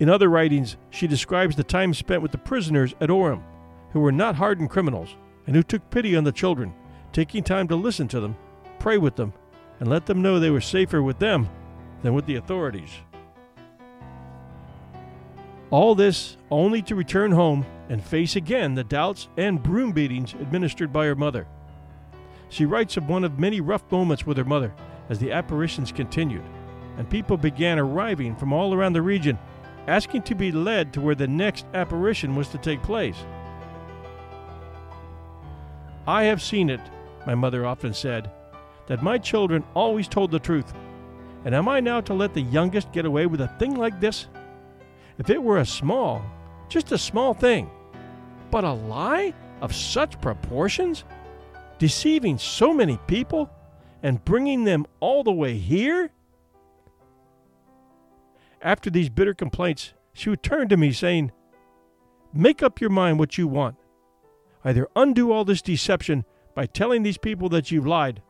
In 0.00 0.08
other 0.08 0.28
writings, 0.28 0.76
she 0.90 1.06
describes 1.06 1.54
the 1.54 1.62
time 1.62 1.94
spent 1.94 2.22
with 2.22 2.32
the 2.32 2.38
prisoners 2.38 2.94
at 3.00 3.10
Ourém, 3.10 3.42
who 3.92 4.00
were 4.00 4.12
not 4.12 4.34
hardened 4.34 4.70
criminals 4.70 5.16
and 5.48 5.56
who 5.56 5.62
took 5.62 5.88
pity 5.88 6.14
on 6.14 6.24
the 6.24 6.30
children, 6.30 6.74
taking 7.10 7.42
time 7.42 7.66
to 7.66 7.74
listen 7.74 8.06
to 8.06 8.20
them, 8.20 8.36
pray 8.78 8.98
with 8.98 9.16
them, 9.16 9.32
and 9.80 9.88
let 9.88 10.04
them 10.04 10.20
know 10.20 10.38
they 10.38 10.50
were 10.50 10.60
safer 10.60 11.02
with 11.02 11.18
them 11.18 11.48
than 12.02 12.12
with 12.12 12.26
the 12.26 12.36
authorities. 12.36 12.90
All 15.70 15.94
this 15.94 16.36
only 16.50 16.82
to 16.82 16.94
return 16.94 17.32
home 17.32 17.64
and 17.88 18.04
face 18.04 18.36
again 18.36 18.74
the 18.74 18.84
doubts 18.84 19.28
and 19.38 19.62
broom 19.62 19.92
beatings 19.92 20.34
administered 20.34 20.92
by 20.92 21.06
her 21.06 21.14
mother. 21.14 21.46
She 22.50 22.66
writes 22.66 22.98
of 22.98 23.08
one 23.08 23.24
of 23.24 23.38
many 23.38 23.62
rough 23.62 23.90
moments 23.90 24.26
with 24.26 24.36
her 24.36 24.44
mother 24.44 24.74
as 25.08 25.18
the 25.18 25.32
apparitions 25.32 25.92
continued, 25.92 26.44
and 26.98 27.08
people 27.08 27.38
began 27.38 27.78
arriving 27.78 28.36
from 28.36 28.52
all 28.52 28.74
around 28.74 28.92
the 28.92 29.00
region 29.00 29.38
asking 29.86 30.24
to 30.24 30.34
be 30.34 30.52
led 30.52 30.92
to 30.92 31.00
where 31.00 31.14
the 31.14 31.26
next 31.26 31.64
apparition 31.72 32.36
was 32.36 32.48
to 32.48 32.58
take 32.58 32.82
place. 32.82 33.16
I 36.08 36.22
have 36.24 36.40
seen 36.40 36.70
it, 36.70 36.80
my 37.26 37.34
mother 37.34 37.66
often 37.66 37.92
said, 37.92 38.30
that 38.86 39.02
my 39.02 39.18
children 39.18 39.62
always 39.74 40.08
told 40.08 40.30
the 40.30 40.38
truth. 40.38 40.72
And 41.44 41.54
am 41.54 41.68
I 41.68 41.80
now 41.80 42.00
to 42.00 42.14
let 42.14 42.32
the 42.32 42.40
youngest 42.40 42.92
get 42.92 43.04
away 43.04 43.26
with 43.26 43.42
a 43.42 43.54
thing 43.58 43.74
like 43.74 44.00
this? 44.00 44.26
If 45.18 45.28
it 45.28 45.42
were 45.42 45.58
a 45.58 45.66
small, 45.66 46.24
just 46.70 46.92
a 46.92 46.98
small 46.98 47.34
thing, 47.34 47.70
but 48.50 48.64
a 48.64 48.72
lie 48.72 49.34
of 49.60 49.74
such 49.74 50.18
proportions, 50.22 51.04
deceiving 51.76 52.38
so 52.38 52.72
many 52.72 52.96
people, 53.06 53.50
and 54.02 54.24
bringing 54.24 54.64
them 54.64 54.86
all 55.00 55.22
the 55.22 55.30
way 55.30 55.58
here? 55.58 56.10
After 58.62 58.88
these 58.88 59.10
bitter 59.10 59.34
complaints, 59.34 59.92
she 60.14 60.30
would 60.30 60.42
turn 60.42 60.70
to 60.70 60.78
me, 60.78 60.90
saying, 60.90 61.32
Make 62.32 62.62
up 62.62 62.80
your 62.80 62.88
mind 62.88 63.18
what 63.18 63.36
you 63.36 63.46
want. 63.46 63.76
Either 64.64 64.88
undo 64.96 65.32
all 65.32 65.44
this 65.44 65.62
deception 65.62 66.24
by 66.54 66.66
telling 66.66 67.02
these 67.02 67.18
people 67.18 67.48
that 67.48 67.70
you've 67.70 67.86
lied, 67.86 68.22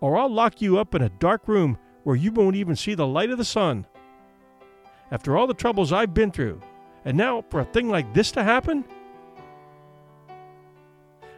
or 0.00 0.16
I'll 0.16 0.32
lock 0.32 0.60
you 0.60 0.78
up 0.78 0.94
in 0.94 1.02
a 1.02 1.08
dark 1.08 1.46
room 1.48 1.78
where 2.04 2.16
you 2.16 2.32
won't 2.32 2.56
even 2.56 2.76
see 2.76 2.94
the 2.94 3.06
light 3.06 3.30
of 3.30 3.38
the 3.38 3.44
sun. 3.44 3.86
After 5.10 5.36
all 5.36 5.46
the 5.46 5.54
troubles 5.54 5.92
I've 5.92 6.14
been 6.14 6.30
through, 6.30 6.60
and 7.04 7.16
now 7.16 7.44
for 7.50 7.60
a 7.60 7.64
thing 7.64 7.88
like 7.88 8.12
this 8.14 8.30
to 8.32 8.42
happen? 8.42 8.84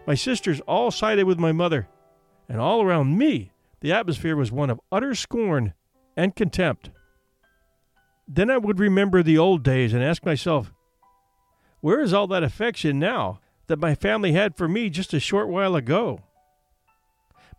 My 0.06 0.14
sisters 0.14 0.60
all 0.62 0.90
sided 0.90 1.24
with 1.24 1.38
my 1.38 1.52
mother, 1.52 1.88
and 2.48 2.60
all 2.60 2.82
around 2.82 3.16
me 3.16 3.52
the 3.80 3.92
atmosphere 3.92 4.36
was 4.36 4.50
one 4.50 4.70
of 4.70 4.80
utter 4.90 5.14
scorn 5.14 5.74
and 6.16 6.34
contempt. 6.34 6.90
Then 8.26 8.50
I 8.50 8.58
would 8.58 8.78
remember 8.78 9.22
the 9.22 9.38
old 9.38 9.62
days 9.62 9.92
and 9.92 10.02
ask 10.02 10.24
myself, 10.24 10.72
where 11.80 12.00
is 12.00 12.12
all 12.12 12.26
that 12.28 12.42
affection 12.42 12.98
now 12.98 13.40
that 13.70 13.78
my 13.78 13.94
family 13.94 14.32
had 14.32 14.56
for 14.56 14.68
me 14.68 14.90
just 14.90 15.14
a 15.14 15.20
short 15.20 15.48
while 15.48 15.76
ago? 15.76 16.20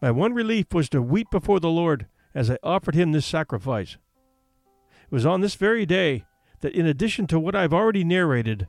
My 0.01 0.11
one 0.11 0.33
relief 0.33 0.73
was 0.73 0.89
to 0.89 1.01
weep 1.01 1.27
before 1.31 1.61
the 1.61 1.69
Lord 1.69 2.05
as 2.35 2.51
I 2.51 2.57
offered 2.61 2.95
him 2.95 3.13
this 3.13 3.25
sacrifice. 3.25 3.97
It 5.03 5.11
was 5.11 5.25
on 5.25 5.39
this 5.39 5.55
very 5.55 5.85
day 5.85 6.25
that, 6.59 6.73
in 6.73 6.85
addition 6.85 7.27
to 7.27 7.39
what 7.39 7.55
I've 7.55 7.73
already 7.73 8.03
narrated, 8.03 8.67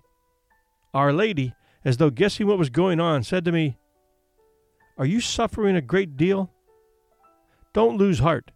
Our 0.94 1.12
Lady, 1.12 1.52
as 1.85 1.96
though 1.96 2.11
guessing 2.11 2.46
what 2.46 2.59
was 2.59 2.70
going 2.70 3.00
on, 3.00 3.24
said 3.24 3.44
to 3.44 3.52
me, 3.52 3.76
Are 4.96 5.07
you 5.07 5.20
suffering 5.20 5.74
a 5.74 5.81
great 5.81 6.16
deal? 6.16 6.48
Don't 7.72 7.96
lose 7.96 8.20
heart. 8.20 8.52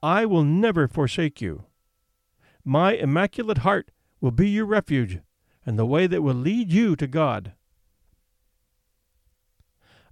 I 0.00 0.26
will 0.26 0.44
never 0.44 0.86
forsake 0.86 1.40
you. 1.40 1.64
My 2.64 2.92
immaculate 2.92 3.58
heart 3.58 3.90
will 4.20 4.30
be 4.30 4.48
your 4.48 4.66
refuge 4.66 5.18
and 5.64 5.76
the 5.76 5.86
way 5.86 6.06
that 6.06 6.22
will 6.22 6.34
lead 6.34 6.72
you 6.72 6.94
to 6.94 7.08
God. 7.08 7.54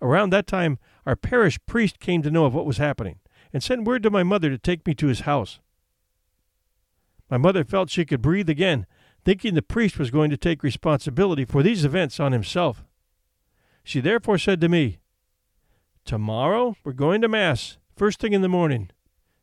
Around 0.05 0.35
that 0.35 0.47
time, 0.47 0.79
our 1.07 1.17
parish 1.17 1.59
priest 1.65 1.99
came 1.99 2.21
to 2.23 2.31
know 2.31 2.45
of 2.45 2.53
what 2.53 2.67
was 2.67 2.77
happening 2.77 3.21
and 3.55 3.63
sent 3.63 3.85
word 3.85 4.03
to 4.03 4.11
my 4.11 4.23
mother 4.23 4.51
to 4.51 4.59
take 4.59 4.87
me 4.87 4.93
to 4.97 5.07
his 5.07 5.21
house. 5.21 5.61
My 7.31 7.39
mother 7.39 7.65
felt 7.65 7.89
she 7.89 8.05
could 8.05 8.21
breathe 8.21 8.51
again, 8.51 8.85
thinking 9.25 9.55
the 9.55 9.63
priest 9.63 9.99
was 9.99 10.11
going 10.11 10.29
to 10.29 10.37
take 10.37 10.63
responsibility 10.63 11.47
for 11.47 11.63
these 11.63 11.87
events 11.87 12.21
on 12.21 12.33
himself. 12.33 12.85
She 13.83 14.01
therefore 14.01 14.37
said 14.37 14.61
to 14.61 14.69
me, 14.69 14.99
Tomorrow 16.05 16.77
we're 16.85 16.93
going 16.93 17.23
to 17.23 17.29
Mass, 17.29 17.79
first 17.97 18.21
thing 18.21 18.35
in 18.35 18.43
the 18.43 18.49
morning. 18.49 18.91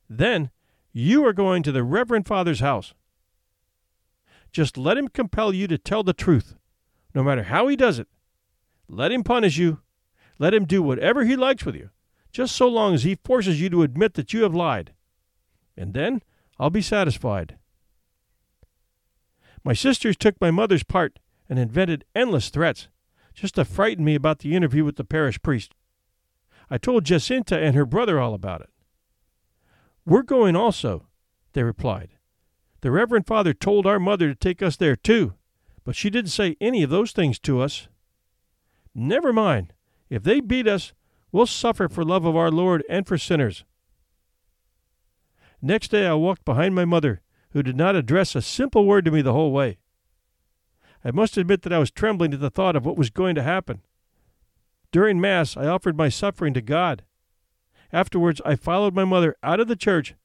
Then 0.07 0.51
you 0.93 1.25
are 1.25 1.33
going 1.33 1.63
to 1.63 1.71
the 1.71 1.83
Reverend 1.83 2.27
Father's 2.27 2.59
house. 2.59 2.93
Just 4.51 4.77
let 4.77 4.95
him 4.95 5.07
compel 5.07 5.55
you 5.55 5.65
to 5.65 5.79
tell 5.79 6.03
the 6.03 6.13
truth, 6.13 6.53
no 7.15 7.23
matter 7.23 7.43
how 7.43 7.67
he 7.67 7.75
does 7.75 7.97
it. 7.97 8.07
Let 8.87 9.11
him 9.11 9.23
punish 9.23 9.57
you. 9.57 9.79
Let 10.41 10.55
him 10.55 10.65
do 10.65 10.81
whatever 10.81 11.23
he 11.23 11.35
likes 11.35 11.65
with 11.65 11.75
you, 11.75 11.91
just 12.31 12.55
so 12.55 12.67
long 12.67 12.95
as 12.95 13.03
he 13.03 13.19
forces 13.23 13.61
you 13.61 13.69
to 13.69 13.83
admit 13.83 14.15
that 14.15 14.33
you 14.33 14.41
have 14.41 14.55
lied. 14.55 14.91
And 15.77 15.93
then 15.93 16.23
I'll 16.59 16.71
be 16.71 16.81
satisfied. 16.81 17.57
My 19.63 19.73
sisters 19.73 20.17
took 20.17 20.41
my 20.41 20.49
mother's 20.49 20.81
part 20.81 21.19
and 21.47 21.59
invented 21.59 22.05
endless 22.15 22.49
threats, 22.49 22.87
just 23.35 23.53
to 23.53 23.63
frighten 23.63 24.03
me 24.03 24.15
about 24.15 24.39
the 24.39 24.55
interview 24.55 24.83
with 24.83 24.95
the 24.95 25.03
parish 25.03 25.39
priest. 25.43 25.75
I 26.71 26.79
told 26.79 27.05
Jacinta 27.05 27.59
and 27.59 27.75
her 27.75 27.85
brother 27.85 28.19
all 28.19 28.33
about 28.33 28.61
it. 28.61 28.71
We're 30.07 30.23
going 30.23 30.55
also, 30.55 31.05
they 31.53 31.61
replied. 31.61 32.17
The 32.81 32.89
Reverend 32.89 33.27
Father 33.27 33.53
told 33.53 33.85
our 33.85 33.99
mother 33.99 34.29
to 34.29 34.35
take 34.35 34.63
us 34.63 34.75
there 34.75 34.95
too, 34.95 35.35
but 35.83 35.95
she 35.95 36.09
didn't 36.09 36.31
say 36.31 36.57
any 36.59 36.81
of 36.81 36.89
those 36.89 37.11
things 37.11 37.37
to 37.41 37.61
us. 37.61 37.89
Never 38.95 39.31
mind. 39.31 39.73
If 40.11 40.23
they 40.23 40.41
beat 40.41 40.67
us, 40.67 40.91
we'll 41.31 41.47
suffer 41.47 41.87
for 41.87 42.03
love 42.03 42.25
of 42.25 42.35
our 42.35 42.51
Lord 42.51 42.83
and 42.89 43.07
for 43.07 43.17
sinners. 43.17 43.63
Next 45.61 45.87
day 45.87 46.05
I 46.05 46.13
walked 46.15 46.43
behind 46.43 46.75
my 46.75 46.83
mother, 46.83 47.21
who 47.51 47.63
did 47.63 47.77
not 47.77 47.95
address 47.95 48.35
a 48.35 48.41
simple 48.41 48.85
word 48.85 49.05
to 49.05 49.11
me 49.11 49.21
the 49.21 49.31
whole 49.31 49.53
way. 49.53 49.77
I 51.05 51.11
must 51.11 51.37
admit 51.37 51.61
that 51.61 51.71
I 51.71 51.79
was 51.79 51.91
trembling 51.91 52.33
at 52.33 52.41
the 52.41 52.49
thought 52.49 52.75
of 52.75 52.85
what 52.85 52.97
was 52.97 53.09
going 53.09 53.35
to 53.35 53.41
happen. 53.41 53.81
During 54.91 55.21
Mass, 55.21 55.55
I 55.55 55.67
offered 55.67 55.97
my 55.97 56.09
suffering 56.09 56.53
to 56.55 56.61
God. 56.61 57.03
Afterwards, 57.93 58.41
I 58.45 58.55
followed 58.55 58.93
my 58.93 59.05
mother 59.05 59.37
out 59.41 59.61
of 59.61 59.69
the 59.69 59.77
church, 59.77 60.15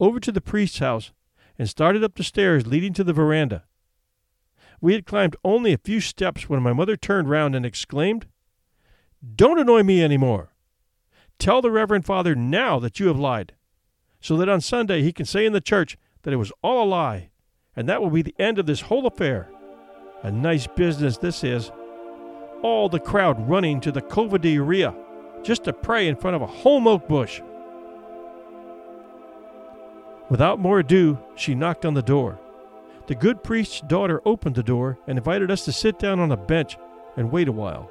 over 0.00 0.18
to 0.18 0.32
the 0.32 0.40
priest's 0.40 0.80
house, 0.80 1.12
and 1.56 1.68
started 1.68 2.02
up 2.02 2.16
the 2.16 2.24
stairs 2.24 2.66
leading 2.66 2.92
to 2.94 3.04
the 3.04 3.12
veranda. 3.12 3.62
We 4.80 4.94
had 4.94 5.06
climbed 5.06 5.36
only 5.44 5.72
a 5.72 5.78
few 5.78 6.00
steps 6.00 6.48
when 6.48 6.62
my 6.62 6.72
mother 6.72 6.96
turned 6.96 7.30
round 7.30 7.54
and 7.54 7.64
exclaimed, 7.64 8.26
Don't 9.34 9.58
annoy 9.58 9.82
me 9.82 10.02
any 10.02 10.16
more. 10.16 10.52
Tell 11.38 11.60
the 11.60 11.70
Reverend 11.70 12.04
Father 12.04 12.34
now 12.34 12.78
that 12.78 12.98
you 12.98 13.08
have 13.08 13.18
lied, 13.18 13.54
so 14.20 14.36
that 14.36 14.48
on 14.48 14.60
Sunday 14.60 15.02
he 15.02 15.12
can 15.12 15.26
say 15.26 15.44
in 15.44 15.52
the 15.52 15.60
church 15.60 15.98
that 16.22 16.32
it 16.32 16.38
was 16.38 16.52
all 16.62 16.84
a 16.84 16.88
lie, 16.88 17.30
and 17.74 17.88
that 17.88 18.00
will 18.00 18.10
be 18.10 18.22
the 18.22 18.34
end 18.38 18.58
of 18.58 18.66
this 18.66 18.82
whole 18.82 19.06
affair. 19.06 19.50
A 20.22 20.30
nice 20.30 20.66
business 20.66 21.18
this 21.18 21.44
is. 21.44 21.70
All 22.62 22.88
the 22.88 23.00
crowd 23.00 23.48
running 23.48 23.80
to 23.82 23.92
the 23.92 24.00
Cova 24.00 24.40
de 24.40 24.54
Iria 24.54 24.94
just 25.42 25.64
to 25.64 25.72
pray 25.72 26.08
in 26.08 26.16
front 26.16 26.36
of 26.36 26.42
a 26.42 26.46
holm 26.46 26.86
oak 26.86 27.06
bush. 27.06 27.40
Without 30.28 30.58
more 30.58 30.80
ado, 30.80 31.18
she 31.36 31.54
knocked 31.54 31.84
on 31.84 31.94
the 31.94 32.02
door. 32.02 32.40
The 33.06 33.14
good 33.14 33.44
priest's 33.44 33.80
daughter 33.82 34.20
opened 34.24 34.56
the 34.56 34.62
door 34.62 34.98
and 35.06 35.18
invited 35.18 35.50
us 35.50 35.64
to 35.66 35.72
sit 35.72 35.98
down 36.00 36.18
on 36.18 36.32
a 36.32 36.36
bench 36.36 36.76
and 37.16 37.30
wait 37.30 37.46
a 37.46 37.52
while. 37.52 37.88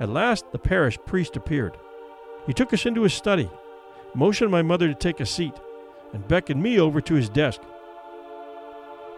At 0.00 0.08
last, 0.08 0.50
the 0.50 0.58
parish 0.58 0.98
priest 1.06 1.36
appeared. 1.36 1.76
He 2.46 2.52
took 2.52 2.72
us 2.72 2.84
into 2.84 3.02
his 3.02 3.14
study, 3.14 3.48
motioned 4.14 4.50
my 4.50 4.62
mother 4.62 4.88
to 4.88 4.94
take 4.94 5.20
a 5.20 5.26
seat, 5.26 5.54
and 6.12 6.26
beckoned 6.26 6.62
me 6.62 6.80
over 6.80 7.00
to 7.00 7.14
his 7.14 7.28
desk. 7.28 7.60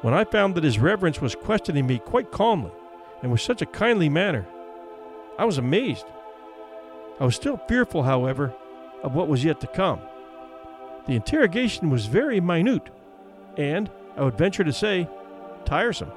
When 0.02 0.12
I 0.12 0.24
found 0.24 0.54
that 0.54 0.64
his 0.64 0.78
reverence 0.78 1.20
was 1.20 1.34
questioning 1.34 1.86
me 1.86 1.98
quite 1.98 2.30
calmly 2.30 2.72
and 3.22 3.32
with 3.32 3.40
such 3.40 3.62
a 3.62 3.66
kindly 3.66 4.08
manner, 4.08 4.46
I 5.38 5.46
was 5.46 5.58
amazed. 5.58 6.04
I 7.18 7.24
was 7.24 7.34
still 7.34 7.56
fearful, 7.68 8.02
however, 8.02 8.54
of 9.02 9.14
what 9.14 9.28
was 9.28 9.44
yet 9.44 9.60
to 9.60 9.66
come. 9.66 10.00
The 11.06 11.14
interrogation 11.14 11.88
was 11.88 12.06
very 12.06 12.40
minute, 12.40 12.90
and, 13.56 13.90
I 14.16 14.24
would 14.24 14.36
venture 14.36 14.64
to 14.64 14.72
say, 14.72 15.08
tiresome. 15.64 16.12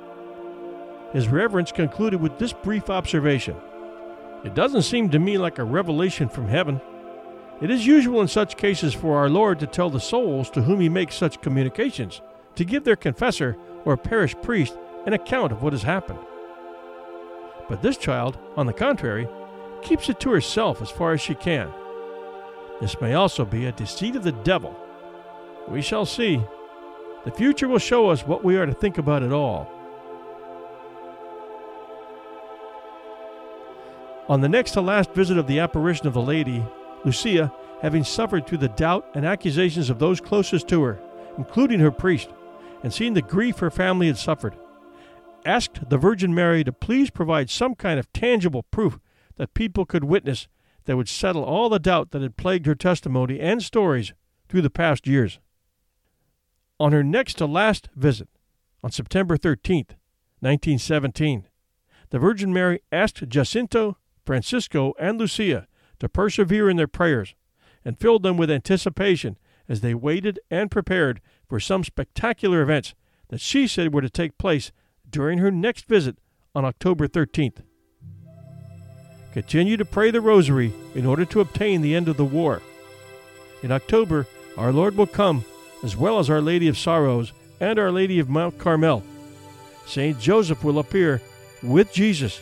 His 1.13 1.27
Reverence 1.27 1.71
concluded 1.71 2.21
with 2.21 2.37
this 2.37 2.53
brief 2.53 2.89
observation 2.89 3.55
It 4.43 4.56
doesn't 4.56 4.84
seem 4.84 5.10
to 5.10 5.19
me 5.19 5.38
like 5.38 5.60
a 5.60 5.63
revelation 5.63 6.30
from 6.30 6.47
heaven. 6.47 6.80
It 7.62 7.69
is 7.69 7.86
usual 7.86 8.21
in 8.21 8.30
such 8.30 8.56
cases 8.56 8.93
for 8.93 9.17
our 9.17 9.30
Lord 9.30 9.60
to 9.60 9.67
tell 9.67 9.89
the 9.89 9.99
souls 9.99 10.49
to 10.52 10.62
whom 10.62 10.80
he 10.80 10.88
makes 10.88 11.15
such 11.15 11.41
communications 11.41 12.21
to 12.56 12.63
give 12.63 12.84
their 12.84 12.95
confessor 12.95 13.58
or 13.86 13.97
parish 13.97 14.36
priest 14.41 14.78
an 15.06 15.13
account 15.13 15.52
of 15.52 15.62
what 15.62 15.73
has 15.73 15.84
happened. 15.84 16.19
But 17.67 17.82
this 17.82 17.97
child, 17.97 18.38
on 18.56 18.65
the 18.65 18.73
contrary, 18.73 19.28
keeps 19.82 20.10
it 20.10 20.19
to 20.21 20.32
herself 20.32 20.82
as 20.82 20.89
far 20.89 21.13
as 21.13 21.21
she 21.21 21.36
can. 21.36 21.69
This 22.82 22.99
may 23.02 23.13
also 23.13 23.45
be 23.45 23.65
a 23.65 23.71
deceit 23.73 24.15
of 24.15 24.23
the 24.23 24.32
devil. 24.32 24.75
We 25.67 25.82
shall 25.82 26.06
see. 26.06 26.41
The 27.25 27.32
future 27.32 27.67
will 27.67 27.80
show 27.80 28.10
us 28.10 28.25
what 28.25 28.43
we 28.43 28.58
are 28.58 28.65
to 28.65 28.73
think 28.73 28.97
about 28.97 29.23
it 29.23 29.32
all. 29.32 29.69
On 34.29 34.41
the 34.41 34.47
next 34.47 34.71
to 34.73 34.81
last 34.81 35.11
visit 35.15 35.39
of 35.39 35.47
the 35.47 35.57
apparition 35.57 36.05
of 36.05 36.13
the 36.13 36.21
lady, 36.21 36.63
Lucia, 37.03 37.51
having 37.81 38.03
suffered 38.03 38.45
through 38.45 38.59
the 38.59 38.67
doubt 38.69 39.09
and 39.15 39.25
accusations 39.25 39.89
of 39.89 39.97
those 39.97 40.21
closest 40.21 40.67
to 40.67 40.83
her, 40.83 40.99
including 41.39 41.79
her 41.79 41.89
priest, 41.89 42.29
and 42.83 42.93
seeing 42.93 43.15
the 43.15 43.23
grief 43.23 43.57
her 43.57 43.71
family 43.71 44.05
had 44.05 44.19
suffered, 44.19 44.55
asked 45.47 45.89
the 45.89 45.97
Virgin 45.97 46.35
Mary 46.35 46.63
to 46.63 46.71
please 46.71 47.09
provide 47.09 47.49
some 47.49 47.73
kind 47.73 47.99
of 47.99 48.13
tangible 48.13 48.61
proof 48.69 48.99
that 49.37 49.55
people 49.55 49.83
could 49.83 50.03
witness 50.03 50.47
that 50.85 50.95
would 50.95 51.09
settle 51.09 51.43
all 51.43 51.67
the 51.67 51.79
doubt 51.79 52.11
that 52.11 52.21
had 52.21 52.37
plagued 52.37 52.67
her 52.67 52.75
testimony 52.75 53.39
and 53.39 53.63
stories 53.63 54.13
through 54.47 54.61
the 54.61 54.69
past 54.69 55.07
years. 55.07 55.39
On 56.79 56.91
her 56.91 57.03
next 57.03 57.35
to 57.39 57.47
last 57.47 57.89
visit, 57.95 58.29
on 58.83 58.91
September 58.91 59.37
13th, 59.37 59.95
1917, 60.41 61.47
the 62.11 62.19
Virgin 62.19 62.53
Mary 62.53 62.81
asked 62.91 63.27
Jacinta, 63.27 63.95
Francisco, 64.29 64.93
and 64.99 65.17
Lucia 65.17 65.65
to 65.97 66.07
persevere 66.07 66.69
in 66.69 66.77
their 66.77 66.87
prayers 66.87 67.33
and 67.83 67.97
filled 67.97 68.21
them 68.21 68.37
with 68.37 68.51
anticipation 68.51 69.39
as 69.67 69.81
they 69.81 69.95
waited 69.95 70.39
and 70.51 70.69
prepared 70.69 71.19
for 71.47 71.59
some 71.59 71.83
spectacular 71.83 72.61
events 72.61 72.93
that 73.29 73.41
she 73.41 73.65
said 73.65 73.91
were 73.91 74.03
to 74.03 74.09
take 74.09 74.37
place 74.37 74.71
during 75.09 75.39
her 75.39 75.49
next 75.49 75.87
visit 75.87 76.19
on 76.53 76.63
October 76.63 77.07
13th. 77.07 77.63
Continue 79.33 79.77
to 79.77 79.83
pray 79.83 80.11
the 80.11 80.21
Rosary 80.21 80.75
in 80.93 81.07
order 81.07 81.25
to 81.25 81.41
obtain 81.41 81.81
the 81.81 81.95
end 81.95 82.07
of 82.07 82.17
the 82.17 82.23
war. 82.23 82.61
In 83.63 83.71
October, 83.71 84.27
our 84.57 84.71
Lord 84.71 84.95
will 84.95 85.07
come, 85.07 85.43
as 85.83 85.97
well 85.97 86.19
as 86.19 86.29
Our 86.29 86.39
Lady 86.39 86.67
of 86.67 86.77
Sorrows 86.77 87.33
and 87.59 87.79
Our 87.79 87.91
Lady 87.91 88.19
of 88.19 88.29
Mount 88.29 88.59
Carmel. 88.59 89.01
Saint 89.87 90.19
Joseph 90.19 90.63
will 90.63 90.77
appear 90.77 91.19
with 91.63 91.91
Jesus 91.91 92.39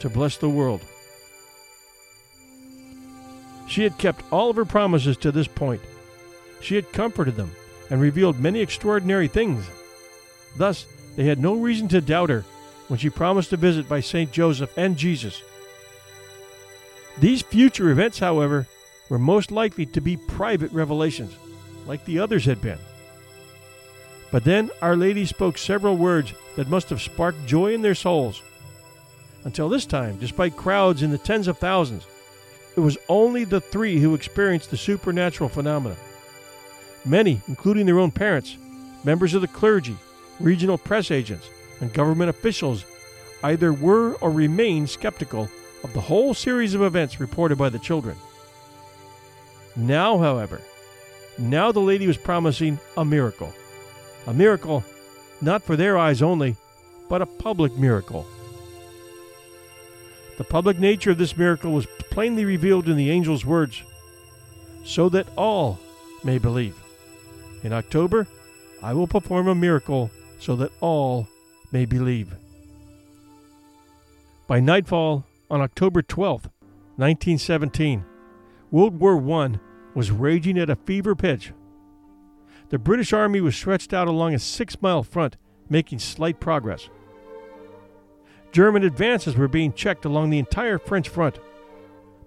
to 0.00 0.10
bless 0.10 0.36
the 0.36 0.50
world. 0.50 0.82
She 3.72 3.84
had 3.84 3.96
kept 3.96 4.30
all 4.30 4.50
of 4.50 4.56
her 4.56 4.66
promises 4.66 5.16
to 5.16 5.32
this 5.32 5.48
point. 5.48 5.80
She 6.60 6.74
had 6.74 6.92
comforted 6.92 7.36
them 7.36 7.52
and 7.88 8.02
revealed 8.02 8.38
many 8.38 8.60
extraordinary 8.60 9.28
things. 9.28 9.64
Thus, 10.58 10.84
they 11.16 11.24
had 11.24 11.38
no 11.38 11.54
reason 11.54 11.88
to 11.88 12.02
doubt 12.02 12.28
her 12.28 12.44
when 12.88 12.98
she 12.98 13.08
promised 13.08 13.50
a 13.54 13.56
visit 13.56 13.88
by 13.88 14.00
St. 14.00 14.30
Joseph 14.30 14.76
and 14.76 14.94
Jesus. 14.94 15.40
These 17.18 17.40
future 17.40 17.88
events, 17.88 18.18
however, 18.18 18.66
were 19.08 19.18
most 19.18 19.50
likely 19.50 19.86
to 19.86 20.02
be 20.02 20.18
private 20.18 20.72
revelations, 20.72 21.34
like 21.86 22.04
the 22.04 22.18
others 22.18 22.44
had 22.44 22.60
been. 22.60 22.78
But 24.30 24.44
then 24.44 24.70
Our 24.82 24.96
Lady 24.96 25.24
spoke 25.24 25.56
several 25.56 25.96
words 25.96 26.34
that 26.56 26.68
must 26.68 26.90
have 26.90 27.00
sparked 27.00 27.46
joy 27.46 27.72
in 27.72 27.80
their 27.80 27.94
souls. 27.94 28.42
Until 29.44 29.70
this 29.70 29.86
time, 29.86 30.18
despite 30.18 30.58
crowds 30.58 31.02
in 31.02 31.10
the 31.10 31.16
tens 31.16 31.48
of 31.48 31.56
thousands, 31.56 32.06
it 32.76 32.80
was 32.80 32.98
only 33.08 33.44
the 33.44 33.60
three 33.60 33.98
who 33.98 34.14
experienced 34.14 34.70
the 34.70 34.76
supernatural 34.76 35.48
phenomena. 35.48 35.96
Many, 37.04 37.40
including 37.48 37.86
their 37.86 37.98
own 37.98 38.10
parents, 38.10 38.56
members 39.04 39.34
of 39.34 39.40
the 39.40 39.48
clergy, 39.48 39.96
regional 40.40 40.78
press 40.78 41.10
agents, 41.10 41.48
and 41.80 41.92
government 41.92 42.30
officials 42.30 42.84
either 43.42 43.72
were 43.72 44.14
or 44.14 44.30
remain 44.30 44.86
skeptical 44.86 45.48
of 45.82 45.92
the 45.92 46.00
whole 46.00 46.32
series 46.32 46.74
of 46.74 46.82
events 46.82 47.20
reported 47.20 47.58
by 47.58 47.68
the 47.68 47.78
children. 47.78 48.16
Now, 49.74 50.18
however, 50.18 50.60
now 51.38 51.72
the 51.72 51.80
lady 51.80 52.06
was 52.06 52.16
promising 52.16 52.78
a 52.96 53.04
miracle. 53.04 53.52
A 54.26 54.32
miracle 54.32 54.84
not 55.40 55.62
for 55.62 55.76
their 55.76 55.98
eyes 55.98 56.22
only, 56.22 56.56
but 57.08 57.20
a 57.20 57.26
public 57.26 57.76
miracle. 57.76 58.26
The 60.38 60.44
public 60.44 60.78
nature 60.78 61.10
of 61.10 61.18
this 61.18 61.36
miracle 61.36 61.72
was 61.72 61.86
plainly 62.12 62.44
revealed 62.44 62.90
in 62.90 62.96
the 62.98 63.10
angel's 63.10 63.46
words, 63.46 63.82
so 64.84 65.08
that 65.08 65.26
all 65.34 65.78
may 66.22 66.36
believe. 66.36 66.76
In 67.62 67.72
October, 67.72 68.26
I 68.82 68.92
will 68.92 69.06
perform 69.06 69.48
a 69.48 69.54
miracle 69.54 70.10
so 70.38 70.54
that 70.56 70.72
all 70.80 71.26
may 71.70 71.86
believe. 71.86 72.34
By 74.46 74.60
nightfall 74.60 75.24
on 75.50 75.62
October 75.62 76.02
12, 76.02 76.50
1917, 76.96 78.04
World 78.70 79.00
War 79.00 79.16
I 79.40 79.58
was 79.94 80.10
raging 80.10 80.58
at 80.58 80.68
a 80.68 80.76
fever 80.76 81.14
pitch. 81.14 81.54
The 82.68 82.78
British 82.78 83.14
Army 83.14 83.40
was 83.40 83.56
stretched 83.56 83.94
out 83.94 84.06
along 84.06 84.34
a 84.34 84.38
six 84.38 84.76
mile 84.82 85.02
front, 85.02 85.38
making 85.70 86.00
slight 86.00 86.40
progress. 86.40 86.90
German 88.50 88.84
advances 88.84 89.34
were 89.34 89.48
being 89.48 89.72
checked 89.72 90.04
along 90.04 90.28
the 90.28 90.38
entire 90.38 90.78
French 90.78 91.08
front. 91.08 91.38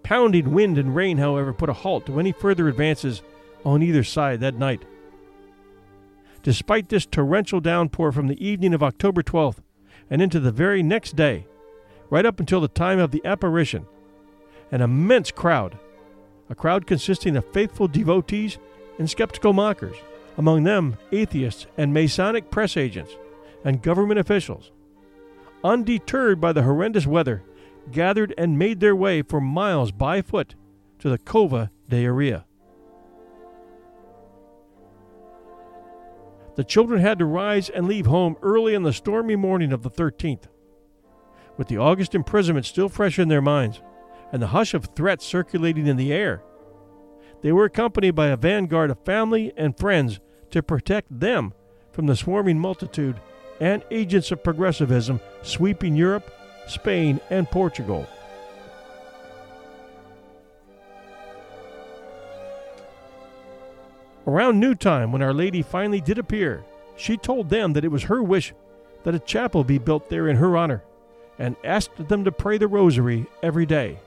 Pounding 0.06 0.52
wind 0.52 0.78
and 0.78 0.96
rain, 0.96 1.18
however, 1.18 1.52
put 1.52 1.68
a 1.68 1.74
halt 1.74 2.06
to 2.06 2.20
any 2.20 2.32
further 2.32 2.68
advances 2.68 3.24
on 3.66 3.82
either 3.82 4.04
side 4.04 4.40
that 4.40 4.54
night. 4.54 4.86
Despite 6.44 6.90
this 6.90 7.08
torrential 7.08 7.60
downpour 7.60 8.12
from 8.12 8.28
the 8.28 8.48
evening 8.48 8.76
of 8.76 8.84
October 8.84 9.24
12th 9.24 9.64
and 10.12 10.22
into 10.22 10.40
the 10.40 10.52
very 10.52 10.84
next 10.84 11.16
day, 11.16 11.48
right 12.12 12.24
up 12.24 12.40
until 12.40 12.62
the 12.62 12.68
time 12.68 13.00
of 13.00 13.10
the 13.10 13.26
apparition, 13.26 13.88
an 14.72 14.82
immense 14.82 15.32
crowd, 15.32 15.76
a 16.52 16.54
crowd 16.56 16.86
consisting 16.86 17.36
of 17.36 17.52
faithful 17.52 17.88
devotees 17.88 18.60
and 19.00 19.10
skeptical 19.10 19.54
mockers, 19.54 19.98
among 20.38 20.66
them 20.66 20.98
atheists 21.12 21.66
and 21.78 21.92
Masonic 21.92 22.52
press 22.52 22.78
agents 22.78 23.18
and 23.64 23.82
government 23.82 24.20
officials, 24.20 24.70
undeterred 25.64 26.40
by 26.40 26.54
the 26.54 26.62
horrendous 26.62 27.08
weather, 27.08 27.42
gathered 27.92 28.34
and 28.38 28.60
made 28.60 28.80
their 28.80 28.96
way 28.96 29.22
for 29.22 29.40
miles 29.40 29.92
by 29.92 30.22
foot 30.22 30.56
to 31.00 31.10
the 31.10 31.18
Cova 31.18 31.70
de 31.90 32.06
Iria. 32.06 32.46
The 36.56 36.64
children 36.64 37.02
had 37.02 37.20
to 37.20 37.26
rise 37.26 37.70
and 37.70 37.88
leave 37.88 38.06
home 38.06 38.38
early 38.42 38.76
on 38.76 38.84
the 38.84 38.94
stormy 38.94 39.36
morning 39.36 39.74
of 39.74 39.84
the 39.84 39.90
13th. 39.90 40.44
With 41.58 41.68
the 41.68 41.78
August 41.78 42.16
imprisonment 42.16 42.66
still 42.66 42.90
fresh 42.90 43.20
in 43.20 43.28
their 43.28 43.42
minds, 43.42 43.82
and 44.32 44.42
the 44.42 44.48
hush 44.48 44.74
of 44.74 44.90
threats 44.96 45.26
circulating 45.26 45.88
in 45.88 45.98
the 45.98 46.14
air, 46.14 46.42
they 47.42 47.52
were 47.52 47.66
accompanied 47.66 48.16
by 48.16 48.28
a 48.28 48.38
vanguard 48.38 48.90
of 48.90 49.04
family 49.06 49.54
and 49.56 49.78
friends 49.78 50.20
to 50.52 50.64
protect 50.64 51.20
them 51.20 51.54
from 51.92 52.08
the 52.08 52.16
swarming 52.16 52.60
multitude 52.60 53.20
and 53.60 53.84
agents 53.92 54.32
of 54.32 54.44
progressivism 54.44 55.20
sweeping 55.44 55.96
Europe, 55.96 56.34
Spain, 56.68 57.20
and 57.30 57.50
Portugal. 57.50 58.08
Around 64.28 64.60
noontime, 64.60 65.12
when 65.12 65.22
Our 65.22 65.34
Lady 65.34 65.62
finally 65.62 66.02
did 66.02 66.18
appear, 66.18 66.64
she 66.96 67.16
told 67.16 67.50
them 67.50 67.74
that 67.74 67.86
it 67.86 67.92
was 67.92 68.04
her 68.04 68.24
wish 68.24 68.54
that 69.04 69.14
a 69.14 69.20
chapel 69.20 69.64
be 69.64 69.78
built 69.78 70.10
there 70.10 70.28
in 70.28 70.38
her 70.38 70.58
honor, 70.58 70.84
and 71.38 71.56
asked 71.64 72.08
them 72.10 72.24
to 72.24 72.32
pray 72.32 72.58
the 72.58 72.68
rosary 72.68 73.28
every 73.44 73.66
day. 73.66 74.00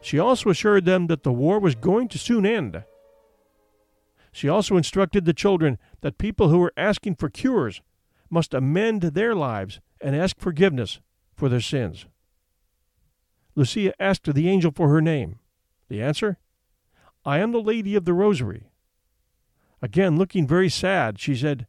She 0.00 0.18
also 0.18 0.50
assured 0.50 0.84
them 0.84 1.06
that 1.06 1.22
the 1.22 1.32
war 1.32 1.60
was 1.60 1.74
going 1.76 2.08
to 2.08 2.18
soon 2.18 2.44
end. 2.44 2.82
She 4.32 4.48
also 4.48 4.76
instructed 4.76 5.24
the 5.24 5.32
children 5.32 5.78
that 6.00 6.18
people 6.18 6.48
who 6.48 6.58
were 6.58 6.72
asking 6.76 7.14
for 7.14 7.30
cures 7.30 7.80
must 8.28 8.52
amend 8.52 9.02
their 9.02 9.34
lives 9.34 9.80
and 10.04 10.14
ask 10.14 10.38
forgiveness 10.38 11.00
for 11.34 11.48
their 11.48 11.62
sins. 11.62 12.04
Lucia 13.56 13.94
asked 13.98 14.32
the 14.32 14.48
angel 14.50 14.70
for 14.70 14.90
her 14.90 15.00
name. 15.00 15.38
The 15.88 16.02
answer? 16.02 16.36
I 17.24 17.38
am 17.38 17.52
the 17.52 17.60
Lady 17.60 17.96
of 17.96 18.04
the 18.04 18.12
Rosary. 18.12 18.68
Again, 19.80 20.18
looking 20.18 20.46
very 20.46 20.68
sad, 20.68 21.18
she 21.18 21.34
said, 21.34 21.66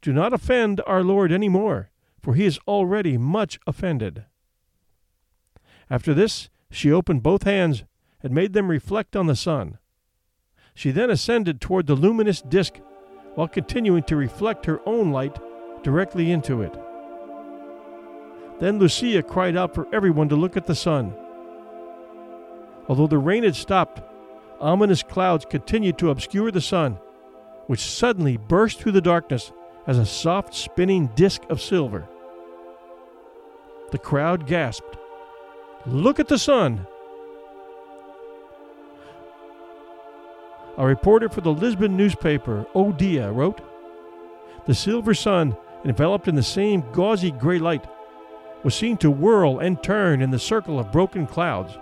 Do 0.00 0.14
not 0.14 0.32
offend 0.32 0.80
our 0.86 1.02
Lord 1.02 1.30
any 1.30 1.50
more, 1.50 1.90
for 2.22 2.34
he 2.34 2.46
is 2.46 2.58
already 2.66 3.18
much 3.18 3.60
offended. 3.66 4.24
After 5.90 6.14
this, 6.14 6.48
she 6.70 6.90
opened 6.90 7.22
both 7.22 7.42
hands 7.42 7.84
and 8.22 8.32
made 8.32 8.54
them 8.54 8.68
reflect 8.68 9.14
on 9.14 9.26
the 9.26 9.36
sun. 9.36 9.76
She 10.74 10.90
then 10.90 11.10
ascended 11.10 11.60
toward 11.60 11.86
the 11.86 11.94
luminous 11.94 12.40
disk 12.40 12.80
while 13.34 13.48
continuing 13.48 14.04
to 14.04 14.16
reflect 14.16 14.64
her 14.64 14.80
own 14.86 15.10
light 15.10 15.36
directly 15.82 16.32
into 16.32 16.62
it. 16.62 16.74
Then 18.58 18.78
Lucia 18.78 19.22
cried 19.22 19.56
out 19.56 19.74
for 19.74 19.86
everyone 19.94 20.28
to 20.30 20.36
look 20.36 20.56
at 20.56 20.66
the 20.66 20.74
sun. 20.74 21.14
Although 22.88 23.06
the 23.06 23.18
rain 23.18 23.44
had 23.44 23.56
stopped, 23.56 24.00
ominous 24.60 25.02
clouds 25.02 25.44
continued 25.48 25.98
to 25.98 26.10
obscure 26.10 26.50
the 26.50 26.60
sun, 26.60 26.98
which 27.66 27.80
suddenly 27.80 28.36
burst 28.36 28.78
through 28.78 28.92
the 28.92 29.00
darkness 29.00 29.52
as 29.86 29.98
a 29.98 30.06
soft 30.06 30.54
spinning 30.54 31.08
disk 31.14 31.42
of 31.50 31.60
silver. 31.60 32.08
The 33.90 33.98
crowd 33.98 34.46
gasped, 34.46 34.96
Look 35.84 36.18
at 36.18 36.28
the 36.28 36.38
sun! 36.38 36.86
A 40.78 40.86
reporter 40.86 41.28
for 41.28 41.40
the 41.40 41.52
Lisbon 41.52 41.96
newspaper, 41.96 42.66
O 42.74 42.92
Dia, 42.92 43.30
wrote 43.30 43.60
The 44.66 44.74
silver 44.74 45.14
sun, 45.14 45.56
enveloped 45.84 46.28
in 46.28 46.34
the 46.34 46.42
same 46.42 46.84
gauzy 46.92 47.30
gray 47.30 47.58
light, 47.58 47.86
was 48.62 48.74
seen 48.74 48.96
to 48.98 49.10
whirl 49.10 49.58
and 49.58 49.82
turn 49.82 50.22
in 50.22 50.30
the 50.30 50.38
circle 50.38 50.78
of 50.78 50.92
broken 50.92 51.26
clouds. 51.26 51.78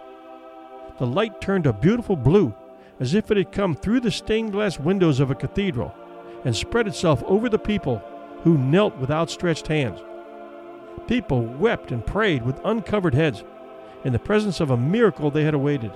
The 0.98 1.06
light 1.06 1.40
turned 1.40 1.66
a 1.66 1.72
beautiful 1.72 2.16
blue, 2.16 2.54
as 3.00 3.14
if 3.14 3.30
it 3.30 3.37
had 3.37 3.52
come 3.52 3.74
through 3.74 4.00
the 4.00 4.10
stained 4.10 4.52
glass 4.52 4.78
windows 4.78 5.20
of 5.20 5.30
a 5.30 5.34
cathedral, 5.34 5.94
and 6.44 6.54
spread 6.54 6.87
itself 6.87 7.22
over 7.24 7.48
the 7.48 7.58
people, 7.58 8.02
who 8.42 8.58
knelt 8.58 8.96
with 8.98 9.10
outstretched 9.10 9.66
hands. 9.66 10.00
People 11.08 11.42
wept 11.42 11.90
and 11.90 12.06
prayed 12.06 12.44
with 12.44 12.60
uncovered 12.64 13.14
heads, 13.14 13.42
in 14.04 14.12
the 14.12 14.18
presence 14.18 14.60
of 14.60 14.70
a 14.70 14.76
miracle 14.76 15.30
they 15.30 15.44
had 15.44 15.54
awaited. 15.54 15.90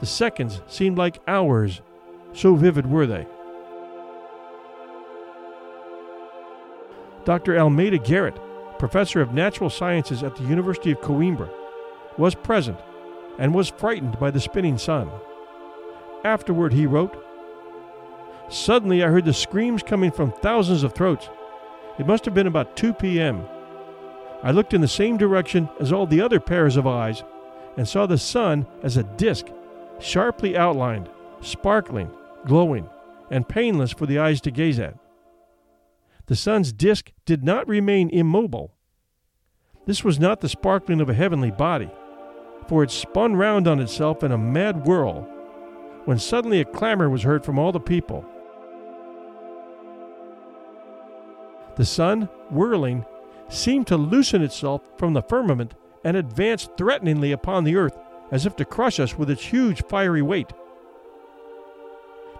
The 0.00 0.06
seconds 0.06 0.60
seemed 0.66 0.98
like 0.98 1.20
hours, 1.28 1.80
so 2.32 2.56
vivid 2.56 2.90
were 2.90 3.06
they. 3.06 3.26
Dr. 7.24 7.58
Almeida 7.58 7.98
Garrett, 7.98 8.38
professor 8.84 9.22
of 9.22 9.32
natural 9.32 9.70
sciences 9.70 10.22
at 10.22 10.36
the 10.36 10.44
University 10.44 10.90
of 10.90 11.00
Coimbra, 11.00 11.48
was 12.18 12.34
present 12.34 12.78
and 13.38 13.54
was 13.54 13.70
frightened 13.70 14.18
by 14.18 14.30
the 14.30 14.38
spinning 14.38 14.76
sun. 14.76 15.10
Afterward, 16.22 16.74
he 16.74 16.84
wrote, 16.84 17.16
Suddenly 18.50 19.02
I 19.02 19.08
heard 19.08 19.24
the 19.24 19.32
screams 19.32 19.82
coming 19.82 20.10
from 20.10 20.32
thousands 20.32 20.82
of 20.82 20.92
throats. 20.92 21.30
It 21.98 22.06
must 22.06 22.26
have 22.26 22.34
been 22.34 22.46
about 22.46 22.76
2 22.76 22.92
p.m. 22.92 23.46
I 24.42 24.50
looked 24.50 24.74
in 24.74 24.82
the 24.82 24.86
same 24.86 25.16
direction 25.16 25.66
as 25.80 25.90
all 25.90 26.06
the 26.06 26.20
other 26.20 26.38
pairs 26.38 26.76
of 26.76 26.86
eyes 26.86 27.24
and 27.78 27.88
saw 27.88 28.04
the 28.04 28.18
sun 28.18 28.66
as 28.82 28.98
a 28.98 29.02
disk, 29.02 29.46
sharply 29.98 30.58
outlined, 30.58 31.08
sparkling, 31.40 32.10
glowing, 32.44 32.86
and 33.30 33.48
painless 33.48 33.92
for 33.92 34.04
the 34.04 34.18
eyes 34.18 34.42
to 34.42 34.50
gaze 34.50 34.78
at. 34.78 34.98
The 36.26 36.36
sun's 36.36 36.70
disk 36.70 37.12
did 37.24 37.44
not 37.44 37.66
remain 37.66 38.10
immobile. 38.10 38.73
This 39.86 40.02
was 40.02 40.18
not 40.18 40.40
the 40.40 40.48
sparkling 40.48 41.00
of 41.00 41.08
a 41.08 41.14
heavenly 41.14 41.50
body, 41.50 41.90
for 42.68 42.82
it 42.82 42.90
spun 42.90 43.36
round 43.36 43.68
on 43.68 43.80
itself 43.80 44.22
in 44.22 44.32
a 44.32 44.38
mad 44.38 44.86
whirl, 44.86 45.28
when 46.06 46.18
suddenly 46.18 46.60
a 46.60 46.64
clamor 46.64 47.10
was 47.10 47.22
heard 47.22 47.44
from 47.44 47.58
all 47.58 47.72
the 47.72 47.80
people. 47.80 48.24
The 51.76 51.84
sun, 51.84 52.28
whirling, 52.50 53.04
seemed 53.48 53.86
to 53.88 53.96
loosen 53.96 54.42
itself 54.42 54.82
from 54.96 55.12
the 55.12 55.22
firmament 55.22 55.74
and 56.04 56.16
advance 56.16 56.68
threateningly 56.76 57.32
upon 57.32 57.64
the 57.64 57.76
earth 57.76 57.98
as 58.30 58.46
if 58.46 58.56
to 58.56 58.64
crush 58.64 58.98
us 59.00 59.18
with 59.18 59.28
its 59.28 59.44
huge 59.44 59.82
fiery 59.84 60.22
weight. 60.22 60.52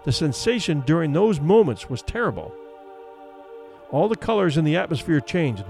The 0.03 0.11
sensation 0.11 0.83
during 0.85 1.13
those 1.13 1.39
moments 1.39 1.89
was 1.89 2.01
terrible. 2.01 2.53
All 3.91 4.07
the 4.07 4.15
colors 4.15 4.57
in 4.57 4.65
the 4.65 4.77
atmosphere 4.77 5.19
changed. 5.19 5.65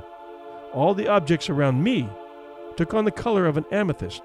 All 0.75 0.93
the 0.93 1.07
objects 1.07 1.49
around 1.49 1.81
me 1.81 2.09
took 2.75 2.93
on 2.93 3.05
the 3.05 3.11
color 3.11 3.45
of 3.45 3.55
an 3.55 3.63
amethyst. 3.71 4.23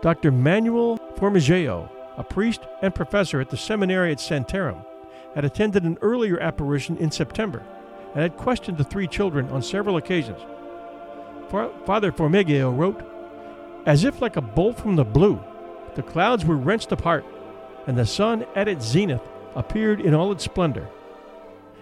Dr. 0.00 0.30
Manuel 0.30 0.98
Formigão, 1.16 1.90
a 2.16 2.22
priest 2.22 2.60
and 2.80 2.94
professor 2.94 3.40
at 3.40 3.50
the 3.50 3.56
seminary 3.56 4.12
at 4.12 4.18
Santarem, 4.18 4.84
had 5.34 5.44
attended 5.44 5.82
an 5.82 5.98
earlier 6.00 6.38
apparition 6.38 6.96
in 6.98 7.10
September 7.10 7.64
and 8.14 8.22
had 8.22 8.36
questioned 8.36 8.78
the 8.78 8.84
three 8.84 9.08
children 9.08 9.48
on 9.50 9.60
several 9.60 9.96
occasions. 9.96 10.40
Father 11.50 12.12
Formigão 12.12 12.76
wrote, 12.76 13.02
As 13.84 14.04
if 14.04 14.22
like 14.22 14.36
a 14.36 14.40
bolt 14.40 14.78
from 14.78 14.94
the 14.94 15.04
blue, 15.04 15.42
the 15.96 16.04
clouds 16.04 16.44
were 16.44 16.56
wrenched 16.56 16.92
apart, 16.92 17.24
and 17.88 17.98
the 17.98 18.06
sun 18.06 18.46
at 18.54 18.68
its 18.68 18.86
zenith 18.86 19.22
appeared 19.56 20.00
in 20.00 20.14
all 20.14 20.30
its 20.30 20.44
splendor. 20.44 20.88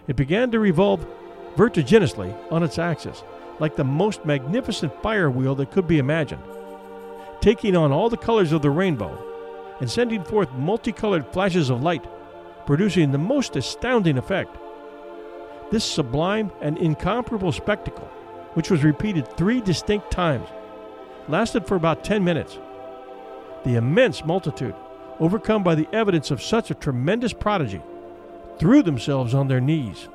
It 0.09 0.17
began 0.17 0.51
to 0.51 0.59
revolve 0.59 1.07
vertiginously 1.57 2.35
on 2.51 2.63
its 2.63 2.79
axis, 2.79 3.23
like 3.59 3.77
the 3.77 3.85
most 3.85 4.25
magnificent 4.25 4.93
fire 5.03 5.31
wheel 5.31 5.55
that 5.57 5.71
could 5.71 5.87
be 5.87 5.99
imagined, 5.99 6.43
taking 7.41 7.77
on 7.77 7.93
all 7.93 8.11
the 8.11 8.17
colors 8.17 8.53
of 8.53 8.63
the 8.63 8.71
rainbow 8.71 9.23
and 9.81 9.91
sending 9.91 10.25
forth 10.25 10.53
multicolored 10.53 11.27
flashes 11.33 11.71
of 11.71 11.83
light 11.83 12.05
producing 12.67 13.13
the 13.13 13.19
most 13.19 13.57
astounding 13.57 14.19
effect. 14.19 14.55
This 15.71 15.85
sublime 15.85 16.51
and 16.61 16.77
incomparable 16.77 17.53
spectacle, 17.53 18.07
which 18.55 18.71
was 18.71 18.85
repeated 18.85 19.29
three 19.37 19.61
distinct 19.61 20.11
times, 20.11 20.49
lasted 21.29 21.67
for 21.67 21.77
about 21.77 22.05
10 22.05 22.23
minutes. 22.23 22.59
The 23.65 23.77
immense 23.77 24.25
multitude, 24.25 24.75
overcome 25.21 25.63
by 25.63 25.77
the 25.77 25.89
evidence 25.93 26.31
of 26.31 26.43
such 26.43 26.71
a 26.71 26.75
tremendous 26.75 27.33
prodigy, 27.33 27.81
threw 28.59 28.83
themselves 28.83 29.35
on 29.35 29.49
their 29.49 29.61
knees. 29.61 30.09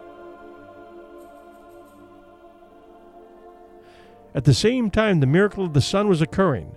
At 4.33 4.45
the 4.45 4.53
same 4.53 4.89
time 4.89 5.19
the 5.19 5.27
miracle 5.27 5.65
of 5.65 5.73
the 5.73 5.81
sun 5.81 6.07
was 6.07 6.21
occurring, 6.21 6.75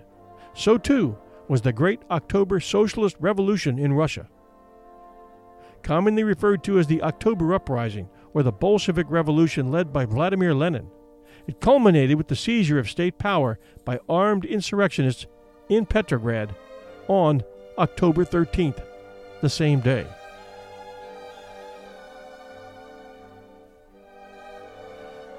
so 0.53 0.77
too 0.77 1.17
was 1.47 1.61
the 1.61 1.73
great 1.73 2.01
October 2.09 2.59
Socialist 2.59 3.15
Revolution 3.19 3.79
in 3.79 3.93
Russia 3.93 4.27
commonly 5.85 6.23
referred 6.23 6.63
to 6.63 6.79
as 6.79 6.87
the 6.87 7.01
October 7.03 7.53
Uprising 7.53 8.09
or 8.33 8.41
the 8.41 8.51
Bolshevik 8.51 9.05
Revolution 9.07 9.71
led 9.71 9.93
by 9.93 10.03
Vladimir 10.03 10.53
Lenin. 10.53 10.89
It 11.47 11.61
culminated 11.61 12.17
with 12.17 12.27
the 12.27 12.35
seizure 12.35 12.79
of 12.79 12.89
state 12.89 13.19
power 13.19 13.59
by 13.85 13.99
armed 14.09 14.45
insurrectionists 14.45 15.27
in 15.69 15.85
Petrograd 15.85 16.55
on 17.07 17.43
October 17.77 18.25
13th, 18.25 18.83
the 19.41 19.49
same 19.49 19.79
day. 19.79 20.07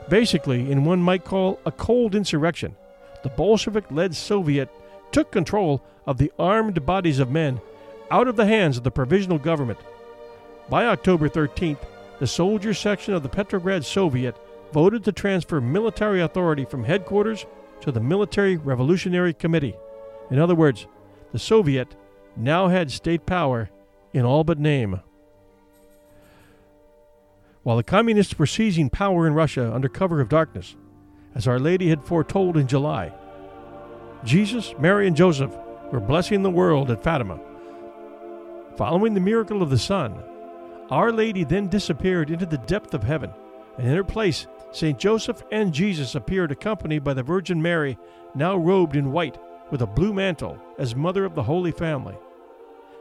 Basically, 0.08 0.70
in 0.70 0.84
one 0.84 1.00
might 1.00 1.24
call 1.24 1.58
a 1.66 1.72
cold 1.72 2.14
insurrection, 2.14 2.76
the 3.22 3.28
Bolshevik 3.30 3.90
led 3.90 4.14
Soviet 4.14 4.68
took 5.12 5.32
control 5.32 5.82
of 6.06 6.18
the 6.18 6.32
armed 6.38 6.86
bodies 6.86 7.18
of 7.18 7.30
men 7.30 7.60
out 8.10 8.28
of 8.28 8.36
the 8.36 8.46
hands 8.46 8.76
of 8.76 8.84
the 8.84 8.90
provisional 8.90 9.38
government 9.38 9.78
by 10.68 10.86
October 10.86 11.28
13th, 11.28 11.78
the 12.18 12.26
soldier 12.26 12.74
section 12.74 13.14
of 13.14 13.22
the 13.22 13.28
Petrograd 13.28 13.84
Soviet 13.84 14.36
voted 14.72 15.04
to 15.04 15.12
transfer 15.12 15.60
military 15.60 16.20
authority 16.20 16.64
from 16.64 16.82
headquarters 16.82 17.46
to 17.82 17.92
the 17.92 18.00
Military 18.00 18.56
Revolutionary 18.56 19.32
Committee. 19.32 19.76
In 20.30 20.40
other 20.40 20.56
words, 20.56 20.88
the 21.32 21.38
Soviet 21.38 21.94
now 22.36 22.66
had 22.66 22.90
state 22.90 23.26
power 23.26 23.70
in 24.12 24.24
all 24.24 24.42
but 24.42 24.58
name. 24.58 25.00
While 27.66 27.78
the 27.78 27.82
communists 27.82 28.38
were 28.38 28.46
seizing 28.46 28.90
power 28.90 29.26
in 29.26 29.34
Russia 29.34 29.74
under 29.74 29.88
cover 29.88 30.20
of 30.20 30.28
darkness, 30.28 30.76
as 31.34 31.48
Our 31.48 31.58
Lady 31.58 31.88
had 31.88 32.04
foretold 32.04 32.56
in 32.56 32.68
July, 32.68 33.12
Jesus, 34.22 34.72
Mary, 34.78 35.08
and 35.08 35.16
Joseph 35.16 35.50
were 35.90 35.98
blessing 35.98 36.44
the 36.44 36.48
world 36.48 36.92
at 36.92 37.02
Fatima. 37.02 37.40
Following 38.76 39.14
the 39.14 39.20
miracle 39.20 39.62
of 39.62 39.70
the 39.70 39.80
sun, 39.80 40.14
our 40.90 41.10
Lady 41.10 41.42
then 41.42 41.66
disappeared 41.66 42.30
into 42.30 42.46
the 42.46 42.58
depth 42.58 42.94
of 42.94 43.02
heaven, 43.02 43.32
and 43.78 43.88
in 43.88 43.96
her 43.96 44.04
place, 44.04 44.46
St. 44.70 44.96
Joseph 44.96 45.42
and 45.50 45.74
Jesus 45.74 46.14
appeared 46.14 46.52
accompanied 46.52 47.02
by 47.02 47.14
the 47.14 47.24
Virgin 47.24 47.60
Mary, 47.60 47.98
now 48.36 48.56
robed 48.56 48.94
in 48.94 49.10
white 49.10 49.38
with 49.72 49.82
a 49.82 49.88
blue 49.88 50.12
mantle 50.12 50.56
as 50.78 50.94
Mother 50.94 51.24
of 51.24 51.34
the 51.34 51.42
Holy 51.42 51.72
Family. 51.72 52.14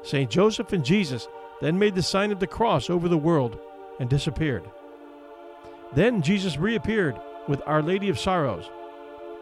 St. 0.02 0.28
Joseph 0.28 0.74
and 0.74 0.84
Jesus 0.84 1.28
then 1.62 1.78
made 1.78 1.94
the 1.94 2.02
sign 2.02 2.32
of 2.32 2.40
the 2.40 2.48
cross 2.48 2.90
over 2.90 3.08
the 3.08 3.16
world 3.16 3.60
and 4.00 4.10
disappeared. 4.10 4.64
Then 5.94 6.22
Jesus 6.22 6.58
reappeared 6.58 7.20
with 7.48 7.62
Our 7.66 7.82
Lady 7.82 8.10
of 8.10 8.20
Sorrows 8.20 8.70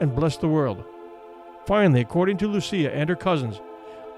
and 0.02 0.16
blessed 0.16 0.42
the 0.42 0.48
world. 0.48 0.84
Finally, 1.66 2.02
according 2.02 2.38
to 2.38 2.48
Lucia 2.48 2.94
and 2.94 3.10
her 3.10 3.16
cousins, 3.16 3.60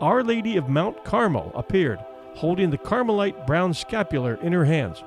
Our 0.01 0.23
Lady 0.23 0.57
of 0.57 0.69
Mount 0.69 1.03
Carmel 1.03 1.51
appeared 1.55 1.99
holding 2.35 2.69
the 2.69 2.77
Carmelite 2.77 3.47
brown 3.47 3.73
scapular 3.73 4.35
in 4.35 4.51
her 4.51 4.65
hands. 4.65 5.03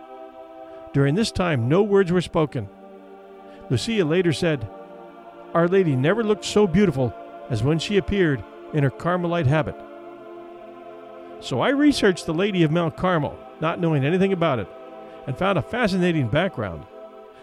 During 0.93 1.15
this 1.15 1.31
time, 1.31 1.69
no 1.69 1.83
words 1.83 2.11
were 2.11 2.23
spoken. 2.23 2.69
Lucia 3.71 4.05
later 4.05 4.33
said, 4.33 4.67
Our 5.53 5.69
Lady 5.69 5.95
never 5.95 6.25
looked 6.25 6.45
so 6.45 6.67
beautiful 6.67 7.15
as 7.51 7.63
when 7.63 7.79
she 7.79 7.99
appeared 7.99 8.43
in 8.73 8.83
her 8.83 8.91
Carmelite 8.91 9.47
habit. 9.47 9.77
So 11.41 11.61
I 11.61 11.69
researched 11.69 12.27
the 12.27 12.35
Lady 12.35 12.63
of 12.63 12.71
Mount 12.71 12.97
Carmel, 12.97 13.39
not 13.61 13.79
knowing 13.79 14.05
anything 14.05 14.33
about 14.33 14.59
it, 14.59 14.69
and 15.29 15.37
found 15.37 15.59
a 15.59 15.63
fascinating 15.63 16.27
background. 16.27 16.87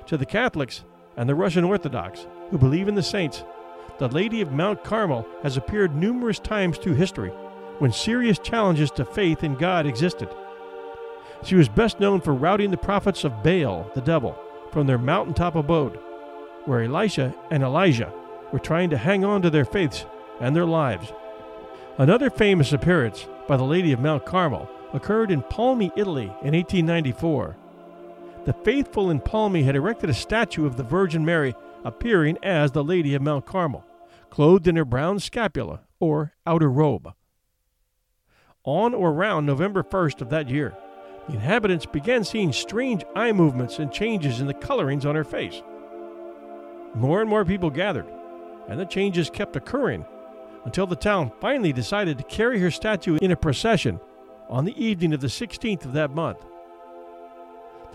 To 0.07 0.17
the 0.17 0.25
Catholics 0.25 0.83
and 1.17 1.29
the 1.29 1.35
Russian 1.35 1.63
Orthodox, 1.63 2.25
who 2.49 2.57
believe 2.57 2.87
in 2.87 2.95
the 2.95 3.03
saints, 3.03 3.43
the 3.99 4.07
Lady 4.07 4.41
of 4.41 4.51
Mount 4.51 4.83
Carmel 4.83 5.25
has 5.43 5.55
appeared 5.55 5.95
numerous 5.95 6.39
times 6.39 6.79
through 6.79 6.95
history 6.95 7.29
when 7.77 7.91
serious 7.91 8.39
challenges 8.39 8.89
to 8.89 9.05
faith 9.05 9.43
in 9.43 9.53
God 9.53 9.85
existed. 9.85 10.27
She 11.43 11.53
was 11.53 11.69
best 11.69 11.99
known 11.99 12.21
for 12.21 12.33
routing 12.33 12.71
the 12.71 12.77
prophets 12.77 13.23
of 13.23 13.43
Baal, 13.43 13.87
the 13.93 14.01
devil, 14.01 14.35
from 14.71 14.87
their 14.87 14.97
mountaintop 14.97 15.53
abode, 15.53 15.99
where 16.65 16.81
Elisha 16.81 17.35
and 17.51 17.61
Elijah 17.61 18.11
were 18.51 18.57
trying 18.57 18.89
to 18.89 18.97
hang 18.97 19.23
on 19.23 19.43
to 19.43 19.51
their 19.51 19.63
faiths 19.63 20.07
and 20.39 20.55
their 20.55 20.65
lives. 20.65 21.13
Another 21.99 22.31
famous 22.31 22.73
appearance 22.73 23.27
by 23.47 23.57
the 23.57 23.63
Lady 23.63 23.91
of 23.91 23.99
Mount 23.99 24.25
Carmel 24.25 24.67
occurred 24.91 25.29
in 25.29 25.43
Palmi, 25.43 25.91
Italy 25.95 26.33
in 26.41 26.55
1894. 26.55 27.57
The 28.45 28.53
faithful 28.53 29.09
in 29.09 29.21
Palmi 29.21 29.63
had 29.63 29.75
erected 29.75 30.09
a 30.09 30.13
statue 30.13 30.67
of 30.67 30.77
the 30.77 30.83
Virgin 30.83 31.25
Mary 31.25 31.55
appearing 31.83 32.37
as 32.43 32.71
the 32.71 32.83
Lady 32.83 33.15
of 33.15 33.23
Mount 33.23 33.47
Carmel, 33.47 33.83
clothed 34.29 34.67
in 34.67 34.75
her 34.75 34.85
brown 34.85 35.19
scapula, 35.19 35.81
or 35.99 36.33
outer 36.45 36.69
robe. 36.69 37.11
On 38.63 38.93
or 38.93 39.09
around 39.09 39.47
November 39.47 39.81
1st 39.81 40.21
of 40.21 40.29
that 40.29 40.47
year, 40.47 40.75
the 41.27 41.33
inhabitants 41.33 41.87
began 41.87 42.23
seeing 42.23 42.53
strange 42.53 43.03
eye 43.15 43.31
movements 43.31 43.79
and 43.79 43.91
changes 43.91 44.39
in 44.39 44.45
the 44.45 44.53
colorings 44.53 45.07
on 45.07 45.15
her 45.15 45.23
face. 45.23 45.63
More 46.93 47.21
and 47.21 47.29
more 47.29 47.45
people 47.45 47.71
gathered, 47.71 48.05
and 48.67 48.79
the 48.79 48.85
changes 48.85 49.29
kept 49.31 49.55
occurring 49.55 50.05
until 50.65 50.85
the 50.85 50.95
town 50.95 51.31
finally 51.41 51.73
decided 51.73 52.19
to 52.19 52.23
carry 52.23 52.59
her 52.59 52.71
statue 52.71 53.17
in 53.21 53.31
a 53.31 53.35
procession 53.35 53.99
on 54.49 54.65
the 54.65 54.83
evening 54.83 55.13
of 55.13 55.21
the 55.21 55.27
16th 55.27 55.85
of 55.85 55.93
that 55.93 56.11
month. 56.11 56.45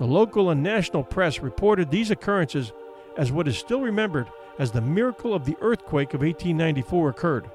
The 0.01 0.07
local 0.07 0.49
and 0.49 0.63
national 0.63 1.05
press 1.05 1.41
reported 1.41 1.91
these 1.91 2.11
occurrences 2.11 2.73
as 3.19 3.31
what 3.31 3.47
is 3.47 3.59
still 3.59 3.83
remembered 3.83 4.29
as 4.59 4.71
the 4.71 4.81
miracle 4.81 5.35
of 5.35 5.45
the 5.45 5.59
earthquake 5.61 6.15
of 6.15 6.23
1894 6.23 7.11
occurred. 7.11 7.51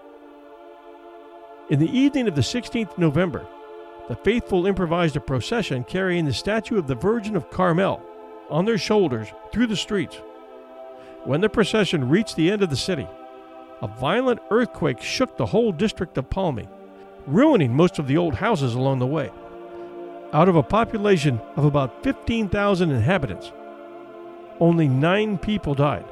In 1.71 1.79
the 1.79 1.89
evening 1.89 2.27
of 2.27 2.35
the 2.35 2.41
16th 2.41 2.99
November, 2.99 3.47
the 4.09 4.15
faithful 4.15 4.67
improvised 4.67 5.15
a 5.15 5.19
procession 5.19 5.83
carrying 5.83 6.25
the 6.25 6.33
statue 6.33 6.77
of 6.77 6.85
the 6.85 6.93
Virgin 6.93 7.35
of 7.35 7.49
Carmel 7.49 7.99
on 8.51 8.65
their 8.65 8.77
shoulders 8.77 9.27
through 9.51 9.65
the 9.65 9.75
streets. 9.75 10.17
When 11.23 11.41
the 11.41 11.49
procession 11.49 12.09
reached 12.09 12.35
the 12.35 12.51
end 12.51 12.61
of 12.61 12.69
the 12.69 12.77
city, 12.77 13.07
a 13.81 13.87
violent 13.87 14.39
earthquake 14.51 15.01
shook 15.01 15.35
the 15.35 15.47
whole 15.47 15.71
district 15.71 16.15
of 16.19 16.29
Palmi, 16.29 16.67
ruining 17.25 17.73
most 17.73 17.97
of 17.97 18.05
the 18.05 18.17
old 18.17 18.35
houses 18.35 18.75
along 18.75 18.99
the 18.99 19.07
way. 19.07 19.31
Out 20.33 20.49
of 20.49 20.55
a 20.55 20.63
population 20.63 21.39
of 21.55 21.65
about 21.65 22.03
15,000 22.03 22.91
inhabitants, 22.91 23.53
only 24.59 24.87
nine 24.87 25.37
people 25.37 25.73
died, 25.73 26.05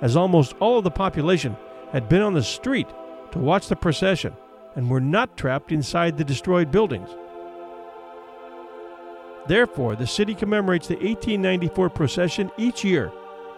as 0.00 0.16
almost 0.16 0.54
all 0.60 0.78
of 0.78 0.84
the 0.84 0.90
population 0.90 1.56
had 1.92 2.08
been 2.08 2.22
on 2.22 2.34
the 2.34 2.42
street 2.42 2.88
to 3.32 3.38
watch 3.38 3.68
the 3.68 3.76
procession 3.76 4.36
and 4.76 4.88
were 4.88 5.00
not 5.00 5.36
trapped 5.36 5.72
inside 5.72 6.16
the 6.16 6.24
destroyed 6.24 6.70
buildings. 6.70 7.08
Therefore, 9.48 9.96
the 9.96 10.06
city 10.06 10.34
commemorates 10.34 10.86
the 10.86 10.94
1894 10.94 11.90
procession 11.90 12.50
each 12.56 12.84
year, 12.84 13.10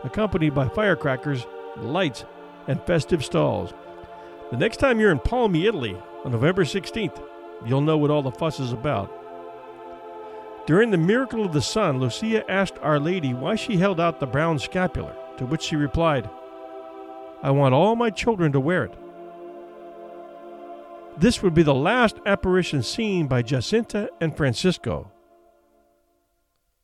accompanied 0.02 0.54
by 0.54 0.68
firecrackers, 0.68 1.46
lights, 1.76 2.24
and 2.68 2.80
festive 2.82 3.24
stalls. 3.24 3.74
The 4.50 4.56
next 4.56 4.78
time 4.78 4.98
you're 4.98 5.12
in 5.12 5.18
Palmi, 5.18 5.66
Italy, 5.66 5.96
on 6.24 6.32
November 6.32 6.64
16th, 6.64 7.22
you'll 7.66 7.80
know 7.82 7.98
what 7.98 8.10
all 8.10 8.22
the 8.22 8.30
fuss 8.30 8.60
is 8.60 8.72
about. 8.72 9.23
During 10.66 10.90
the 10.90 10.96
miracle 10.96 11.44
of 11.44 11.52
the 11.52 11.60
sun, 11.60 12.00
Lucia 12.00 12.50
asked 12.50 12.78
Our 12.80 12.98
Lady 12.98 13.34
why 13.34 13.54
she 13.54 13.76
held 13.76 14.00
out 14.00 14.18
the 14.18 14.26
brown 14.26 14.58
scapular, 14.58 15.14
to 15.36 15.44
which 15.44 15.62
she 15.62 15.76
replied, 15.76 16.28
I 17.42 17.50
want 17.50 17.74
all 17.74 17.96
my 17.96 18.08
children 18.08 18.50
to 18.52 18.60
wear 18.60 18.84
it. 18.84 18.94
This 21.18 21.42
would 21.42 21.52
be 21.52 21.62
the 21.62 21.74
last 21.74 22.16
apparition 22.24 22.82
seen 22.82 23.26
by 23.26 23.42
Jacinta 23.42 24.08
and 24.20 24.34
Francisco. 24.34 25.12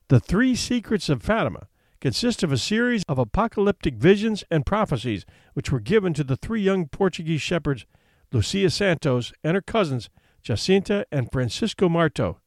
The 0.08 0.20
Three 0.20 0.54
Secrets 0.54 1.08
of 1.08 1.22
Fatima 1.22 1.68
consist 2.00 2.42
of 2.42 2.52
a 2.52 2.58
series 2.58 3.02
of 3.08 3.18
apocalyptic 3.18 3.94
visions 3.94 4.44
and 4.50 4.66
prophecies 4.66 5.24
which 5.54 5.72
were 5.72 5.80
given 5.80 6.12
to 6.14 6.24
the 6.24 6.36
three 6.36 6.60
young 6.60 6.86
Portuguese 6.86 7.42
shepherds, 7.42 7.86
Lucia 8.30 8.68
Santos 8.68 9.32
and 9.42 9.54
her 9.54 9.62
cousins, 9.62 10.10
Jacinta 10.42 11.06
and 11.10 11.32
Francisco 11.32 11.88
Marto, 11.88 12.38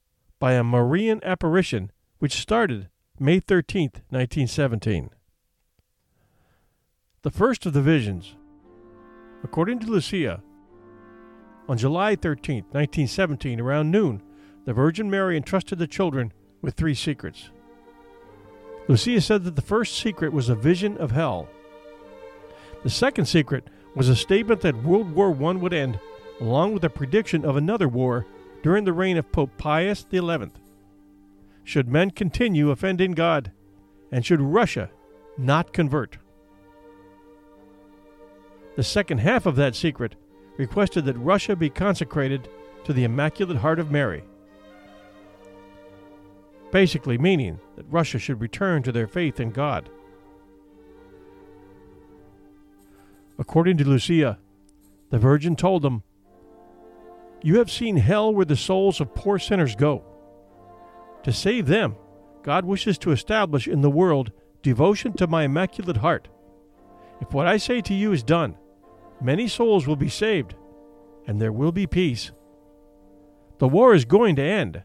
by 0.44 0.56
a 0.56 0.62
Marian 0.62 1.24
apparition 1.24 1.90
which 2.20 2.34
started 2.34 2.90
May 3.18 3.40
13, 3.40 3.84
1917. 4.10 5.10
The 7.22 7.32
first 7.32 7.66
of 7.66 7.72
the 7.72 7.82
visions. 7.82 8.36
According 9.42 9.80
to 9.80 9.88
Lucia, 9.88 10.44
on 11.70 11.78
July 11.78 12.18
13, 12.18 12.56
1917, 12.72 13.62
around 13.62 13.90
noon, 13.90 14.22
the 14.66 14.74
Virgin 14.74 15.10
Mary 15.10 15.38
entrusted 15.38 15.80
the 15.80 15.88
children 15.88 16.34
with 16.62 16.74
three 16.74 16.94
secrets. 16.94 17.50
Lucia 18.90 19.22
said 19.22 19.46
that 19.46 19.56
the 19.56 19.62
first 19.62 19.98
secret 19.98 20.34
was 20.34 20.50
a 20.50 20.56
vision 20.56 20.98
of 20.98 21.12
hell. 21.12 21.48
The 22.84 22.90
second 22.90 23.28
secret 23.28 23.70
was 23.96 24.10
a 24.10 24.16
statement 24.18 24.60
that 24.60 24.84
World 24.84 25.10
War 25.16 25.30
I 25.30 25.54
would 25.54 25.72
end, 25.72 26.02
along 26.42 26.74
with 26.74 26.84
a 26.84 26.90
prediction 26.90 27.46
of 27.46 27.56
another 27.56 27.88
war 27.88 28.26
during 28.64 28.86
the 28.86 28.94
reign 28.94 29.18
of 29.18 29.32
Pope 29.32 29.52
Pius 29.58 30.06
XI. 30.12 30.48
Should 31.64 31.88
men 31.88 32.12
continue 32.12 32.72
offending 32.72 33.12
God, 33.12 33.52
and 34.12 34.26
should 34.26 34.42
Russia 34.42 34.90
not 35.38 35.74
convert? 35.74 36.18
The 38.76 38.84
second 38.84 39.20
half 39.20 39.46
of 39.46 39.56
that 39.58 39.76
secret 39.76 40.16
requested 40.58 41.06
that 41.06 41.18
Russia 41.18 41.56
be 41.56 41.70
consecrated 41.70 42.50
to 42.86 42.94
the 42.94 43.04
Immaculate 43.04 43.58
Heart 43.58 43.80
of 43.80 43.92
Mary. 43.92 44.24
Basically, 46.72 47.18
meaning 47.18 47.60
that 47.76 47.86
Russia 47.90 48.18
should 48.18 48.42
return 48.42 48.82
to 48.84 48.92
their 48.92 49.08
faith 49.08 49.40
in 49.40 49.52
God. 49.52 49.90
According 53.38 53.78
to 53.78 53.88
Lucia, 53.88 54.40
the 55.10 55.20
Virgin 55.20 55.56
told 55.56 55.82
them, 55.82 56.04
You 57.44 57.58
have 57.58 57.70
seen 57.70 57.98
hell 57.98 58.34
where 58.34 58.46
the 58.46 58.56
souls 58.56 59.02
of 59.02 59.14
poor 59.14 59.38
sinners 59.38 59.76
go. 59.76 60.04
To 61.24 61.34
save 61.34 61.68
them, 61.68 61.98
God 62.42 62.64
wishes 62.64 62.98
to 63.00 63.12
establish 63.12 63.68
in 63.68 63.82
the 63.82 63.90
world 63.90 64.32
devotion 64.62 65.14
to 65.14 65.28
my 65.28 65.44
Immaculate 65.44 65.98
Heart. 65.98 66.30
If 67.20 67.34
what 67.34 67.46
I 67.46 67.58
say 67.58 67.82
to 67.82 67.94
you 67.94 68.14
is 68.14 68.24
done, 68.24 68.56
many 69.22 69.48
souls 69.48 69.86
will 69.86 69.98
be 69.98 70.10
saved, 70.10 70.56
and 71.28 71.42
there 71.42 71.52
will 71.52 71.74
be 71.74 71.86
peace. 71.86 72.32
The 73.60 73.68
war 73.68 73.94
is 73.94 74.06
going 74.06 74.38
to 74.38 74.42
end, 74.42 74.84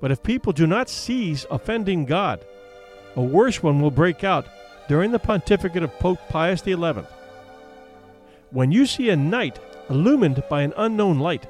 but 0.00 0.10
if 0.10 0.22
people 0.22 0.52
do 0.52 0.66
not 0.66 0.88
cease 0.88 1.44
offending 1.50 2.06
God, 2.06 2.44
a 3.16 3.22
worse 3.22 3.62
one 3.62 3.80
will 3.80 3.90
break 3.90 4.24
out 4.24 4.46
during 4.88 5.10
the 5.10 5.18
pontificate 5.18 5.82
of 5.82 5.98
Pope 5.98 6.20
Pius 6.28 6.62
XI. 6.62 6.74
When 8.50 8.72
you 8.72 8.86
see 8.86 9.10
a 9.10 9.16
night 9.16 9.58
illumined 9.88 10.42
by 10.48 10.62
an 10.62 10.74
unknown 10.76 11.18
light, 11.18 11.46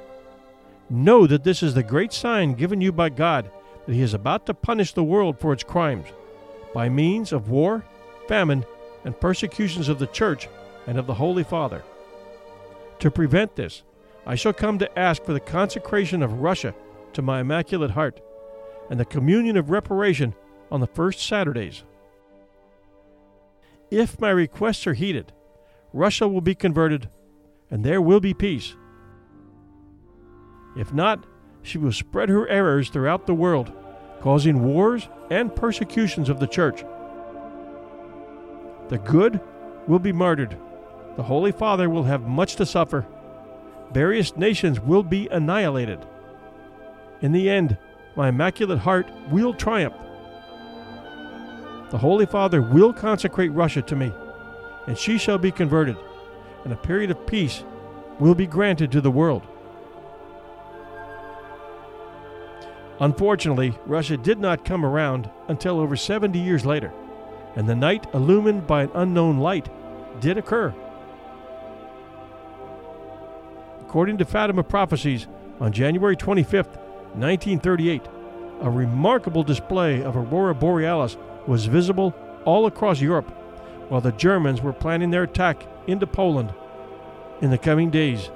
know 0.89 1.27
that 1.27 1.45
this 1.45 1.63
is 1.63 1.75
the 1.75 1.83
great 1.83 2.13
sign 2.13 2.55
given 2.55 2.81
you 2.81 2.93
by 2.93 3.09
God 3.09 3.51
that 3.87 3.95
He 3.95 4.03
is 4.03 4.15
about 4.15 4.47
to 4.47 4.55
punish 4.55 4.93
the 4.93 5.05
world 5.05 5.39
for 5.39 5.53
its 5.53 5.65
crimes 5.65 6.07
by 6.75 6.89
means 6.89 7.33
of 7.33 7.49
war, 7.49 7.85
famine, 8.29 8.65
and 9.05 9.19
persecutions 9.19 9.89
of 9.89 9.99
the 9.99 10.07
Church 10.09 10.49
and 10.87 10.99
of 10.99 11.07
the 11.07 11.15
Holy 11.15 11.45
Father. 11.45 11.83
To 12.99 13.11
prevent 13.11 13.57
this, 13.57 13.83
I 14.27 14.35
shall 14.35 14.53
come 14.53 14.79
to 14.79 14.99
ask 14.99 15.23
for 15.23 15.33
the 15.33 15.41
consecration 15.41 16.23
of 16.23 16.41
Russia 16.41 16.75
to 17.13 17.23
my 17.23 17.41
Immaculate 17.41 17.93
Heart 17.93 18.21
and 18.91 18.99
the 18.99 19.05
communion 19.05 19.57
of 19.57 19.71
reparation 19.71 20.35
on 20.71 20.81
the 20.81 20.87
first 20.87 21.21
Saturdays. 21.21 21.85
If 23.91 24.21
my 24.21 24.31
requests 24.31 24.87
are 24.87 24.95
heeded, 24.95 25.33
Russia 25.93 26.27
will 26.27 26.41
be 26.41 26.55
converted 26.55 27.09
and 27.71 27.85
there 27.85 28.03
will 28.03 28.21
be 28.21 28.35
peace. 28.35 28.75
If 30.77 30.93
not, 30.93 31.25
she 31.63 31.79
will 31.79 31.93
spread 31.93 32.29
her 32.29 32.49
errors 32.49 32.91
throughout 32.91 33.27
the 33.27 33.35
world, 33.35 33.73
causing 34.21 34.63
wars 34.63 35.09
and 35.31 35.55
persecutions 35.55 36.29
of 36.29 36.39
the 36.39 36.47
Church. 36.47 36.85
The 38.89 38.99
good 38.99 39.41
will 39.89 39.99
be 39.99 40.13
martyred 40.13 40.57
the 41.17 41.23
Holy 41.23 41.51
Father 41.51 41.89
will 41.89 42.05
have 42.05 42.29
much 42.29 42.57
to 42.57 42.67
suffer. 42.67 43.07
Various 43.93 44.37
nations 44.37 44.79
will 44.79 45.03
be 45.03 45.29
annihilated. 45.29 45.99
In 47.23 47.33
the 47.33 47.49
end, 47.49 47.79
my 48.17 48.29
Immaculate 48.29 48.79
Heart 48.79 49.11
will 49.31 49.55
triumph. 49.55 49.95
The 51.91 51.99
Holy 51.99 52.27
Father 52.27 52.61
will 52.61 52.93
consecrate 52.93 53.53
Russia 53.53 53.81
to 53.83 53.97
me, 53.97 54.13
and 54.87 54.99
she 54.99 55.17
shall 55.17 55.39
be 55.39 55.51
converted, 55.51 55.97
and 56.65 56.73
a 56.73 56.77
period 56.77 57.11
of 57.11 57.27
peace 57.27 57.65
will 58.19 58.35
be 58.35 58.47
granted 58.47 58.93
to 58.93 59.01
the 59.01 59.11
world. 59.11 59.47
Unfortunately, 63.01 63.77
Russia 63.85 64.17
did 64.17 64.39
not 64.39 64.65
come 64.65 64.85
around 64.85 65.29
until 65.49 65.79
over 65.79 65.97
70 65.97 66.39
years 66.39 66.65
later, 66.65 66.93
and 67.55 67.69
the 67.69 67.75
night 67.75 68.07
illumined 68.15 68.67
by 68.67 68.85
an 68.85 68.91
unknown 68.95 69.39
light 69.39 69.69
did 70.21 70.39
occur. 70.39 70.75
According 73.83 74.19
to 74.19 74.25
Fatima 74.25 74.63
Prophecies, 74.63 75.27
on 75.61 75.73
January 75.73 76.17
25, 76.17 76.67
1938, 76.67 78.03
a 78.63 78.71
remarkable 78.71 79.43
display 79.43 80.03
of 80.03 80.17
aurora 80.17 80.55
borealis 80.55 81.17
was 81.47 81.67
visible 81.67 82.15
all 82.45 82.67
across 82.67 83.01
Europe, 83.01 83.29
while 83.89 84.01
the 84.01 84.13
Germans 84.13 84.63
were 84.63 84.73
planning 84.73 85.11
their 85.11 85.25
attack 85.25 85.67
into 85.87 86.07
Poland 86.07 86.53
in 87.43 87.51
the 87.51 87.59
coming 87.59 87.91
days 87.91 88.31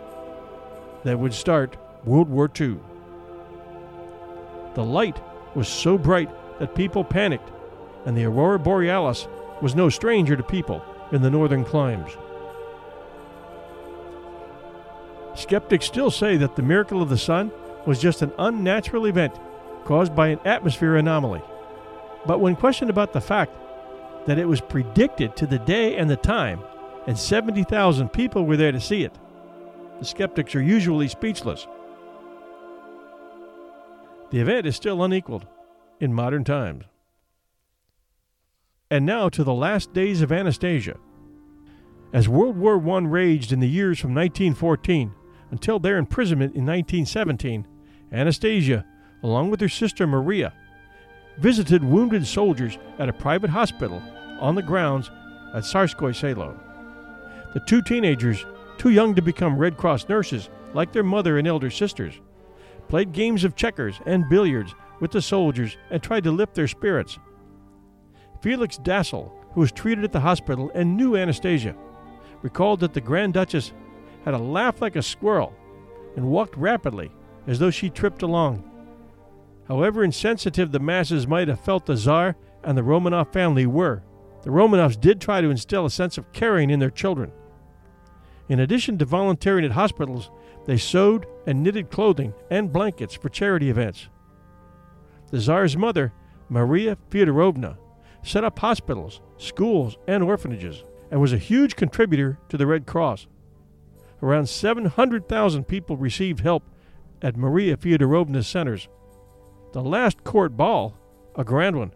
that 1.05 1.19
would 1.19 1.33
start 1.33 1.77
World 2.05 2.29
War 2.29 2.51
II. 2.59 2.79
The 4.75 4.85
light 4.85 5.21
was 5.55 5.69
so 5.69 5.99
bright 5.99 6.31
that 6.59 6.75
people 6.75 7.05
panicked, 7.05 7.51
and 8.07 8.17
the 8.17 8.25
aurora 8.25 8.59
borealis 8.59 9.27
was 9.61 9.75
no 9.75 9.89
stranger 9.89 10.37
to 10.37 10.43
people 10.43 10.85
in 11.13 11.23
the 11.23 11.31
northern 11.31 11.65
climes. 11.65 12.17
Skeptics 15.35 15.87
still 15.87 16.11
say 16.11 16.37
that 16.37 16.57
the 16.57 16.63
miracle 16.63 17.03
of 17.03 17.09
the 17.09 17.19
sun 17.19 17.51
was 17.87 18.01
just 18.01 18.23
an 18.23 18.33
unnatural 18.39 19.07
event 19.07 19.35
caused 19.85 20.15
by 20.15 20.29
an 20.29 20.41
atmosphere 20.45 20.97
anomaly. 20.97 21.43
But 22.27 22.41
when 22.41 22.57
questioned 22.57 22.91
about 22.91 23.13
the 23.13 23.21
fact 23.21 23.53
that 24.27 24.39
it 24.39 24.47
was 24.47 24.61
predicted 24.61 25.37
to 25.37 25.47
the 25.47 25.59
day 25.59 25.97
and 25.97 26.09
the 26.09 26.17
time, 26.17 26.61
and 27.07 27.19
70,000 27.19 28.11
people 28.11 28.45
were 28.45 28.57
there 28.57 28.73
to 28.73 28.81
see 28.81 29.03
it, 29.03 29.19
the 29.99 30.05
skeptics 30.05 30.55
are 30.55 30.63
usually 30.63 31.09
speechless. 31.09 31.67
The 34.31 34.39
event 34.39 34.67
is 34.67 34.77
still 34.77 35.03
unequaled 35.03 35.47
in 35.99 36.15
modern 36.15 36.45
times. 36.45 36.85
And 38.91 39.05
now 39.05 39.29
to 39.29 39.45
the 39.45 39.55
last 39.55 39.93
days 39.93 40.23
of 40.23 40.33
Anastasia. 40.33 40.97
As 42.13 42.29
World 42.29 42.57
War 42.57 42.77
I 42.77 42.99
raged 43.01 43.53
in 43.53 43.61
the 43.61 43.69
years 43.69 43.99
from 43.99 44.15
1914 44.15 45.13
until 45.51 45.79
their 45.79 45.97
imprisonment 45.97 46.55
in 46.55 46.65
1917, 46.65 47.67
Anastasia, 48.13 48.85
along 49.23 49.51
with 49.51 49.61
her 49.61 49.69
sister 49.69 50.07
Maria, 50.07 50.53
visited 51.39 51.85
wounded 51.85 52.27
soldiers 52.27 52.79
at 52.99 53.09
a 53.09 53.13
private 53.13 53.51
hospital 53.51 54.03
on 54.41 54.55
the 54.55 54.63
grounds 54.63 55.11
at 55.55 55.65
Tsarskoye 55.65 56.15
Selo. 56.15 56.59
The 57.55 57.61
two 57.61 57.83
teenagers, 57.83 58.45
too 58.79 58.91
young 58.91 59.15
to 59.15 59.23
become 59.23 59.59
Red 59.59 59.77
Cross 59.77 60.09
nurses 60.09 60.51
like 60.73 60.93
their 60.93 61.03
mother 61.03 61.39
and 61.39 61.49
elder 61.49 61.71
sisters, 61.71 62.21
played 62.91 63.13
games 63.13 63.45
of 63.45 63.55
checkers 63.55 64.01
and 64.05 64.29
billiards 64.29 64.75
with 64.99 65.13
the 65.13 65.23
soldiers 65.23 65.79
and 65.91 66.03
tried 66.03 66.25
to 66.25 66.33
lift 66.33 66.55
their 66.55 66.69
spirits. 66.69 67.19
Felix 68.43 68.79
Dassel, 68.79 69.31
who 69.53 69.61
was 69.61 69.71
treated 69.73 70.03
at 70.05 70.13
the 70.13 70.21
hospital 70.21 70.71
and 70.75 70.97
knew 70.97 71.17
Anastasia, 71.17 71.77
recalled 72.43 72.81
that 72.81 72.93
the 72.93 73.01
Grand 73.01 73.35
Duchess 73.35 73.73
had 74.25 74.35
a 74.35 74.39
laugh 74.39 74.83
like 74.83 74.97
a 74.97 75.03
squirrel 75.03 75.55
and 76.17 76.27
walked 76.27 76.57
rapidly 76.57 77.13
as 77.47 77.61
though 77.61 77.71
she 77.71 77.89
tripped 77.89 78.23
along. 78.23 78.65
However 79.69 80.03
insensitive 80.03 80.73
the 80.73 80.81
masses 80.81 81.29
might 81.29 81.47
have 81.49 81.61
felt 81.61 81.87
the 81.87 81.97
Tsar 81.97 82.35
and 82.65 82.77
the 82.77 82.83
Romanov 82.83 83.33
family 83.33 83.67
were, 83.67 84.03
the 84.43 84.51
Romanovs 84.51 85.01
did 85.01 85.21
try 85.21 85.41
to 85.41 85.51
instill 85.51 85.87
a 85.87 85.91
sense 85.91 86.19
of 86.19 86.33
caring 86.33 86.71
in 86.71 86.81
their 86.81 86.91
children. 86.91 87.31
In 88.49 88.59
addition 88.59 88.99
to 88.99 89.05
volunteering 89.05 89.65
at 89.65 89.71
hospitals, 89.71 90.31
they 90.67 90.77
sewed 90.77 91.27
and 91.47 91.63
knitted 91.63 91.91
clothing 91.91 92.35
and 92.51 92.73
blankets 92.73 93.15
for 93.15 93.29
charity 93.29 93.71
events. 93.71 94.09
The 95.31 95.41
Tsar's 95.41 95.77
mother, 95.77 96.13
Maria 96.49 96.97
Feodorovna, 97.11 97.77
set 98.23 98.45
up 98.45 98.59
hospitals, 98.59 99.21
schools, 99.39 99.97
and 100.07 100.23
orphanages, 100.23 100.85
and 101.11 101.21
was 101.21 101.33
a 101.33 101.39
huge 101.39 101.77
contributor 101.77 102.39
to 102.49 102.57
the 102.57 102.67
Red 102.67 102.87
Cross. 102.87 103.27
Around 104.23 104.49
700,000 104.49 105.65
people 105.65 105.97
received 105.97 106.41
help 106.41 106.65
at 107.23 107.37
Maria 107.37 107.77
Feodorovna's 107.77 108.47
centers. 108.47 108.89
The 109.73 109.83
last 109.83 110.25
court 110.25 110.57
ball, 110.57 110.97
a 111.37 111.45
grand 111.45 111.77
one, 111.77 111.95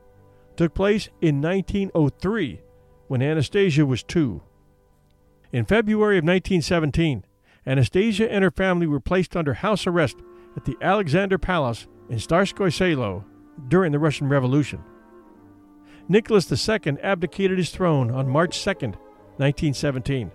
took 0.57 0.75
place 0.75 1.09
in 1.21 1.43
1903 1.43 2.61
when 3.09 3.21
Anastasia 3.21 3.85
was 3.85 4.03
two. 4.03 4.43
In 5.53 5.65
February 5.65 6.19
of 6.19 6.25
1917, 6.25 7.25
Anastasia 7.67 8.31
and 8.31 8.45
her 8.45 8.51
family 8.51 8.87
were 8.87 9.01
placed 9.01 9.37
under 9.37 9.55
house 9.55 9.87
arrest 9.87 10.17
at 10.57 10.65
the 10.65 10.77
Alexander 10.81 11.39
Palace 11.39 11.87
in 12.09 12.19
Tsarskoye 12.19 12.73
Selo 12.73 13.25
during 13.69 13.93
the 13.93 13.99
Russian 13.99 14.29
Revolution. 14.29 14.83
Nicholas 16.09 16.51
II 16.51 16.99
abdicated 17.03 17.57
his 17.57 17.71
throne 17.71 18.11
on 18.11 18.29
March 18.29 18.63
2, 18.63 18.71
1917. 18.71 20.31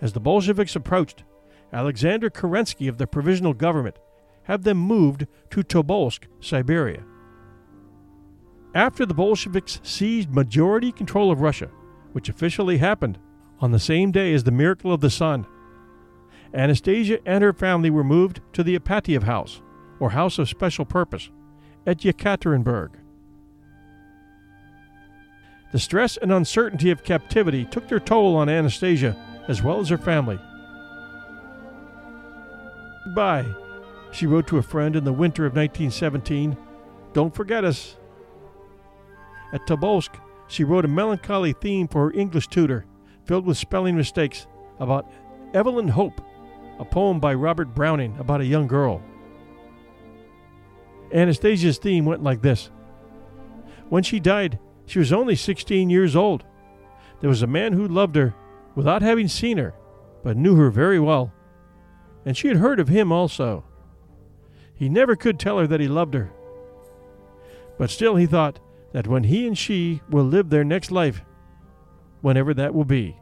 As 0.00 0.14
the 0.14 0.20
Bolsheviks 0.20 0.74
approached, 0.74 1.24
Alexander 1.72 2.30
Kerensky 2.30 2.88
of 2.88 2.96
the 2.96 3.06
Provisional 3.06 3.52
Government 3.52 3.98
had 4.44 4.64
them 4.64 4.78
moved 4.78 5.26
to 5.50 5.62
Tobolsk, 5.62 6.24
Siberia. 6.40 7.04
After 8.74 9.04
the 9.04 9.14
Bolsheviks 9.14 9.80
seized 9.82 10.30
majority 10.30 10.92
control 10.92 11.30
of 11.30 11.40
Russia, 11.40 11.70
which 12.12 12.28
officially 12.28 12.78
happened 12.78 13.18
on 13.60 13.72
the 13.72 13.78
same 13.78 14.10
day 14.10 14.32
as 14.32 14.44
the 14.44 14.50
miracle 14.50 14.92
of 14.92 15.00
the 15.00 15.10
sun, 15.10 15.46
Anastasia 16.52 17.18
and 17.26 17.44
her 17.44 17.52
family 17.52 17.90
were 17.90 18.04
moved 18.04 18.40
to 18.52 18.62
the 18.62 18.78
Ipatiev 18.78 19.22
House, 19.22 19.62
or 19.98 20.10
House 20.10 20.38
of 20.38 20.48
Special 20.48 20.84
Purpose, 20.84 21.30
at 21.86 21.98
Yekaterinburg. 21.98 22.90
The 25.72 25.78
stress 25.78 26.16
and 26.16 26.32
uncertainty 26.32 26.90
of 26.90 27.04
captivity 27.04 27.64
took 27.64 27.88
their 27.88 28.00
toll 28.00 28.36
on 28.36 28.48
Anastasia 28.48 29.16
as 29.46 29.62
well 29.62 29.80
as 29.80 29.88
her 29.88 29.98
family. 29.98 30.38
Goodbye, 33.04 33.46
she 34.12 34.26
wrote 34.26 34.46
to 34.48 34.58
a 34.58 34.62
friend 34.62 34.96
in 34.96 35.04
the 35.04 35.12
winter 35.12 35.46
of 35.46 35.54
1917. 35.54 36.56
Don't 37.12 37.34
forget 37.34 37.64
us. 37.64 37.96
At 39.52 39.66
Tobolsk, 39.66 40.14
she 40.48 40.64
wrote 40.64 40.84
a 40.84 40.88
melancholy 40.88 41.52
theme 41.52 41.86
for 41.88 42.06
her 42.06 42.18
English 42.18 42.48
tutor, 42.48 42.84
filled 43.24 43.46
with 43.46 43.56
spelling 43.56 43.96
mistakes, 43.96 44.46
about 44.80 45.10
Evelyn 45.54 45.88
Hope, 45.88 46.20
a 46.80 46.84
poem 46.84 47.20
by 47.20 47.34
Robert 47.34 47.74
Browning 47.74 48.16
about 48.18 48.40
a 48.40 48.46
young 48.46 48.66
girl. 48.66 49.02
Anastasia's 51.12 51.76
theme 51.76 52.06
went 52.06 52.22
like 52.22 52.40
this 52.40 52.70
When 53.90 54.02
she 54.02 54.18
died, 54.18 54.58
she 54.86 54.98
was 54.98 55.12
only 55.12 55.36
16 55.36 55.90
years 55.90 56.16
old. 56.16 56.42
There 57.20 57.28
was 57.28 57.42
a 57.42 57.46
man 57.46 57.74
who 57.74 57.86
loved 57.86 58.16
her 58.16 58.34
without 58.74 59.02
having 59.02 59.28
seen 59.28 59.58
her, 59.58 59.74
but 60.24 60.38
knew 60.38 60.56
her 60.56 60.70
very 60.70 60.98
well. 60.98 61.32
And 62.24 62.34
she 62.34 62.48
had 62.48 62.56
heard 62.56 62.80
of 62.80 62.88
him 62.88 63.12
also. 63.12 63.62
He 64.74 64.88
never 64.88 65.16
could 65.16 65.38
tell 65.38 65.58
her 65.58 65.66
that 65.66 65.80
he 65.80 65.88
loved 65.88 66.14
her. 66.14 66.32
But 67.76 67.90
still, 67.90 68.16
he 68.16 68.26
thought 68.26 68.58
that 68.92 69.06
when 69.06 69.24
he 69.24 69.46
and 69.46 69.56
she 69.56 70.00
will 70.08 70.24
live 70.24 70.48
their 70.48 70.64
next 70.64 70.90
life, 70.90 71.22
whenever 72.22 72.54
that 72.54 72.74
will 72.74 72.86
be, 72.86 73.19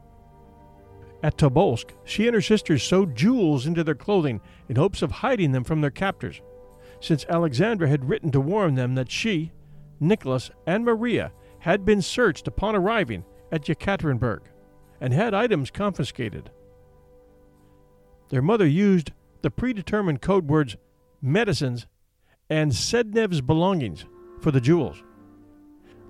at 1.21 1.37
Tobolsk, 1.37 1.91
she 2.05 2.27
and 2.27 2.35
her 2.35 2.41
sisters 2.41 2.83
sewed 2.83 3.15
jewels 3.15 3.65
into 3.65 3.83
their 3.83 3.95
clothing 3.95 4.41
in 4.67 4.75
hopes 4.75 5.01
of 5.01 5.11
hiding 5.11 5.51
them 5.51 5.63
from 5.63 5.81
their 5.81 5.91
captors, 5.91 6.41
since 7.01 7.25
Alexandra 7.29 7.87
had 7.87 8.07
written 8.07 8.31
to 8.31 8.39
warn 8.39 8.75
them 8.75 8.95
that 8.95 9.11
she, 9.11 9.51
Nicholas, 9.99 10.49
and 10.65 10.85
Maria 10.85 11.31
had 11.59 11.85
been 11.85 12.01
searched 12.01 12.47
upon 12.47 12.75
arriving 12.75 13.25
at 13.51 13.63
Yekaterinburg 13.63 14.41
and 15.01 15.13
had 15.13 15.33
items 15.33 15.71
confiscated. 15.71 16.51
Their 18.29 18.41
mother 18.41 18.67
used 18.67 19.11
the 19.41 19.51
predetermined 19.51 20.21
code 20.21 20.47
words 20.47 20.77
medicines 21.21 21.87
and 22.49 22.71
Sednev's 22.71 23.41
belongings 23.41 24.05
for 24.39 24.51
the 24.51 24.61
jewels. 24.61 25.03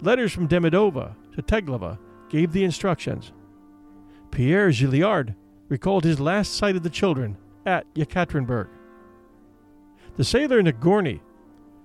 Letters 0.02 0.32
from 0.32 0.48
Demidova 0.48 1.16
to 1.36 1.42
Tegleva 1.42 1.98
gave 2.30 2.52
the 2.52 2.64
instructions. 2.64 3.34
Pierre 4.32 4.70
Gilliard 4.70 5.36
recalled 5.68 6.04
his 6.04 6.20
last 6.20 6.56
sight 6.56 6.76
of 6.76 6.84
the 6.84 6.90
children 6.90 7.38
at 7.66 7.86
Yekaterinburg. 7.94 8.68
The 10.18 10.24
sailor 10.24 10.62
Nagorny, 10.62 11.22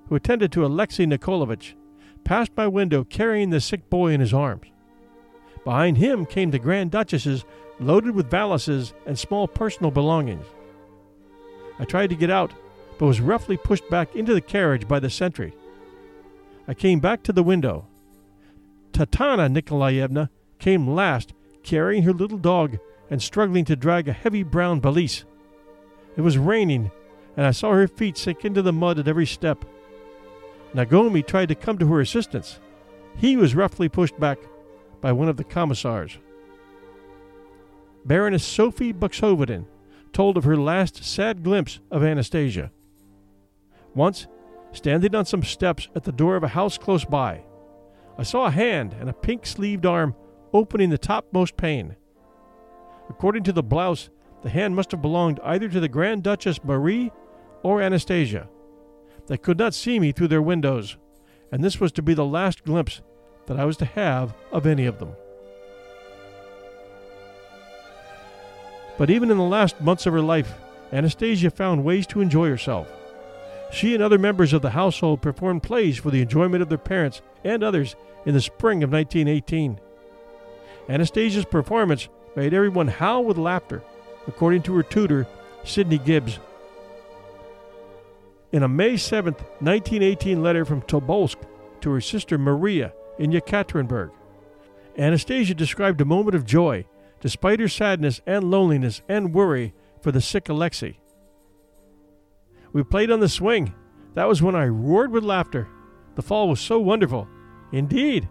who 0.08 0.14
attended 0.14 0.52
to 0.52 0.64
Alexei 0.64 1.06
Nikolaevich, 1.06 1.76
passed 2.24 2.52
my 2.56 2.66
window 2.66 3.04
carrying 3.04 3.50
the 3.50 3.60
sick 3.60 3.88
boy 3.90 4.12
in 4.12 4.20
his 4.20 4.34
arms. 4.34 4.66
Behind 5.64 5.96
him 5.96 6.26
came 6.26 6.50
the 6.50 6.58
Grand 6.58 6.90
Duchesses 6.90 7.44
loaded 7.80 8.14
with 8.14 8.30
valises 8.30 8.92
and 9.06 9.18
small 9.18 9.48
personal 9.48 9.90
belongings. 9.90 10.46
I 11.78 11.84
tried 11.84 12.10
to 12.10 12.16
get 12.16 12.30
out, 12.30 12.52
but 12.98 13.06
was 13.06 13.20
roughly 13.20 13.56
pushed 13.56 13.88
back 13.90 14.14
into 14.14 14.34
the 14.34 14.40
carriage 14.40 14.86
by 14.86 15.00
the 15.00 15.10
sentry. 15.10 15.54
I 16.68 16.74
came 16.74 17.00
back 17.00 17.22
to 17.24 17.32
the 17.32 17.42
window. 17.42 17.86
Tatiana 18.92 19.48
Nikolaevna 19.48 20.30
came 20.58 20.88
last 20.88 21.34
carrying 21.64 22.04
her 22.04 22.12
little 22.12 22.38
dog 22.38 22.78
and 23.10 23.20
struggling 23.20 23.64
to 23.64 23.76
drag 23.76 24.08
a 24.08 24.12
heavy 24.12 24.42
brown 24.42 24.80
valise. 24.80 25.24
It 26.16 26.20
was 26.20 26.38
raining, 26.38 26.90
and 27.36 27.44
I 27.44 27.50
saw 27.50 27.72
her 27.72 27.88
feet 27.88 28.16
sink 28.16 28.44
into 28.44 28.62
the 28.62 28.72
mud 28.72 28.98
at 28.98 29.08
every 29.08 29.26
step. 29.26 29.64
Nagorny 30.74 31.26
tried 31.26 31.48
to 31.48 31.54
come 31.54 31.78
to 31.78 31.86
her 31.88 32.00
assistance. 32.00 32.60
He 33.16 33.36
was 33.36 33.54
roughly 33.54 33.88
pushed 33.88 34.18
back 34.18 34.38
by 35.00 35.12
one 35.12 35.28
of 35.28 35.36
the 35.36 35.44
commissars. 35.44 36.18
Baroness 38.04 38.44
Sophie 38.44 38.92
Buxhoeveden 38.92 39.66
told 40.12 40.36
of 40.36 40.44
her 40.44 40.56
last 40.56 41.04
sad 41.04 41.42
glimpse 41.42 41.80
of 41.90 42.04
Anastasia. 42.04 42.70
Once, 43.94 44.26
standing 44.72 45.14
on 45.14 45.24
some 45.24 45.42
steps 45.42 45.88
at 45.94 46.04
the 46.04 46.12
door 46.12 46.36
of 46.36 46.42
a 46.42 46.48
house 46.48 46.78
close 46.78 47.04
by, 47.04 47.42
I 48.18 48.22
saw 48.22 48.46
a 48.46 48.50
hand 48.50 48.94
and 49.00 49.08
a 49.08 49.14
pink 49.14 49.46
sleeved 49.46 49.86
arm 49.86 50.14
opening 50.54 50.88
the 50.88 50.96
topmost 50.96 51.56
pane. 51.56 51.96
According 53.10 53.42
to 53.42 53.52
the 53.52 53.62
blouse, 53.62 54.08
the 54.42 54.50
hand 54.50 54.76
must 54.76 54.92
have 54.92 55.02
belonged 55.02 55.40
either 55.42 55.68
to 55.68 55.80
the 55.80 55.88
Grand 55.88 56.22
Duchess 56.22 56.62
Marie 56.64 57.10
or 57.62 57.82
Anastasia. 57.82 58.48
They 59.26 59.36
could 59.36 59.58
not 59.58 59.74
see 59.74 59.98
me 59.98 60.12
through 60.12 60.28
their 60.28 60.42
windows, 60.42 60.96
and 61.50 61.62
this 61.62 61.80
was 61.80 61.92
to 61.92 62.02
be 62.02 62.14
the 62.14 62.24
last 62.24 62.64
glimpse 62.64 63.02
that 63.46 63.58
I 63.58 63.64
was 63.64 63.76
to 63.78 63.84
have 63.84 64.34
of 64.52 64.66
any 64.66 64.86
of 64.86 64.98
them. 64.98 65.14
But 68.96 69.10
even 69.10 69.30
in 69.30 69.38
the 69.38 69.42
last 69.42 69.80
months 69.80 70.06
of 70.06 70.12
her 70.12 70.20
life, 70.20 70.54
Anastasia 70.92 71.50
found 71.50 71.84
ways 71.84 72.06
to 72.08 72.20
enjoy 72.20 72.48
herself. 72.48 72.88
She 73.72 73.92
and 73.92 74.02
other 74.02 74.18
members 74.18 74.52
of 74.52 74.62
the 74.62 74.70
household 74.70 75.20
performed 75.20 75.64
plays 75.64 75.98
for 75.98 76.12
the 76.12 76.22
enjoyment 76.22 76.62
of 76.62 76.68
their 76.68 76.78
parents 76.78 77.22
and 77.42 77.64
others 77.64 77.96
in 78.24 78.34
the 78.34 78.40
spring 78.40 78.84
of 78.84 78.92
1918. 78.92 79.80
Anastasia's 80.88 81.44
performance 81.44 82.08
made 82.36 82.52
everyone 82.52 82.88
howl 82.88 83.24
with 83.24 83.38
laughter, 83.38 83.82
according 84.26 84.62
to 84.62 84.74
her 84.76 84.82
tutor, 84.82 85.26
Sydney 85.64 85.98
Gibbes. 85.98 86.38
In 88.52 88.62
a 88.62 88.68
May 88.68 88.96
7, 88.96 89.34
1918 89.34 90.42
letter 90.42 90.64
from 90.64 90.82
Tobolsk 90.82 91.36
to 91.80 91.90
her 91.90 92.00
sister 92.00 92.38
Maria 92.38 92.92
in 93.18 93.30
Yekaterinburg, 93.30 94.10
Anastasia 94.96 95.54
described 95.54 96.00
a 96.00 96.04
moment 96.04 96.36
of 96.36 96.44
joy 96.44 96.86
despite 97.20 97.58
her 97.58 97.68
sadness 97.68 98.20
and 98.26 98.50
loneliness 98.50 99.00
and 99.08 99.34
worry 99.34 99.72
for 100.02 100.12
the 100.12 100.20
sick 100.20 100.48
Alexei. 100.48 100.98
We 102.72 102.84
played 102.84 103.10
on 103.10 103.20
the 103.20 103.28
swing. 103.28 103.74
That 104.14 104.28
was 104.28 104.42
when 104.42 104.54
I 104.54 104.66
roared 104.66 105.10
with 105.10 105.24
laughter. 105.24 105.66
The 106.16 106.22
fall 106.22 106.48
was 106.48 106.60
so 106.60 106.78
wonderful. 106.78 107.26
Indeed. 107.72 108.28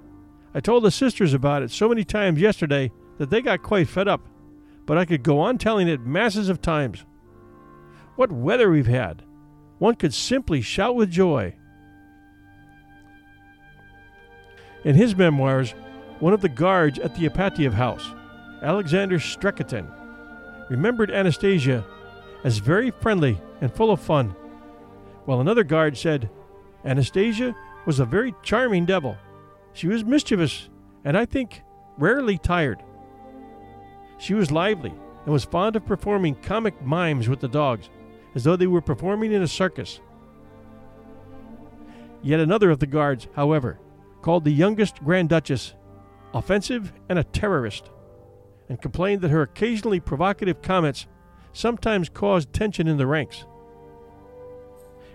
I 0.53 0.59
told 0.59 0.83
the 0.83 0.91
sisters 0.91 1.33
about 1.33 1.63
it 1.63 1.71
so 1.71 1.89
many 1.89 2.03
times 2.03 2.39
yesterday 2.39 2.91
that 3.17 3.29
they 3.29 3.41
got 3.41 3.63
quite 3.63 3.87
fed 3.87 4.07
up, 4.07 4.27
but 4.85 4.97
I 4.97 5.05
could 5.05 5.23
go 5.23 5.39
on 5.39 5.57
telling 5.57 5.87
it 5.87 6.01
masses 6.01 6.49
of 6.49 6.61
times. 6.61 7.05
What 8.15 8.31
weather 8.31 8.69
we've 8.69 8.87
had! 8.87 9.23
One 9.79 9.95
could 9.95 10.13
simply 10.13 10.61
shout 10.61 10.95
with 10.95 11.09
joy. 11.09 11.55
In 14.83 14.95
his 14.95 15.15
memoirs, 15.15 15.71
one 16.19 16.33
of 16.33 16.41
the 16.41 16.49
guards 16.49 16.99
at 16.99 17.15
the 17.15 17.27
Ipatiev 17.27 17.73
house 17.73 18.13
Alexander 18.61 19.19
Strekotin, 19.19 19.91
remembered 20.69 21.11
Anastasia 21.11 21.83
as 22.43 22.59
very 22.59 22.91
friendly 22.91 23.39
and 23.59 23.73
full 23.73 23.91
of 23.91 23.99
fun, 23.99 24.29
while 25.25 25.41
another 25.41 25.63
guard 25.63 25.97
said 25.97 26.29
Anastasia 26.85 27.55
was 27.85 27.99
a 27.99 28.05
very 28.05 28.33
charming 28.41 28.85
devil. 28.85 29.17
She 29.73 29.87
was 29.87 30.05
mischievous 30.05 30.69
and 31.03 31.17
I 31.17 31.25
think 31.25 31.63
rarely 31.97 32.37
tired. 32.37 32.81
She 34.17 34.33
was 34.33 34.51
lively 34.51 34.93
and 35.25 35.33
was 35.33 35.43
fond 35.43 35.75
of 35.75 35.85
performing 35.85 36.35
comic 36.35 36.81
mimes 36.81 37.27
with 37.27 37.39
the 37.39 37.47
dogs, 37.47 37.89
as 38.35 38.43
though 38.43 38.55
they 38.55 38.67
were 38.67 38.81
performing 38.81 39.31
in 39.31 39.41
a 39.41 39.47
circus. 39.47 39.99
Yet 42.21 42.39
another 42.39 42.71
of 42.71 42.79
the 42.79 42.87
guards, 42.87 43.27
however, 43.35 43.79
called 44.21 44.45
the 44.45 44.51
youngest 44.51 45.03
Grand 45.03 45.29
Duchess 45.29 45.75
offensive 46.33 46.93
and 47.09 47.19
a 47.19 47.23
terrorist 47.23 47.89
and 48.69 48.81
complained 48.81 49.21
that 49.21 49.31
her 49.31 49.41
occasionally 49.41 49.99
provocative 49.99 50.61
comments 50.61 51.05
sometimes 51.51 52.09
caused 52.09 52.53
tension 52.53 52.87
in 52.87 52.97
the 52.97 53.05
ranks. 53.05 53.45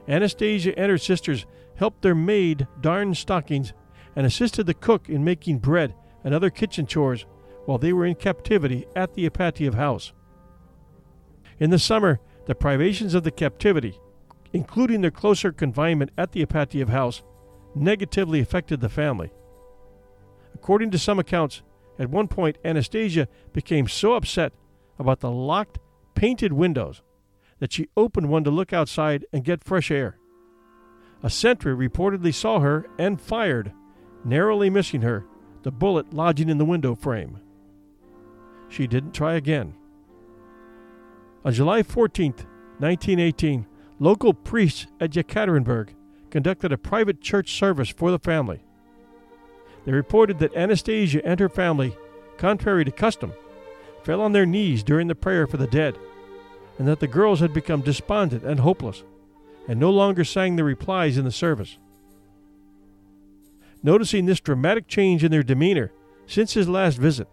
Anastasia 0.06 0.78
and 0.78 0.90
her 0.90 0.98
sisters 0.98 1.46
helped 1.76 2.02
their 2.02 2.14
maid 2.14 2.66
darn 2.80 3.14
stockings 3.14 3.72
and 4.18 4.26
assisted 4.26 4.66
the 4.66 4.74
cook 4.74 5.08
in 5.08 5.22
making 5.22 5.60
bread 5.60 5.94
and 6.24 6.34
other 6.34 6.50
kitchen 6.50 6.88
chores 6.88 7.24
while 7.66 7.78
they 7.78 7.92
were 7.92 8.04
in 8.04 8.16
captivity 8.16 8.84
at 8.96 9.14
the 9.14 9.30
Ipatiev 9.30 9.74
house. 9.74 10.12
In 11.60 11.70
the 11.70 11.78
summer, 11.78 12.18
the 12.46 12.56
privations 12.56 13.14
of 13.14 13.22
the 13.22 13.30
captivity, 13.30 13.96
including 14.52 15.02
their 15.02 15.12
closer 15.12 15.52
confinement 15.52 16.10
at 16.18 16.32
the 16.32 16.44
Ipatiev 16.44 16.88
house, 16.88 17.22
negatively 17.76 18.40
affected 18.40 18.80
the 18.80 18.88
family. 18.88 19.30
According 20.52 20.90
to 20.90 20.98
some 20.98 21.20
accounts, 21.20 21.62
at 21.96 22.10
one 22.10 22.26
point, 22.26 22.58
Anastasia 22.64 23.28
became 23.52 23.86
so 23.86 24.14
upset 24.14 24.52
about 24.98 25.20
the 25.20 25.30
locked, 25.30 25.78
painted 26.16 26.52
windows 26.52 27.02
that 27.60 27.72
she 27.72 27.86
opened 27.96 28.28
one 28.28 28.42
to 28.42 28.50
look 28.50 28.72
outside 28.72 29.24
and 29.32 29.44
get 29.44 29.62
fresh 29.62 29.92
air. 29.92 30.18
A 31.22 31.30
sentry 31.30 31.72
reportedly 31.72 32.34
saw 32.34 32.58
her 32.58 32.84
and 32.98 33.20
fired, 33.20 33.72
narrowly 34.24 34.70
missing 34.70 35.02
her, 35.02 35.24
the 35.62 35.70
bullet 35.70 36.12
lodging 36.12 36.48
in 36.48 36.58
the 36.58 36.64
window 36.64 36.94
frame. 36.94 37.38
She 38.68 38.86
didn't 38.86 39.12
try 39.12 39.34
again. 39.34 39.74
On 41.44 41.52
July 41.52 41.82
14, 41.82 42.32
1918, 42.78 43.66
local 43.98 44.34
priests 44.34 44.86
at 45.00 45.12
Yekaterinburg 45.12 45.90
conducted 46.30 46.72
a 46.72 46.78
private 46.78 47.20
church 47.20 47.54
service 47.54 47.88
for 47.88 48.10
the 48.10 48.18
family. 48.18 48.62
They 49.84 49.92
reported 49.92 50.38
that 50.40 50.54
Anastasia 50.54 51.24
and 51.24 51.40
her 51.40 51.48
family, 51.48 51.96
contrary 52.36 52.84
to 52.84 52.90
custom, 52.90 53.32
fell 54.02 54.20
on 54.20 54.32
their 54.32 54.46
knees 54.46 54.82
during 54.82 55.08
the 55.08 55.14
prayer 55.14 55.46
for 55.46 55.56
the 55.56 55.66
dead, 55.66 55.98
and 56.78 56.86
that 56.86 57.00
the 57.00 57.06
girls 57.06 57.40
had 57.40 57.52
become 57.54 57.80
despondent 57.80 58.44
and 58.44 58.60
hopeless, 58.60 59.02
and 59.66 59.80
no 59.80 59.90
longer 59.90 60.24
sang 60.24 60.56
the 60.56 60.64
replies 60.64 61.16
in 61.16 61.24
the 61.24 61.32
service. 61.32 61.78
Noticing 63.82 64.26
this 64.26 64.40
dramatic 64.40 64.88
change 64.88 65.22
in 65.22 65.30
their 65.30 65.42
demeanor 65.42 65.92
since 66.26 66.54
his 66.54 66.68
last 66.68 66.98
visit, 66.98 67.28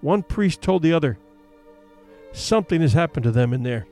one 0.00 0.22
priest 0.22 0.60
told 0.60 0.82
the 0.82 0.92
other, 0.92 1.18
Something 2.32 2.80
has 2.80 2.92
happened 2.92 3.24
to 3.24 3.30
them 3.30 3.52
in 3.52 3.62
there. 3.62 3.86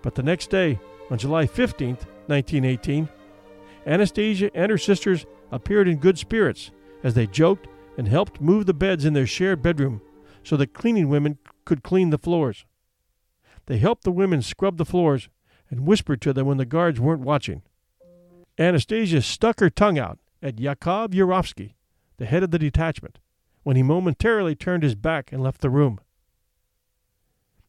But 0.00 0.14
the 0.14 0.22
next 0.22 0.48
day, 0.48 0.78
on 1.10 1.18
July 1.18 1.46
15th, 1.46 2.06
1918, 2.26 3.08
Anastasia 3.86 4.50
and 4.54 4.70
her 4.70 4.78
sisters 4.78 5.26
appeared 5.50 5.88
in 5.88 5.98
good 5.98 6.18
spirits 6.18 6.70
as 7.02 7.14
they 7.14 7.26
joked 7.26 7.66
and 7.96 8.08
helped 8.08 8.40
move 8.40 8.66
the 8.66 8.74
beds 8.74 9.04
in 9.04 9.12
their 9.12 9.26
shared 9.26 9.62
bedroom 9.62 10.00
so 10.42 10.56
that 10.56 10.72
cleaning 10.72 11.08
women 11.08 11.38
could 11.64 11.82
clean 11.82 12.10
the 12.10 12.18
floors. 12.18 12.64
They 13.66 13.78
helped 13.78 14.04
the 14.04 14.12
women 14.12 14.40
scrub 14.40 14.78
the 14.78 14.84
floors 14.84 15.28
and 15.68 15.86
whispered 15.86 16.22
to 16.22 16.32
them 16.32 16.46
when 16.46 16.56
the 16.56 16.64
guards 16.64 17.00
weren't 17.00 17.22
watching. 17.22 17.62
Anastasia 18.58 19.20
stuck 19.20 19.60
her 19.60 19.68
tongue 19.68 19.98
out 19.98 20.18
at 20.42 20.60
Yakov 20.60 21.10
Yurovsky, 21.10 21.74
the 22.16 22.26
head 22.26 22.42
of 22.42 22.50
the 22.50 22.58
detachment, 22.58 23.18
when 23.62 23.76
he 23.76 23.82
momentarily 23.82 24.54
turned 24.54 24.82
his 24.82 24.94
back 24.94 25.32
and 25.32 25.42
left 25.42 25.60
the 25.60 25.70
room. 25.70 26.00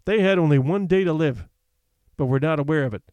They 0.06 0.22
had 0.22 0.40
only 0.40 0.58
one 0.58 0.88
day 0.88 1.04
to 1.04 1.14
live, 1.14 1.48
but 2.18 2.26
were 2.26 2.40
not 2.40 2.60
aware 2.60 2.84
of 2.84 2.94
it. 2.94 3.04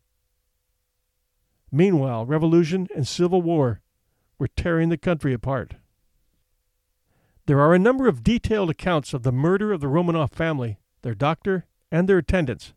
Meanwhile, 1.71 2.27
revolution 2.27 2.89
and 2.95 3.07
civil 3.07 3.43
war 3.43 3.81
were 4.39 4.49
tearing 4.49 4.89
the 4.89 4.97
country 4.97 5.33
apart. 5.33 5.75
There 7.47 7.61
are 7.61 7.75
a 7.75 7.79
number 7.79 8.09
of 8.09 8.25
detailed 8.25 8.71
accounts 8.71 9.15
of 9.15 9.23
the 9.23 9.33
murder 9.33 9.73
of 9.73 9.81
the 9.81 9.87
Romanov 9.87 10.33
family, 10.33 10.79
their 11.03 11.15
doctor, 11.15 11.67
and 11.91 12.09
their 12.09 12.19
attendants. 12.19 12.73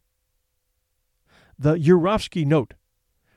The 1.57 1.75
Yurovsky 1.75 2.45
Note, 2.45 2.75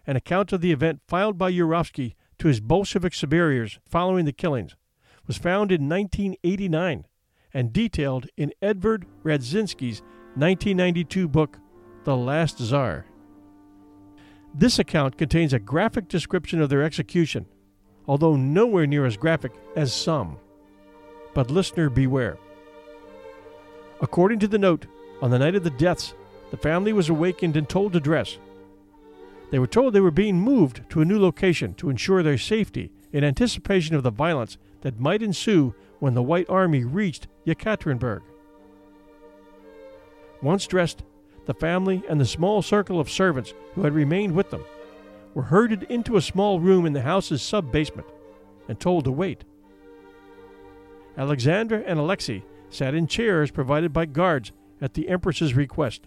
an 0.06 0.16
account 0.16 0.52
of 0.52 0.60
the 0.60 0.72
event 0.72 1.00
filed 1.06 1.38
by 1.38 1.50
Yurovsky 1.50 2.14
to 2.42 2.48
his 2.48 2.60
Bolshevik 2.60 3.14
superiors 3.14 3.78
following 3.88 4.24
the 4.24 4.32
killings, 4.32 4.74
was 5.26 5.38
found 5.38 5.70
in 5.70 5.88
1989 5.88 7.06
and 7.54 7.72
detailed 7.72 8.26
in 8.36 8.52
Edvard 8.60 9.06
Radzinsky's 9.22 10.02
1992 10.34 11.28
book, 11.28 11.58
The 12.02 12.16
Last 12.16 12.58
Tsar. 12.58 13.06
This 14.52 14.80
account 14.80 15.16
contains 15.16 15.52
a 15.52 15.60
graphic 15.60 16.08
description 16.08 16.60
of 16.60 16.68
their 16.68 16.82
execution 16.82 17.46
although 18.08 18.36
nowhere 18.36 18.86
near 18.86 19.06
as 19.06 19.16
graphic 19.16 19.52
as 19.76 19.92
some. 19.92 20.36
But 21.34 21.50
listener, 21.50 21.88
beware. 21.88 22.36
According 24.00 24.40
to 24.40 24.48
the 24.48 24.58
note, 24.58 24.86
on 25.20 25.30
the 25.30 25.38
night 25.38 25.54
of 25.54 25.62
the 25.62 25.70
deaths, 25.70 26.14
the 26.50 26.56
family 26.56 26.92
was 26.92 27.08
awakened 27.08 27.56
and 27.56 27.68
told 27.68 27.92
to 27.92 28.00
dress. 28.00 28.38
They 29.52 29.58
were 29.58 29.66
told 29.66 29.92
they 29.92 30.00
were 30.00 30.10
being 30.10 30.40
moved 30.40 30.80
to 30.88 31.02
a 31.02 31.04
new 31.04 31.20
location 31.20 31.74
to 31.74 31.90
ensure 31.90 32.22
their 32.22 32.38
safety 32.38 32.90
in 33.12 33.22
anticipation 33.22 33.94
of 33.94 34.02
the 34.02 34.10
violence 34.10 34.56
that 34.80 34.98
might 34.98 35.22
ensue 35.22 35.74
when 35.98 36.14
the 36.14 36.22
White 36.22 36.48
Army 36.48 36.84
reached 36.84 37.28
Yekaterinburg. 37.46 38.22
Once 40.40 40.66
dressed, 40.66 41.02
the 41.44 41.52
family 41.52 42.02
and 42.08 42.18
the 42.18 42.24
small 42.24 42.62
circle 42.62 42.98
of 42.98 43.10
servants 43.10 43.52
who 43.74 43.82
had 43.82 43.92
remained 43.92 44.34
with 44.34 44.48
them 44.48 44.64
were 45.34 45.42
herded 45.42 45.82
into 45.90 46.16
a 46.16 46.22
small 46.22 46.58
room 46.58 46.86
in 46.86 46.94
the 46.94 47.02
house's 47.02 47.42
sub 47.42 47.70
basement 47.70 48.08
and 48.68 48.80
told 48.80 49.04
to 49.04 49.12
wait. 49.12 49.44
Alexandra 51.18 51.82
and 51.86 51.98
Alexei 51.98 52.42
sat 52.70 52.94
in 52.94 53.06
chairs 53.06 53.50
provided 53.50 53.92
by 53.92 54.06
guards 54.06 54.50
at 54.80 54.94
the 54.94 55.10
Empress's 55.10 55.52
request. 55.52 56.06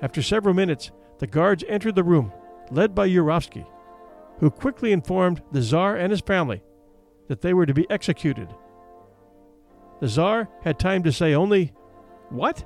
After 0.00 0.22
several 0.22 0.54
minutes, 0.54 0.92
the 1.22 1.28
guards 1.28 1.62
entered 1.68 1.94
the 1.94 2.02
room, 2.02 2.32
led 2.72 2.96
by 2.96 3.08
Yurovsky, 3.08 3.64
who 4.40 4.50
quickly 4.50 4.90
informed 4.90 5.40
the 5.52 5.60
Tsar 5.62 5.94
and 5.94 6.10
his 6.10 6.20
family 6.20 6.64
that 7.28 7.42
they 7.42 7.54
were 7.54 7.64
to 7.64 7.72
be 7.72 7.88
executed. 7.88 8.52
The 10.00 10.08
Tsar 10.08 10.48
had 10.64 10.80
time 10.80 11.04
to 11.04 11.12
say 11.12 11.32
only, 11.32 11.74
What? 12.30 12.64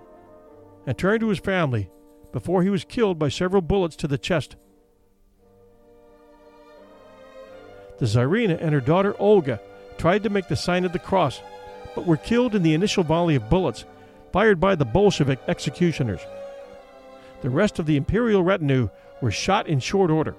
and 0.87 0.97
turned 0.97 1.21
to 1.21 1.29
his 1.29 1.39
family 1.39 1.91
before 2.33 2.63
he 2.63 2.71
was 2.71 2.83
killed 2.83 3.19
by 3.19 3.29
several 3.29 3.61
bullets 3.61 3.95
to 3.97 4.09
the 4.09 4.17
chest. 4.17 4.57
The 7.99 8.07
Tsarina 8.07 8.57
and 8.59 8.73
her 8.73 8.81
daughter 8.81 9.15
Olga 9.19 9.61
tried 9.99 10.23
to 10.23 10.31
make 10.31 10.49
the 10.49 10.57
sign 10.57 10.87
of 10.87 10.95
the 10.95 10.99
cross, 10.99 11.43
but 11.95 12.07
were 12.07 12.17
killed 12.17 12.55
in 12.55 12.63
the 12.63 12.73
initial 12.73 13.05
volley 13.05 13.35
of 13.35 13.51
bullets 13.51 13.85
fired 14.33 14.59
by 14.59 14.75
the 14.75 14.87
Bolshevik 14.87 15.41
executioners. 15.47 16.23
The 17.43 17.51
rest 17.51 17.79
of 17.79 17.87
the 17.87 17.97
imperial 17.97 18.43
retinue 18.43 18.89
were 19.21 19.31
shot 19.31 19.69
in 19.69 19.81
short 19.81 20.11
order, 20.11 20.35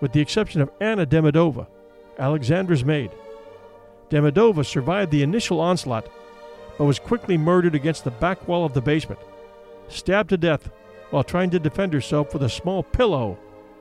with 0.00 0.12
the 0.12 0.20
exception 0.20 0.60
of 0.60 0.70
Anna 0.80 1.06
Demidova, 1.06 1.66
Alexandra's 2.18 2.84
maid. 2.84 3.10
Demidova 4.10 4.66
survived 4.66 5.10
the 5.10 5.22
initial 5.22 5.60
onslaught, 5.60 6.08
but 6.76 6.84
was 6.84 6.98
quickly 6.98 7.38
murdered 7.38 7.74
against 7.74 8.04
the 8.04 8.10
back 8.10 8.48
wall 8.48 8.64
of 8.64 8.74
the 8.74 8.80
basement, 8.80 9.20
stabbed 9.88 10.30
to 10.30 10.36
death 10.36 10.70
while 11.10 11.24
trying 11.24 11.50
to 11.50 11.58
defend 11.58 11.92
herself 11.92 12.32
with 12.32 12.42
a 12.42 12.48
small 12.48 12.82
pillow 12.82 13.38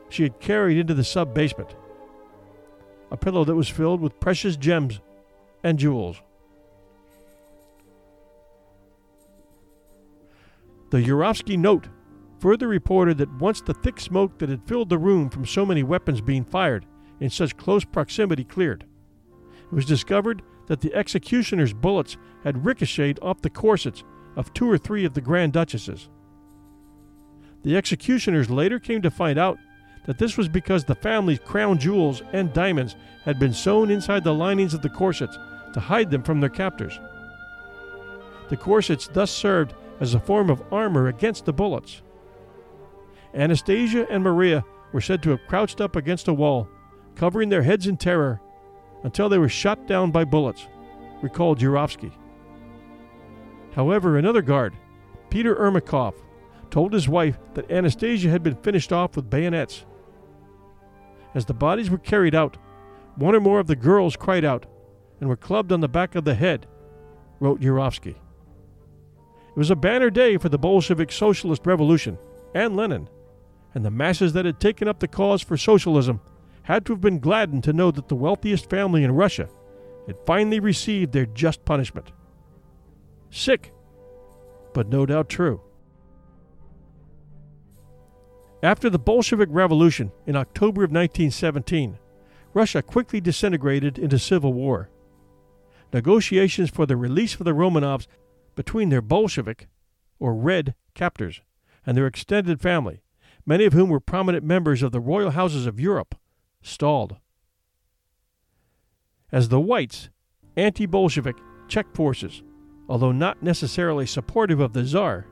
she 0.09 0.23
had 0.23 0.39
carried 0.39 0.77
into 0.77 0.93
the 0.93 1.03
sub 1.03 1.33
basement. 1.33 1.75
A 3.11 3.17
pillow 3.17 3.43
that 3.43 3.55
was 3.55 3.69
filled 3.69 4.01
with 4.01 4.19
precious 4.19 4.55
gems 4.55 4.99
and 5.63 5.79
jewels. 5.79 6.21
The 10.91 10.97
Yurovsky 10.97 11.57
note 11.57 11.87
further 12.39 12.67
reported 12.67 13.17
that 13.17 13.31
once 13.39 13.61
the 13.61 13.73
thick 13.73 13.99
smoke 13.99 14.37
that 14.39 14.49
had 14.49 14.67
filled 14.67 14.89
the 14.89 14.97
room 14.97 15.29
from 15.29 15.45
so 15.45 15.65
many 15.65 15.83
weapons 15.83 16.21
being 16.21 16.43
fired 16.43 16.85
in 17.19 17.29
such 17.29 17.57
close 17.57 17.83
proximity 17.83 18.43
cleared, 18.43 18.85
it 19.71 19.75
was 19.75 19.85
discovered 19.85 20.41
that 20.67 20.81
the 20.81 20.93
executioner's 20.93 21.73
bullets 21.73 22.17
had 22.43 22.65
ricocheted 22.65 23.19
off 23.21 23.41
the 23.41 23.49
corsets 23.49 24.03
of 24.35 24.53
two 24.53 24.69
or 24.69 24.77
three 24.77 25.05
of 25.05 25.13
the 25.13 25.21
Grand 25.21 25.53
Duchesses. 25.53 26.09
The 27.63 27.75
executioners 27.75 28.49
later 28.49 28.79
came 28.79 29.01
to 29.01 29.11
find 29.11 29.37
out 29.37 29.57
that 30.05 30.17
this 30.17 30.37
was 30.37 30.47
because 30.47 30.83
the 30.83 30.95
family's 30.95 31.39
crown 31.39 31.77
jewels 31.77 32.21
and 32.31 32.53
diamonds 32.53 32.95
had 33.25 33.37
been 33.37 33.53
sewn 33.53 33.91
inside 33.91 34.23
the 34.23 34.33
linings 34.33 34.73
of 34.73 34.81
the 34.81 34.89
corsets 34.89 35.37
to 35.73 35.79
hide 35.79 36.09
them 36.09 36.23
from 36.23 36.39
their 36.39 36.49
captors. 36.49 36.99
The 38.49 38.57
corsets 38.57 39.07
thus 39.07 39.29
served 39.29 39.73
as 39.99 40.13
a 40.13 40.19
form 40.19 40.49
of 40.49 40.63
armor 40.71 41.07
against 41.07 41.45
the 41.45 41.53
bullets. 41.53 42.01
Anastasia 43.33 44.07
and 44.09 44.23
Maria 44.23 44.63
were 44.91 45.01
said 45.01 45.21
to 45.23 45.29
have 45.29 45.45
crouched 45.47 45.81
up 45.81 45.95
against 45.95 46.27
a 46.27 46.33
wall, 46.33 46.67
covering 47.15 47.49
their 47.49 47.63
heads 47.63 47.87
in 47.87 47.97
terror, 47.97 48.41
until 49.03 49.29
they 49.29 49.37
were 49.37 49.49
shot 49.49 49.87
down 49.87 50.11
by 50.11 50.23
bullets, 50.23 50.67
recalled 51.21 51.59
Yurovsky. 51.59 52.11
However, 53.75 54.17
another 54.17 54.41
guard, 54.41 54.73
Peter 55.29 55.55
Ermakov, 55.55 56.15
told 56.71 56.93
his 56.93 57.07
wife 57.07 57.37
that 57.53 57.69
Anastasia 57.71 58.29
had 58.29 58.43
been 58.43 58.55
finished 58.55 58.91
off 58.91 59.15
with 59.15 59.29
bayonets. 59.29 59.85
As 61.35 61.45
the 61.45 61.53
bodies 61.53 61.89
were 61.89 61.97
carried 61.97 62.35
out, 62.35 62.57
one 63.15 63.35
or 63.35 63.39
more 63.39 63.59
of 63.59 63.67
the 63.67 63.75
girls 63.75 64.15
cried 64.15 64.45
out 64.45 64.65
and 65.19 65.29
were 65.29 65.35
clubbed 65.35 65.71
on 65.71 65.81
the 65.81 65.87
back 65.87 66.15
of 66.15 66.23
the 66.23 66.35
head, 66.35 66.65
wrote 67.39 67.61
Yurovsky. 67.61 68.15
It 68.15 69.57
was 69.57 69.71
a 69.71 69.75
banner 69.75 70.09
day 70.09 70.37
for 70.37 70.49
the 70.49 70.57
Bolshevik 70.57 71.11
Socialist 71.11 71.65
Revolution 71.65 72.17
and 72.55 72.75
Lenin, 72.75 73.09
and 73.73 73.85
the 73.85 73.91
masses 73.91 74.33
that 74.33 74.45
had 74.45 74.59
taken 74.59 74.87
up 74.87 74.99
the 74.99 75.07
cause 75.07 75.41
for 75.41 75.57
socialism 75.57 76.21
had 76.63 76.85
to 76.85 76.93
have 76.93 77.01
been 77.01 77.19
gladdened 77.19 77.63
to 77.63 77.73
know 77.73 77.91
that 77.91 78.07
the 78.07 78.15
wealthiest 78.15 78.69
family 78.69 79.03
in 79.03 79.11
Russia 79.11 79.49
had 80.07 80.17
finally 80.25 80.59
received 80.59 81.13
their 81.13 81.25
just 81.25 81.65
punishment. 81.65 82.11
Sick, 83.29 83.73
but 84.73 84.87
no 84.87 85.05
doubt 85.05 85.29
true. 85.29 85.61
After 88.61 88.89
the 88.89 88.99
Bolshevik 88.99 89.49
Revolution 89.51 90.11
in 90.25 90.35
October 90.35 90.83
of 90.83 90.91
1917, 90.91 91.97
Russia 92.53 92.81
quickly 92.81 93.21
disintegrated 93.21 93.97
into 93.97 94.19
civil 94.19 94.53
war. 94.53 94.89
Negotiations 95.93 96.69
for 96.69 96.85
the 96.85 96.97
release 96.97 97.35
of 97.35 97.45
the 97.45 97.53
Romanovs 97.53 98.07
between 98.55 98.89
their 98.89 99.01
Bolshevik, 99.01 99.67
or 100.19 100.35
Red, 100.35 100.75
captors 100.93 101.41
and 101.85 101.95
their 101.95 102.07
extended 102.07 102.59
family, 102.59 103.01
many 103.45 103.65
of 103.65 103.73
whom 103.73 103.89
were 103.89 103.99
prominent 103.99 104.43
members 104.43 104.83
of 104.83 104.91
the 104.91 104.99
royal 104.99 105.31
houses 105.31 105.65
of 105.65 105.79
Europe, 105.79 106.15
stalled. 106.61 107.17
As 109.31 109.49
the 109.49 109.59
Whites, 109.59 110.09
anti 110.55 110.85
Bolshevik 110.85 111.37
Czech 111.67 111.93
forces, 111.93 112.41
although 112.87 113.11
not 113.11 113.43
necessarily 113.43 114.05
supportive 114.05 114.59
of 114.59 114.73
the 114.73 114.83
Tsar, 114.83 115.27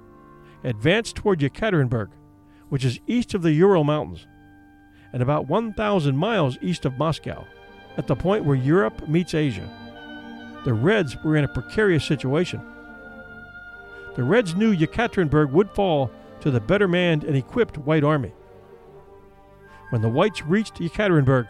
advanced 0.63 1.15
toward 1.15 1.39
Yekaterinburg, 1.39 2.09
which 2.69 2.85
is 2.85 2.99
east 3.07 3.33
of 3.33 3.41
the 3.41 3.53
Ural 3.53 3.83
Mountains 3.83 4.27
and 5.13 5.21
about 5.21 5.47
1,000 5.47 6.15
miles 6.15 6.57
east 6.61 6.85
of 6.85 6.97
Moscow, 6.97 7.45
at 7.97 8.07
the 8.07 8.15
point 8.15 8.45
where 8.45 8.55
Europe 8.55 9.07
meets 9.07 9.33
Asia. 9.33 9.67
The 10.65 10.73
Reds 10.73 11.17
were 11.23 11.37
in 11.37 11.45
a 11.45 11.47
precarious 11.47 12.05
situation. 12.05 12.61
The 14.15 14.23
Reds 14.23 14.55
knew 14.55 14.75
Yekaterinburg 14.75 15.51
would 15.51 15.69
fall 15.71 16.11
to 16.41 16.51
the 16.51 16.59
better 16.59 16.87
manned 16.87 17.23
and 17.23 17.35
equipped 17.35 17.77
White 17.77 18.03
Army. 18.03 18.33
When 19.89 20.01
the 20.01 20.09
Whites 20.09 20.43
reached 20.43 20.75
Yekaterinburg, 20.75 21.47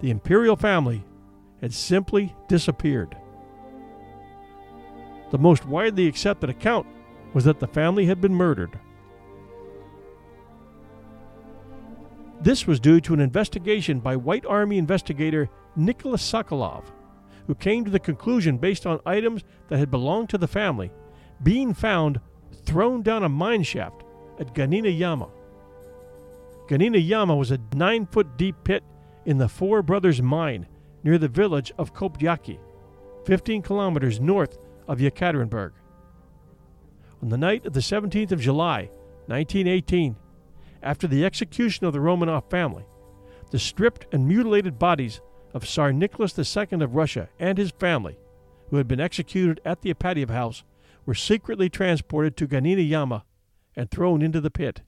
the 0.00 0.10
imperial 0.10 0.56
family 0.56 1.04
had 1.60 1.74
simply 1.74 2.34
disappeared. 2.48 3.16
The 5.30 5.38
most 5.38 5.66
widely 5.66 6.06
accepted 6.06 6.48
account 6.48 6.86
was 7.34 7.44
that 7.44 7.60
the 7.60 7.66
family 7.66 8.06
had 8.06 8.20
been 8.20 8.34
murdered. 8.34 8.78
This 12.40 12.66
was 12.66 12.80
due 12.80 13.00
to 13.02 13.14
an 13.14 13.20
investigation 13.20 14.00
by 14.00 14.16
White 14.16 14.46
Army 14.46 14.78
investigator 14.78 15.50
Nicholas 15.76 16.22
Sokolov, 16.22 16.84
who 17.46 17.54
came 17.54 17.84
to 17.84 17.90
the 17.90 17.98
conclusion 17.98 18.58
based 18.58 18.86
on 18.86 19.00
items 19.04 19.42
that 19.68 19.78
had 19.78 19.90
belonged 19.90 20.30
to 20.30 20.38
the 20.38 20.46
family 20.46 20.90
being 21.42 21.74
found 21.74 22.20
thrown 22.64 23.02
down 23.02 23.22
a 23.22 23.28
mine 23.28 23.62
shaft 23.62 24.04
at 24.38 24.54
Ganina 24.54 24.96
Yama. 24.96 25.28
Ganina 26.68 27.04
Yama 27.04 27.34
was 27.34 27.50
a 27.50 27.60
nine 27.74 28.06
foot 28.06 28.36
deep 28.36 28.56
pit 28.64 28.84
in 29.24 29.38
the 29.38 29.48
Four 29.48 29.82
Brothers 29.82 30.20
Mine 30.22 30.66
near 31.02 31.18
the 31.18 31.28
village 31.28 31.72
of 31.78 31.94
Koptyaki, 31.94 32.58
15 33.24 33.62
kilometers 33.62 34.20
north 34.20 34.58
of 34.86 34.98
Yekaterinburg. 34.98 35.72
On 37.22 37.28
the 37.28 37.38
night 37.38 37.66
of 37.66 37.72
the 37.72 37.80
17th 37.80 38.32
of 38.32 38.40
July, 38.40 38.90
1918, 39.26 40.16
after 40.82 41.06
the 41.06 41.24
execution 41.24 41.86
of 41.86 41.92
the 41.92 41.98
Romanov 41.98 42.48
family, 42.50 42.84
the 43.50 43.58
stripped 43.58 44.06
and 44.12 44.28
mutilated 44.28 44.78
bodies 44.78 45.20
of 45.54 45.66
Tsar 45.66 45.92
Nicholas 45.92 46.38
II 46.38 46.82
of 46.82 46.94
Russia 46.94 47.28
and 47.38 47.58
his 47.58 47.70
family, 47.70 48.18
who 48.70 48.76
had 48.76 48.86
been 48.86 49.00
executed 49.00 49.60
at 49.64 49.82
the 49.82 49.92
Ipatiev 49.92 50.30
house, 50.30 50.62
were 51.06 51.14
secretly 51.14 51.68
transported 51.68 52.36
to 52.36 52.46
Ganina 52.46 52.86
Yama 52.86 53.24
and 53.78 53.90
thrown 53.90 54.20
into 54.20 54.40
the 54.40 54.50
pit. 54.50 54.82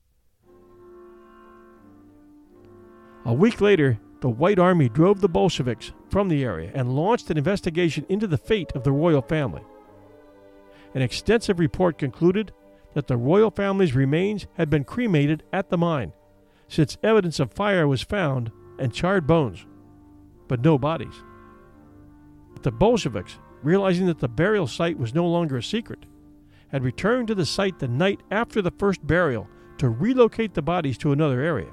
A 3.24 3.32
week 3.32 3.60
later, 3.60 4.00
the 4.20 4.28
White 4.28 4.58
Army 4.58 4.88
drove 4.88 5.20
the 5.20 5.28
Bolsheviks 5.28 5.92
from 6.10 6.28
the 6.28 6.44
area 6.44 6.72
and 6.74 6.96
launched 6.96 7.30
an 7.30 7.38
investigation 7.38 8.04
into 8.08 8.26
the 8.26 8.36
fate 8.36 8.72
of 8.74 8.82
the 8.82 8.92
royal 8.92 9.22
family. 9.22 9.62
An 10.94 11.02
extensive 11.02 11.60
report 11.60 11.98
concluded 11.98 12.52
that 12.94 13.06
the 13.06 13.16
royal 13.16 13.52
family's 13.52 13.94
remains 13.94 14.46
had 14.54 14.68
been 14.68 14.82
cremated 14.82 15.44
at 15.52 15.70
the 15.70 15.78
mine, 15.78 16.12
since 16.66 16.98
evidence 17.02 17.38
of 17.38 17.52
fire 17.52 17.86
was 17.86 18.02
found 18.02 18.50
and 18.78 18.92
charred 18.92 19.26
bones, 19.26 19.64
but 20.48 20.64
no 20.64 20.76
bodies. 20.76 21.14
The 22.62 22.72
Bolsheviks, 22.72 23.38
realizing 23.62 24.06
that 24.06 24.18
the 24.18 24.28
burial 24.28 24.66
site 24.66 24.98
was 24.98 25.14
no 25.14 25.26
longer 25.26 25.56
a 25.56 25.62
secret, 25.62 26.06
had 26.72 26.84
returned 26.84 27.28
to 27.28 27.34
the 27.34 27.46
site 27.46 27.78
the 27.78 27.88
night 27.88 28.20
after 28.30 28.62
the 28.62 28.70
first 28.70 29.06
burial 29.06 29.48
to 29.78 29.88
relocate 29.88 30.54
the 30.54 30.62
bodies 30.62 30.98
to 30.98 31.12
another 31.12 31.40
area. 31.40 31.70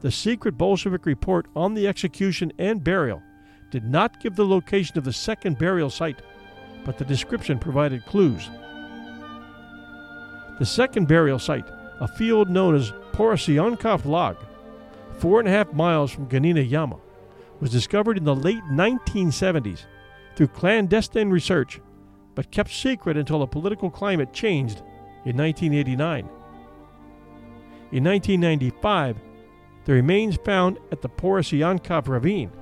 The 0.00 0.10
secret 0.10 0.58
Bolshevik 0.58 1.06
report 1.06 1.46
on 1.56 1.74
the 1.74 1.88
execution 1.88 2.52
and 2.58 2.84
burial 2.84 3.22
did 3.70 3.84
not 3.84 4.20
give 4.20 4.36
the 4.36 4.46
location 4.46 4.98
of 4.98 5.04
the 5.04 5.12
second 5.12 5.58
burial 5.58 5.90
site, 5.90 6.20
but 6.84 6.98
the 6.98 7.04
description 7.04 7.58
provided 7.58 8.04
clues. 8.04 8.50
The 10.58 10.66
second 10.66 11.08
burial 11.08 11.38
site, 11.38 11.68
a 12.00 12.08
field 12.08 12.50
known 12.50 12.74
as 12.74 12.92
Porosyankov 13.12 14.04
Log, 14.04 14.36
four 15.18 15.40
and 15.40 15.48
a 15.48 15.52
half 15.52 15.72
miles 15.72 16.12
from 16.12 16.28
Ganina 16.28 16.68
Yama, 16.68 16.98
was 17.60 17.70
discovered 17.70 18.18
in 18.18 18.24
the 18.24 18.34
late 18.34 18.62
1970s 18.70 19.84
through 20.34 20.48
clandestine 20.48 21.30
research, 21.30 21.80
but 22.36 22.52
kept 22.52 22.70
secret 22.70 23.16
until 23.16 23.40
the 23.40 23.46
political 23.46 23.90
climate 23.90 24.32
changed 24.32 24.82
in 25.24 25.36
1989. 25.36 26.28
In 27.90 28.04
1995, 28.04 29.16
the 29.86 29.92
remains 29.92 30.36
found 30.36 30.78
at 30.92 31.02
the 31.02 31.08
Porosyankov 31.08 32.06
Ravine 32.06 32.52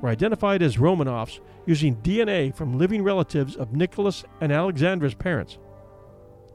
were 0.00 0.08
identified 0.08 0.60
as 0.60 0.76
Romanovs 0.76 1.40
using 1.64 1.96
DNA 1.96 2.54
from 2.54 2.76
living 2.76 3.02
relatives 3.02 3.56
of 3.56 3.72
Nicholas 3.72 4.24
and 4.40 4.52
Alexandra's 4.52 5.14
parents. 5.14 5.58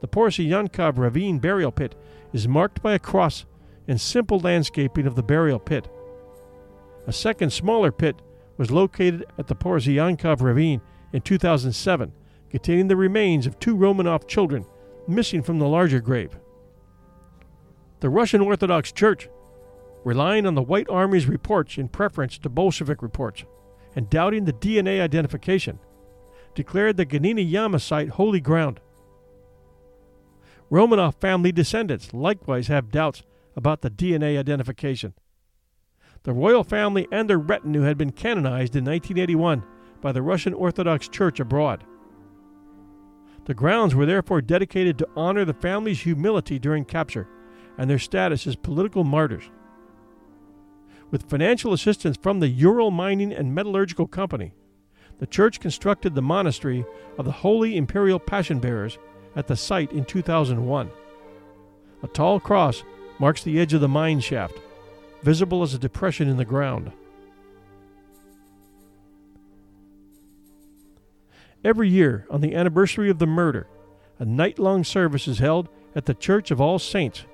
The 0.00 0.08
Porosyankov 0.08 0.98
Ravine 0.98 1.38
burial 1.38 1.72
pit 1.72 1.94
is 2.32 2.46
marked 2.46 2.82
by 2.82 2.94
a 2.94 2.98
cross 2.98 3.46
and 3.88 4.00
simple 4.00 4.38
landscaping 4.38 5.06
of 5.06 5.16
the 5.16 5.22
burial 5.22 5.58
pit. 5.58 5.88
A 7.06 7.12
second, 7.12 7.50
smaller 7.50 7.90
pit 7.90 8.16
was 8.58 8.70
located 8.70 9.24
at 9.38 9.46
the 9.46 9.56
Porosyankov 9.56 10.42
Ravine 10.42 10.82
in 11.12 11.22
2007, 11.22 12.12
containing 12.50 12.88
the 12.88 12.96
remains 12.96 13.46
of 13.46 13.58
two 13.58 13.76
Romanov 13.76 14.26
children 14.26 14.64
missing 15.06 15.42
from 15.42 15.58
the 15.58 15.66
larger 15.66 16.00
grave. 16.00 16.36
The 18.00 18.10
Russian 18.10 18.40
Orthodox 18.40 18.92
Church, 18.92 19.28
relying 20.04 20.46
on 20.46 20.54
the 20.54 20.62
White 20.62 20.88
Army's 20.88 21.26
reports 21.26 21.78
in 21.78 21.88
preference 21.88 22.38
to 22.38 22.48
Bolshevik 22.48 23.02
reports, 23.02 23.44
and 23.96 24.08
doubting 24.08 24.44
the 24.44 24.52
DNA 24.52 25.00
identification, 25.00 25.78
declared 26.54 26.96
the 26.96 27.06
Ganina 27.06 27.48
Yama 27.48 27.80
site 27.80 28.10
holy 28.10 28.40
ground. 28.40 28.80
Romanov 30.70 31.14
family 31.20 31.50
descendants 31.50 32.12
likewise 32.12 32.68
have 32.68 32.90
doubts 32.90 33.22
about 33.56 33.80
the 33.80 33.90
DNA 33.90 34.38
identification. 34.38 35.14
The 36.24 36.32
royal 36.32 36.62
family 36.62 37.08
and 37.10 37.28
their 37.28 37.38
retinue 37.38 37.82
had 37.82 37.96
been 37.96 38.12
canonized 38.12 38.76
in 38.76 38.84
1981 38.84 39.64
by 40.00 40.12
the 40.12 40.22
Russian 40.22 40.52
Orthodox 40.52 41.08
Church 41.08 41.40
abroad. 41.40 41.84
The 43.48 43.54
grounds 43.54 43.94
were 43.94 44.04
therefore 44.04 44.42
dedicated 44.42 44.98
to 44.98 45.08
honor 45.16 45.46
the 45.46 45.54
family's 45.54 46.02
humility 46.02 46.58
during 46.58 46.84
capture 46.84 47.26
and 47.78 47.88
their 47.88 47.98
status 47.98 48.46
as 48.46 48.56
political 48.56 49.04
martyrs. 49.04 49.44
With 51.10 51.30
financial 51.30 51.72
assistance 51.72 52.18
from 52.22 52.40
the 52.40 52.48
Ural 52.48 52.90
Mining 52.90 53.32
and 53.32 53.54
Metallurgical 53.54 54.06
Company, 54.06 54.52
the 55.18 55.26
church 55.26 55.60
constructed 55.60 56.14
the 56.14 56.20
monastery 56.20 56.84
of 57.16 57.24
the 57.24 57.32
Holy 57.32 57.78
Imperial 57.78 58.18
Passion 58.18 58.58
Bearers 58.58 58.98
at 59.34 59.46
the 59.46 59.56
site 59.56 59.92
in 59.92 60.04
2001. 60.04 60.90
A 62.02 62.08
tall 62.08 62.38
cross 62.40 62.84
marks 63.18 63.42
the 63.42 63.58
edge 63.58 63.72
of 63.72 63.80
the 63.80 63.88
mine 63.88 64.20
shaft, 64.20 64.58
visible 65.22 65.62
as 65.62 65.72
a 65.72 65.78
depression 65.78 66.28
in 66.28 66.36
the 66.36 66.44
ground. 66.44 66.92
Every 71.64 71.88
year, 71.88 72.26
on 72.30 72.40
the 72.40 72.54
anniversary 72.54 73.10
of 73.10 73.18
the 73.18 73.26
murder, 73.26 73.66
a 74.18 74.24
night 74.24 74.58
long 74.58 74.84
service 74.84 75.26
is 75.26 75.40
held 75.40 75.68
at 75.94 76.06
the 76.06 76.14
Church 76.14 76.50
of 76.50 76.60
All 76.60 76.78
Saints, 76.78 77.24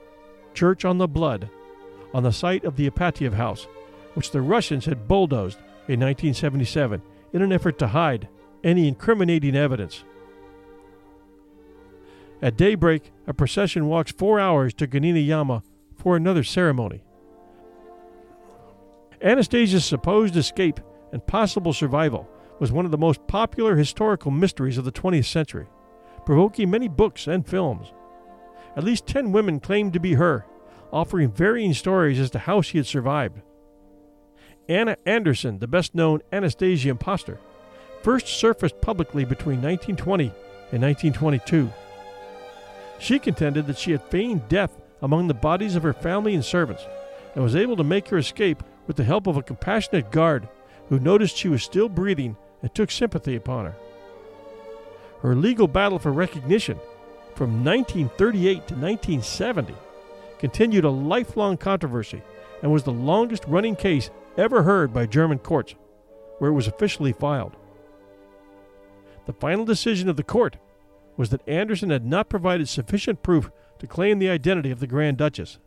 Church 0.55 0.85
on 0.85 0.99
the 0.99 1.09
Blood, 1.09 1.51
on 2.15 2.23
the 2.23 2.33
site 2.33 2.65
of 2.65 2.77
the 2.77 2.89
Ipatiev 2.89 3.35
House, 3.35 3.67
which 4.15 4.31
the 4.31 4.41
Russians 4.41 4.87
had 4.87 5.09
bulldozed 5.09 5.59
in 5.89 6.01
1977 6.01 7.03
in 7.33 7.43
an 7.43 7.53
effort 7.53 7.79
to 7.79 7.89
hide 7.89 8.29
any 8.63 8.89
incriminating 8.89 9.57
evidence. 9.57 10.05
At 12.41 12.57
daybreak, 12.57 13.13
a 13.27 13.35
procession 13.35 13.89
walks 13.89 14.13
four 14.13 14.41
hours 14.41 14.73
to 14.75 14.87
Ganina 14.87 15.25
Yama 15.25 15.63
for 15.97 16.17
another 16.17 16.45
ceremony. 16.45 17.03
Anastasia's 19.23 19.85
supposed 19.85 20.37
escape 20.37 20.81
and 21.13 21.27
possible 21.27 21.73
survival 21.73 22.29
was 22.61 22.73
one 22.73 22.85
of 22.85 22.91
the 22.91 22.99
most 22.99 23.27
popular 23.27 23.77
historical 23.77 24.31
mysteries 24.31 24.79
of 24.79 24.85
the 24.85 24.93
20th 24.93 25.27
century, 25.27 25.67
provoking 26.25 26.71
many 26.71 26.89
books 26.89 27.27
and 27.27 27.47
films. 27.47 27.93
At 28.77 28.85
least 28.85 29.07
10 29.07 29.33
women 29.33 29.61
claimed 29.61 29.93
to 29.93 30.01
be 30.01 30.15
her, 30.15 30.45
offering 30.93 31.31
varying 31.31 31.75
stories 31.75 32.21
as 32.21 32.31
to 32.31 32.39
how 32.39 32.63
she 32.63 32.79
had 32.79 32.87
survived. 32.87 33.41
Anna 34.69 34.97
Anderson, 35.05 35.59
the 35.59 35.67
best 35.67 35.95
known 35.95 36.21
Anastasia 36.33 36.89
impostor, 36.89 37.39
first 38.03 38.27
surfaced 38.29 38.81
publicly 38.81 39.25
between 39.25 39.61
1920 39.61 40.27
and 40.73 40.83
1922. 40.83 41.71
She 42.99 43.19
contended 43.19 43.67
that 43.67 43.79
she 43.79 43.93
had 43.93 44.03
feigned 44.05 44.49
death 44.49 44.81
among 45.03 45.27
the 45.27 45.35
bodies 45.35 45.77
of 45.77 45.83
her 45.83 45.93
family 45.93 46.35
and 46.35 46.45
servants 46.45 46.87
and 47.35 47.43
was 47.43 47.57
able 47.57 47.77
to 47.77 47.85
make 47.85 48.09
her 48.09 48.19
escape 48.19 48.63
with 48.87 48.97
the 48.97 49.05
help 49.05 49.27
of 49.27 49.37
a 49.37 49.43
compassionate 49.43 50.11
guard 50.11 50.49
who 50.89 50.99
noticed 50.99 51.37
she 51.37 51.49
was 51.49 51.63
still 51.63 51.89
breathing 51.89 52.37
and 52.65 52.75
took 52.75 52.91
sympathy 52.91 53.37
upon 53.37 53.67
her. 53.67 53.77
Her 55.21 55.35
legal 55.35 55.69
battle 55.69 55.99
for 55.99 56.11
recognition 56.11 56.81
from 57.35 57.63
1938 57.63 58.53
to 58.55 58.75
1970 58.75 59.75
continued 60.39 60.87
a 60.87 60.91
lifelong 60.91 61.59
controversy 61.59 62.23
and 62.63 62.73
was 62.73 62.85
the 62.85 62.91
longest 62.91 63.45
running 63.47 63.77
case 63.77 64.09
ever 64.39 64.63
heard 64.63 64.95
by 64.95 65.05
German 65.05 65.41
courts, 65.41 65.75
where 66.39 66.51
it 66.51 66.55
was 66.55 66.67
officially 66.67 67.13
filed. 67.13 67.55
The 69.27 69.35
final 69.35 69.67
decision 69.67 70.09
of 70.09 70.17
the 70.17 70.23
court 70.23 70.57
was 71.19 71.29
that 71.29 71.47
Anderson 71.47 71.91
had 71.91 72.07
not 72.07 72.31
provided 72.31 72.67
sufficient 72.67 73.23
proof 73.23 73.51
to 73.79 73.87
claim 73.87 74.19
the 74.19 74.31
identity 74.31 74.71
of 74.71 74.81
the 74.81 74.87
Grand 74.87 75.19
Duchess. 75.19 75.59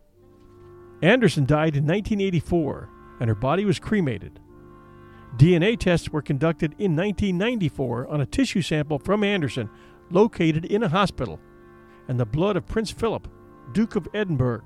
Anderson 1.03 1.45
died 1.45 1.75
in 1.75 1.85
1984 1.85 2.89
and 3.19 3.29
her 3.29 3.35
body 3.35 3.65
was 3.65 3.77
cremated. 3.77 4.39
DNA 5.35 5.77
tests 5.77 6.09
were 6.09 6.21
conducted 6.21 6.71
in 6.79 6.95
1994 6.95 8.07
on 8.07 8.21
a 8.21 8.25
tissue 8.25 8.61
sample 8.61 8.97
from 8.97 9.23
Anderson 9.23 9.69
located 10.09 10.65
in 10.65 10.83
a 10.83 10.89
hospital, 10.89 11.39
and 12.07 12.19
the 12.19 12.25
blood 12.25 12.55
of 12.55 12.65
Prince 12.65 12.91
Philip, 12.91 13.27
Duke 13.73 13.95
of 13.95 14.07
Edinburgh, 14.13 14.63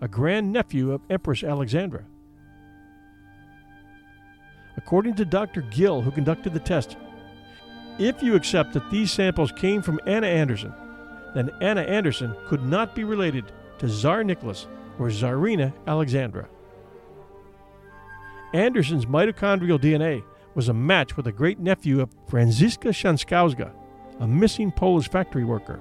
a 0.00 0.08
grandnephew 0.08 0.92
of 0.92 1.02
Empress 1.08 1.44
Alexandra. 1.44 2.04
According 4.76 5.14
to 5.14 5.24
Dr. 5.24 5.62
Gill, 5.62 6.00
who 6.02 6.10
conducted 6.10 6.52
the 6.52 6.60
test, 6.60 6.96
if 7.98 8.22
you 8.22 8.34
accept 8.34 8.72
that 8.72 8.90
these 8.90 9.12
samples 9.12 9.52
came 9.52 9.82
from 9.82 10.00
Anna 10.06 10.26
Anderson, 10.26 10.72
then 11.34 11.50
Anna 11.60 11.82
Anderson 11.82 12.34
could 12.46 12.64
not 12.64 12.94
be 12.94 13.04
related 13.04 13.52
to 13.78 13.88
Tsar 13.88 14.24
Nicholas 14.24 14.66
or 14.98 15.08
Tsarina 15.08 15.72
Alexandra. 15.86 16.48
Anderson's 18.52 19.06
mitochondrial 19.06 19.78
DNA 19.78 20.24
was 20.54 20.68
a 20.68 20.74
match 20.74 21.16
with 21.16 21.26
a 21.28 21.32
great 21.32 21.60
nephew 21.60 22.00
of 22.00 22.14
Franziska 22.28 22.88
Schanzkowska, 22.88 23.72
a 24.18 24.26
missing 24.26 24.72
Polish 24.72 25.08
factory 25.08 25.44
worker. 25.44 25.80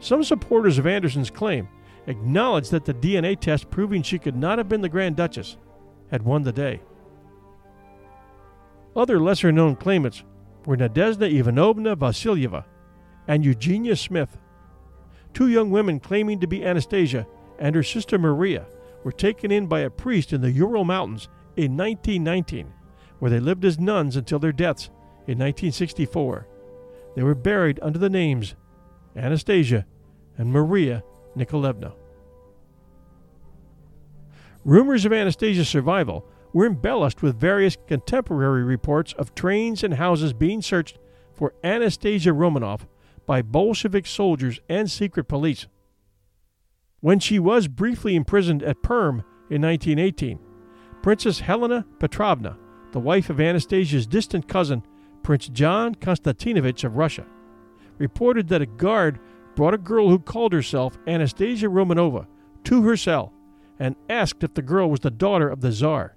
Some 0.00 0.24
supporters 0.24 0.78
of 0.78 0.86
Anderson's 0.86 1.30
claim 1.30 1.68
acknowledged 2.06 2.70
that 2.70 2.84
the 2.84 2.94
DNA 2.94 3.38
test 3.38 3.70
proving 3.70 4.02
she 4.02 4.18
could 4.18 4.36
not 4.36 4.58
have 4.58 4.68
been 4.68 4.80
the 4.80 4.88
Grand 4.88 5.16
Duchess 5.16 5.56
had 6.10 6.22
won 6.22 6.42
the 6.42 6.52
day. 6.52 6.80
Other 8.94 9.20
lesser 9.20 9.52
known 9.52 9.76
claimants 9.76 10.22
were 10.64 10.76
Nadezhda 10.76 11.30
Ivanovna 11.30 11.96
Vasilyeva 11.96 12.64
and 13.28 13.44
Eugenia 13.44 13.96
Smith, 13.96 14.38
two 15.34 15.48
young 15.48 15.70
women 15.70 16.00
claiming 16.00 16.40
to 16.40 16.46
be 16.46 16.64
Anastasia 16.64 17.26
and 17.58 17.74
her 17.74 17.82
sister 17.82 18.18
Maria 18.18 18.66
were 19.06 19.12
taken 19.12 19.52
in 19.52 19.68
by 19.68 19.78
a 19.78 19.88
priest 19.88 20.32
in 20.32 20.40
the 20.40 20.50
Ural 20.50 20.82
Mountains 20.82 21.28
in 21.56 21.76
1919, 21.76 22.72
where 23.20 23.30
they 23.30 23.38
lived 23.38 23.64
as 23.64 23.78
nuns 23.78 24.16
until 24.16 24.40
their 24.40 24.50
deaths 24.50 24.86
in 25.28 25.38
1964. 25.38 26.48
They 27.14 27.22
were 27.22 27.36
buried 27.36 27.78
under 27.82 28.00
the 28.00 28.10
names 28.10 28.56
Anastasia 29.14 29.86
and 30.36 30.50
Maria 30.50 31.04
Nikolaevna. 31.36 31.92
Rumors 34.64 35.04
of 35.04 35.12
Anastasia's 35.12 35.68
survival 35.68 36.26
were 36.52 36.66
embellished 36.66 37.22
with 37.22 37.38
various 37.38 37.76
contemporary 37.86 38.64
reports 38.64 39.12
of 39.12 39.36
trains 39.36 39.84
and 39.84 39.94
houses 39.94 40.32
being 40.32 40.60
searched 40.60 40.98
for 41.32 41.54
Anastasia 41.62 42.30
Romanov 42.30 42.88
by 43.24 43.40
Bolshevik 43.40 44.04
soldiers 44.04 44.58
and 44.68 44.90
secret 44.90 45.28
police. 45.28 45.68
When 47.00 47.18
she 47.18 47.38
was 47.38 47.68
briefly 47.68 48.16
imprisoned 48.16 48.62
at 48.62 48.82
Perm 48.82 49.22
in 49.50 49.62
1918, 49.62 50.38
Princess 51.02 51.40
Helena 51.40 51.86
Petrovna, 51.98 52.58
the 52.92 53.00
wife 53.00 53.30
of 53.30 53.40
Anastasia's 53.40 54.06
distant 54.06 54.48
cousin, 54.48 54.82
Prince 55.22 55.48
John 55.48 55.94
Konstantinovich 55.94 56.84
of 56.84 56.96
Russia, 56.96 57.26
reported 57.98 58.48
that 58.48 58.62
a 58.62 58.66
guard 58.66 59.18
brought 59.54 59.74
a 59.74 59.78
girl 59.78 60.08
who 60.08 60.18
called 60.18 60.52
herself 60.52 60.98
Anastasia 61.06 61.66
Romanova 61.66 62.26
to 62.64 62.82
her 62.82 62.96
cell 62.96 63.32
and 63.78 63.96
asked 64.08 64.42
if 64.42 64.54
the 64.54 64.62
girl 64.62 64.90
was 64.90 65.00
the 65.00 65.10
daughter 65.10 65.48
of 65.48 65.60
the 65.60 65.70
Tsar. 65.70 66.16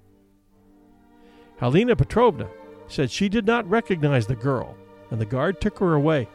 Helena 1.58 1.94
Petrovna 1.94 2.48
said 2.88 3.10
she 3.10 3.28
did 3.28 3.46
not 3.46 3.68
recognize 3.68 4.26
the 4.26 4.34
girl, 4.34 4.76
and 5.10 5.20
the 5.20 5.26
guard 5.26 5.60
took 5.60 5.78
her 5.78 5.94
away. 5.94 6.26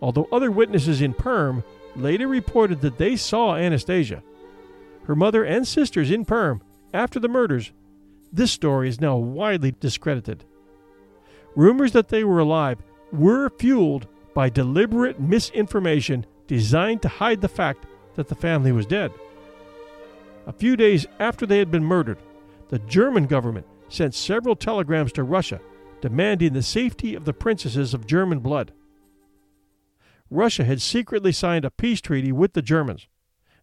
Although 0.00 0.28
other 0.30 0.50
witnesses 0.50 1.02
in 1.02 1.14
Perm 1.14 1.64
later 1.96 2.28
reported 2.28 2.80
that 2.80 2.98
they 2.98 3.16
saw 3.16 3.56
Anastasia, 3.56 4.22
her 5.04 5.14
mother 5.14 5.44
and 5.44 5.66
sisters 5.66 6.10
in 6.10 6.24
Perm 6.24 6.62
after 6.92 7.20
the 7.20 7.28
murders, 7.28 7.72
this 8.32 8.52
story 8.52 8.88
is 8.88 9.00
now 9.00 9.16
widely 9.16 9.72
discredited. 9.72 10.44
Rumors 11.54 11.92
that 11.92 12.08
they 12.08 12.24
were 12.24 12.40
alive 12.40 12.78
were 13.12 13.50
fueled 13.50 14.06
by 14.34 14.48
deliberate 14.48 15.20
misinformation 15.20 16.26
designed 16.46 17.02
to 17.02 17.08
hide 17.08 17.40
the 17.40 17.48
fact 17.48 17.86
that 18.16 18.28
the 18.28 18.34
family 18.34 18.72
was 18.72 18.86
dead. 18.86 19.12
A 20.46 20.52
few 20.52 20.76
days 20.76 21.06
after 21.20 21.46
they 21.46 21.58
had 21.58 21.70
been 21.70 21.84
murdered, 21.84 22.18
the 22.68 22.78
German 22.80 23.26
government 23.26 23.66
sent 23.88 24.14
several 24.14 24.56
telegrams 24.56 25.12
to 25.12 25.22
Russia 25.22 25.60
demanding 26.00 26.52
the 26.52 26.62
safety 26.62 27.14
of 27.14 27.24
the 27.24 27.32
princesses 27.32 27.94
of 27.94 28.06
German 28.06 28.40
blood. 28.40 28.72
Russia 30.30 30.64
had 30.64 30.80
secretly 30.80 31.32
signed 31.32 31.64
a 31.64 31.70
peace 31.70 32.00
treaty 32.00 32.32
with 32.32 32.54
the 32.54 32.62
Germans 32.62 33.08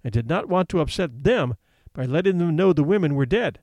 and 0.03 0.13
did 0.13 0.27
not 0.27 0.47
want 0.47 0.69
to 0.69 0.79
upset 0.79 1.23
them 1.23 1.55
by 1.93 2.05
letting 2.05 2.37
them 2.37 2.55
know 2.55 2.73
the 2.73 2.83
women 2.83 3.15
were 3.15 3.25
dead, 3.25 3.59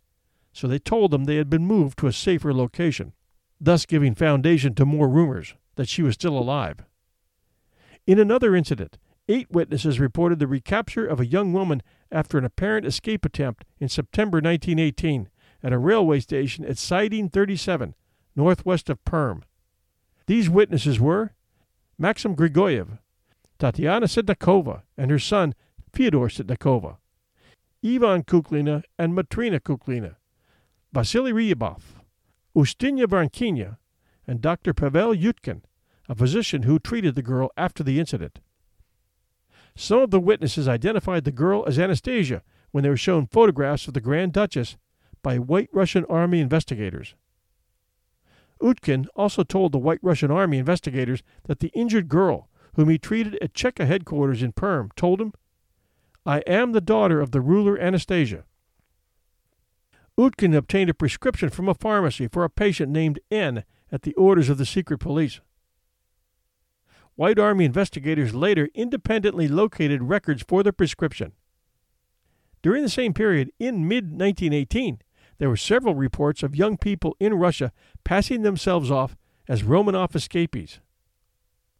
so 0.52 0.66
they 0.66 0.78
told 0.78 1.10
them 1.10 1.24
they 1.24 1.36
had 1.36 1.50
been 1.50 1.66
moved 1.66 1.98
to 1.98 2.06
a 2.06 2.12
safer 2.12 2.52
location, 2.52 3.12
thus 3.60 3.86
giving 3.86 4.14
foundation 4.14 4.74
to 4.74 4.84
more 4.84 5.08
rumors 5.08 5.54
that 5.76 5.88
she 5.88 6.02
was 6.02 6.14
still 6.14 6.36
alive. 6.36 6.84
In 8.06 8.18
another 8.18 8.54
incident, 8.54 8.98
eight 9.28 9.50
witnesses 9.50 10.00
reported 10.00 10.38
the 10.38 10.46
recapture 10.46 11.06
of 11.06 11.20
a 11.20 11.26
young 11.26 11.52
woman 11.52 11.82
after 12.10 12.38
an 12.38 12.44
apparent 12.44 12.86
escape 12.86 13.24
attempt 13.24 13.64
in 13.78 13.88
September 13.88 14.36
1918 14.36 15.28
at 15.62 15.72
a 15.72 15.78
railway 15.78 16.20
station 16.20 16.64
at 16.64 16.78
Siding 16.78 17.28
37, 17.28 17.94
northwest 18.34 18.88
of 18.88 19.04
Perm. 19.04 19.44
These 20.26 20.48
witnesses 20.48 21.00
were 21.00 21.32
Maxim 21.98 22.36
Grigoriev, 22.36 22.98
Tatiana 23.58 24.06
Sitnikova, 24.06 24.82
and 24.96 25.10
her 25.10 25.18
son 25.18 25.54
Fyodor 25.92 26.28
Sitnikova, 26.28 26.98
Ivan 27.84 28.22
Kuklina 28.22 28.84
and 28.98 29.14
Matrina 29.14 29.60
Kuklina, 29.60 30.14
Vasily 30.92 31.32
Ryabov, 31.32 31.80
Ustinya 32.56 33.06
Varkina, 33.06 33.78
and 34.26 34.40
Dr. 34.40 34.72
Pavel 34.72 35.14
Utkin, 35.14 35.62
a 36.08 36.14
physician 36.14 36.62
who 36.62 36.78
treated 36.78 37.16
the 37.16 37.22
girl 37.22 37.50
after 37.56 37.82
the 37.82 37.98
incident. 37.98 38.38
Some 39.76 40.00
of 40.00 40.10
the 40.10 40.20
witnesses 40.20 40.68
identified 40.68 41.24
the 41.24 41.32
girl 41.32 41.64
as 41.66 41.78
Anastasia 41.78 42.42
when 42.70 42.84
they 42.84 42.90
were 42.90 42.96
shown 42.96 43.26
photographs 43.26 43.88
of 43.88 43.94
the 43.94 44.00
Grand 44.00 44.32
Duchess 44.32 44.76
by 45.22 45.38
White 45.38 45.68
Russian 45.72 46.04
Army 46.06 46.40
investigators. 46.40 47.14
Utkin 48.60 49.06
also 49.14 49.42
told 49.42 49.72
the 49.72 49.78
White 49.78 50.00
Russian 50.02 50.30
Army 50.30 50.58
investigators 50.58 51.22
that 51.44 51.60
the 51.60 51.70
injured 51.74 52.08
girl, 52.08 52.48
whom 52.74 52.88
he 52.88 52.98
treated 52.98 53.38
at 53.40 53.54
Cheka 53.54 53.86
headquarters 53.86 54.42
in 54.42 54.52
Perm, 54.52 54.90
told 54.96 55.20
him, 55.20 55.32
I 56.26 56.38
am 56.40 56.72
the 56.72 56.80
daughter 56.80 57.20
of 57.20 57.30
the 57.30 57.40
ruler 57.40 57.78
Anastasia. 57.78 58.44
Utkin 60.18 60.54
obtained 60.54 60.90
a 60.90 60.94
prescription 60.94 61.48
from 61.48 61.68
a 61.68 61.74
pharmacy 61.74 62.26
for 62.26 62.44
a 62.44 62.50
patient 62.50 62.90
named 62.90 63.20
N 63.30 63.64
at 63.92 64.02
the 64.02 64.14
orders 64.14 64.48
of 64.48 64.58
the 64.58 64.66
secret 64.66 64.98
police. 64.98 65.40
White 67.14 67.38
Army 67.38 67.64
investigators 67.64 68.34
later 68.34 68.68
independently 68.74 69.48
located 69.48 70.04
records 70.04 70.44
for 70.46 70.62
the 70.62 70.72
prescription. 70.72 71.32
During 72.62 72.82
the 72.82 72.88
same 72.88 73.14
period, 73.14 73.50
in 73.58 73.86
mid 73.88 74.04
1918, 74.04 75.00
there 75.38 75.48
were 75.48 75.56
several 75.56 75.94
reports 75.94 76.42
of 76.42 76.56
young 76.56 76.76
people 76.76 77.16
in 77.18 77.34
Russia 77.34 77.72
passing 78.04 78.42
themselves 78.42 78.90
off 78.90 79.16
as 79.48 79.62
Romanov 79.62 80.14
escapees. 80.14 80.80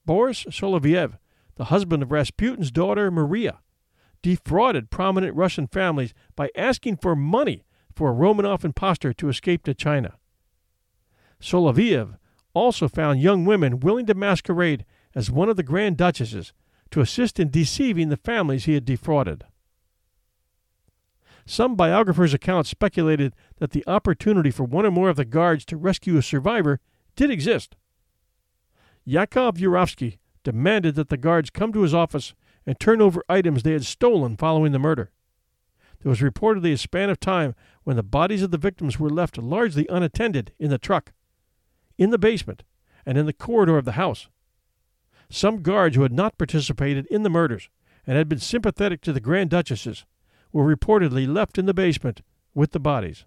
Boris 0.06 0.44
Soloviev, 0.44 1.18
the 1.56 1.66
husband 1.66 2.02
of 2.02 2.12
Rasputin's 2.12 2.70
daughter 2.70 3.10
Maria, 3.10 3.58
defrauded 4.22 4.90
prominent 4.90 5.36
Russian 5.36 5.66
families 5.66 6.14
by 6.34 6.50
asking 6.56 6.96
for 6.96 7.14
money 7.14 7.64
for 7.94 8.10
a 8.10 8.14
Romanov 8.14 8.64
impostor 8.64 9.12
to 9.12 9.28
escape 9.28 9.64
to 9.64 9.74
China. 9.74 10.14
Soloviev 11.40 12.16
also 12.54 12.88
found 12.88 13.20
young 13.20 13.44
women 13.44 13.80
willing 13.80 14.06
to 14.06 14.14
masquerade 14.14 14.84
as 15.14 15.30
one 15.30 15.48
of 15.48 15.56
the 15.56 15.62
Grand 15.62 15.96
Duchesses 15.96 16.52
to 16.90 17.00
assist 17.00 17.38
in 17.38 17.50
deceiving 17.50 18.08
the 18.08 18.16
families 18.16 18.64
he 18.64 18.74
had 18.74 18.84
defrauded. 18.84 19.44
Some 21.50 21.76
biographers' 21.76 22.34
accounts 22.34 22.68
speculated 22.68 23.34
that 23.56 23.70
the 23.70 23.82
opportunity 23.86 24.50
for 24.50 24.64
one 24.64 24.84
or 24.84 24.90
more 24.90 25.08
of 25.08 25.16
the 25.16 25.24
guards 25.24 25.64
to 25.64 25.78
rescue 25.78 26.18
a 26.18 26.22
survivor 26.22 26.78
did 27.16 27.30
exist. 27.30 27.74
Yakov 29.06 29.54
Yurovsky 29.56 30.18
demanded 30.44 30.94
that 30.96 31.08
the 31.08 31.16
guards 31.16 31.48
come 31.48 31.72
to 31.72 31.80
his 31.80 31.94
office 31.94 32.34
and 32.66 32.78
turn 32.78 33.00
over 33.00 33.24
items 33.30 33.62
they 33.62 33.72
had 33.72 33.86
stolen 33.86 34.36
following 34.36 34.72
the 34.72 34.78
murder. 34.78 35.10
There 36.02 36.10
was 36.10 36.20
reportedly 36.20 36.74
a 36.74 36.76
span 36.76 37.08
of 37.08 37.18
time 37.18 37.54
when 37.82 37.96
the 37.96 38.02
bodies 38.02 38.42
of 38.42 38.50
the 38.50 38.58
victims 38.58 39.00
were 39.00 39.08
left 39.08 39.38
largely 39.38 39.86
unattended 39.88 40.52
in 40.58 40.68
the 40.68 40.76
truck, 40.76 41.14
in 41.96 42.10
the 42.10 42.18
basement, 42.18 42.62
and 43.06 43.16
in 43.16 43.24
the 43.24 43.32
corridor 43.32 43.78
of 43.78 43.86
the 43.86 43.92
house. 43.92 44.28
Some 45.30 45.62
guards 45.62 45.96
who 45.96 46.02
had 46.02 46.12
not 46.12 46.36
participated 46.36 47.06
in 47.06 47.22
the 47.22 47.30
murders 47.30 47.70
and 48.06 48.18
had 48.18 48.28
been 48.28 48.38
sympathetic 48.38 49.00
to 49.00 49.14
the 49.14 49.20
Grand 49.20 49.48
Duchesses 49.48 50.04
were 50.52 50.64
reportedly 50.64 51.26
left 51.26 51.58
in 51.58 51.66
the 51.66 51.74
basement 51.74 52.22
with 52.54 52.72
the 52.72 52.80
bodies. 52.80 53.24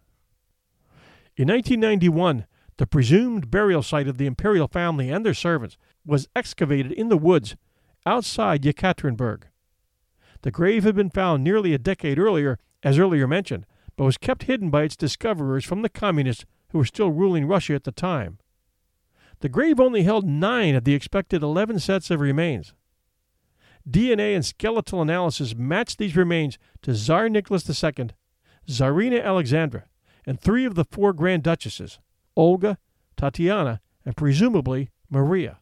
In 1.38 1.48
1991, 1.48 2.46
the 2.78 2.88
presumed 2.88 3.52
burial 3.52 3.84
site 3.84 4.08
of 4.08 4.18
the 4.18 4.26
imperial 4.26 4.68
family 4.68 5.10
and 5.10 5.26
their 5.26 5.34
servants 5.34 5.78
was 6.06 6.28
excavated 6.36 6.92
in 6.92 7.10
the 7.10 7.18
woods 7.18 7.56
outside 8.06 8.64
Yekaterinburg. 8.64 9.44
The 10.42 10.52
grave 10.52 10.84
had 10.84 10.96
been 10.96 11.10
found 11.10 11.44
nearly 11.44 11.74
a 11.74 11.78
decade 11.78 12.18
earlier, 12.18 12.58
as 12.82 12.98
earlier 12.98 13.28
mentioned, 13.28 13.66
but 13.96 14.06
was 14.06 14.18
kept 14.18 14.44
hidden 14.44 14.70
by 14.70 14.84
its 14.84 14.96
discoverers 14.96 15.64
from 15.64 15.84
the 15.84 15.90
communists 15.90 16.46
who 16.70 16.80
were 16.80 16.86
still 16.86 17.12
ruling 17.12 17.46
Russia 17.46 17.76
at 17.76 17.84
the 17.84 17.92
time. 17.92 18.40
The 19.42 19.50
grave 19.50 19.80
only 19.80 20.04
held 20.04 20.26
nine 20.26 20.76
of 20.76 20.84
the 20.84 20.96
expected 20.96 21.44
11 21.44 21.80
sets 21.80 22.10
of 22.10 22.20
remains. 22.20 22.74
DNA 23.90 24.36
and 24.36 24.46
skeletal 24.46 25.02
analysis 25.02 25.56
matched 25.56 25.98
these 25.98 26.16
remains 26.16 26.58
to 26.82 26.94
Tsar 26.94 27.30
Nicholas 27.30 27.68
II, 27.68 28.10
Tsarina 28.68 29.24
Alexandra, 29.24 29.86
and 30.26 30.40
three 30.40 30.66
of 30.66 30.76
the 30.76 30.86
four 30.86 31.14
Grand 31.14 31.44
Duchesses 31.44 32.00
Olga, 32.36 32.78
Tatiana, 33.18 33.82
and 34.06 34.16
presumably 34.16 34.90
Maria. 35.10 35.60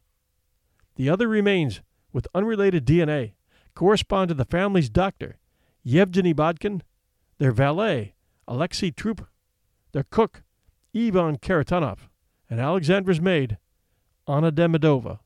The 0.96 1.08
other 1.08 1.28
remains, 1.28 1.80
with 2.12 2.28
unrelated 2.34 2.86
DNA, 2.86 3.32
correspond 3.74 4.28
to 4.28 4.34
the 4.34 4.44
family's 4.44 4.90
doctor, 4.90 5.38
Yevgeny 5.82 6.34
Botkin, 6.34 6.82
their 7.38 7.52
valet, 7.52 8.14
Alexei 8.46 8.90
Trupp, 8.90 9.26
their 9.92 10.04
cook, 10.04 10.42
Ivan 10.94 11.38
Kharitonov, 11.38 12.08
and 12.48 12.60
Alexandra's 12.60 13.20
maid, 13.20 13.58
Anna 14.28 14.52
Demidova. 14.52 15.20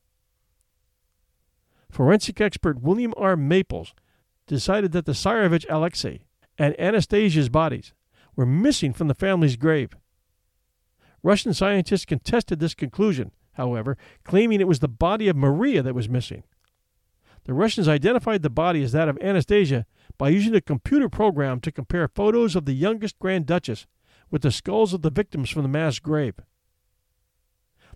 Forensic 1.94 2.40
expert 2.40 2.82
William 2.82 3.14
R. 3.16 3.36
Maples 3.36 3.94
decided 4.48 4.90
that 4.90 5.06
the 5.06 5.12
Tsarevich 5.12 5.64
Alexei 5.70 6.24
and 6.58 6.74
Anastasia's 6.76 7.48
bodies 7.48 7.92
were 8.34 8.44
missing 8.44 8.92
from 8.92 9.06
the 9.06 9.14
family's 9.14 9.54
grave. 9.54 9.90
Russian 11.22 11.54
scientists 11.54 12.04
contested 12.04 12.58
this 12.58 12.74
conclusion, 12.74 13.30
however, 13.52 13.96
claiming 14.24 14.60
it 14.60 14.66
was 14.66 14.80
the 14.80 14.88
body 14.88 15.28
of 15.28 15.36
Maria 15.36 15.82
that 15.82 15.94
was 15.94 16.08
missing. 16.08 16.42
The 17.44 17.54
Russians 17.54 17.86
identified 17.86 18.42
the 18.42 18.50
body 18.50 18.82
as 18.82 18.90
that 18.90 19.08
of 19.08 19.16
Anastasia 19.22 19.86
by 20.18 20.30
using 20.30 20.56
a 20.56 20.60
computer 20.60 21.08
program 21.08 21.60
to 21.60 21.70
compare 21.70 22.08
photos 22.08 22.56
of 22.56 22.64
the 22.64 22.72
youngest 22.72 23.20
Grand 23.20 23.46
Duchess 23.46 23.86
with 24.32 24.42
the 24.42 24.50
skulls 24.50 24.94
of 24.94 25.02
the 25.02 25.10
victims 25.10 25.48
from 25.48 25.62
the 25.62 25.68
mass 25.68 26.00
grave. 26.00 26.34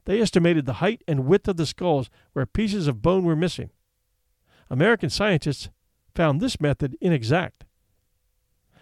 They 0.05 0.21
estimated 0.21 0.67
the 0.67 0.75
height 0.75 1.03
and 1.09 1.27
width 1.27 1.49
of 1.49 1.57
the 1.57 1.67
skulls 1.67 2.11
where 2.33 2.47
pieces 2.47 2.87
of 2.87 3.03
bone 3.03 3.25
were 3.25 3.35
missing. 3.35 3.71
American 4.71 5.11
scientists 5.11 5.71
found 6.15 6.41
this 6.41 6.61
method 6.61 6.97
inexact. 7.01 7.65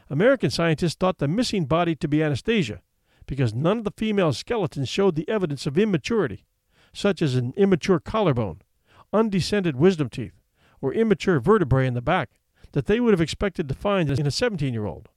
American 0.09 0.51
scientists 0.51 0.95
thought 0.95 1.19
the 1.19 1.29
missing 1.29 1.67
body 1.67 1.95
to 1.97 2.09
be 2.09 2.23
Anastasia 2.23 2.81
because 3.27 3.53
none 3.53 3.79
of 3.79 3.85
the 3.85 3.93
female 3.97 4.33
skeletons 4.33 4.89
showed 4.89 5.17
the 5.17 5.29
evidence 5.29 5.67
of 5.67 5.77
immaturity, 5.77 6.45
such 6.93 7.21
as 7.21 7.35
an 7.35 7.53
immature 7.57 7.99
collarbone, 7.99 8.63
undescended 9.13 9.77
wisdom 9.77 10.09
teeth, 10.09 10.41
or 10.81 10.95
immature 10.95 11.41
vertebrae 11.41 11.87
in 11.87 11.95
the 11.95 12.01
back 12.01 12.31
that 12.73 12.87
they 12.87 13.01
would 13.01 13.13
have 13.13 13.21
expected 13.21 13.69
to 13.69 13.75
find 13.75 14.11
in 14.11 14.27
a 14.27 14.31
17 14.31 14.73
year 14.73 14.87
old. 14.87 15.09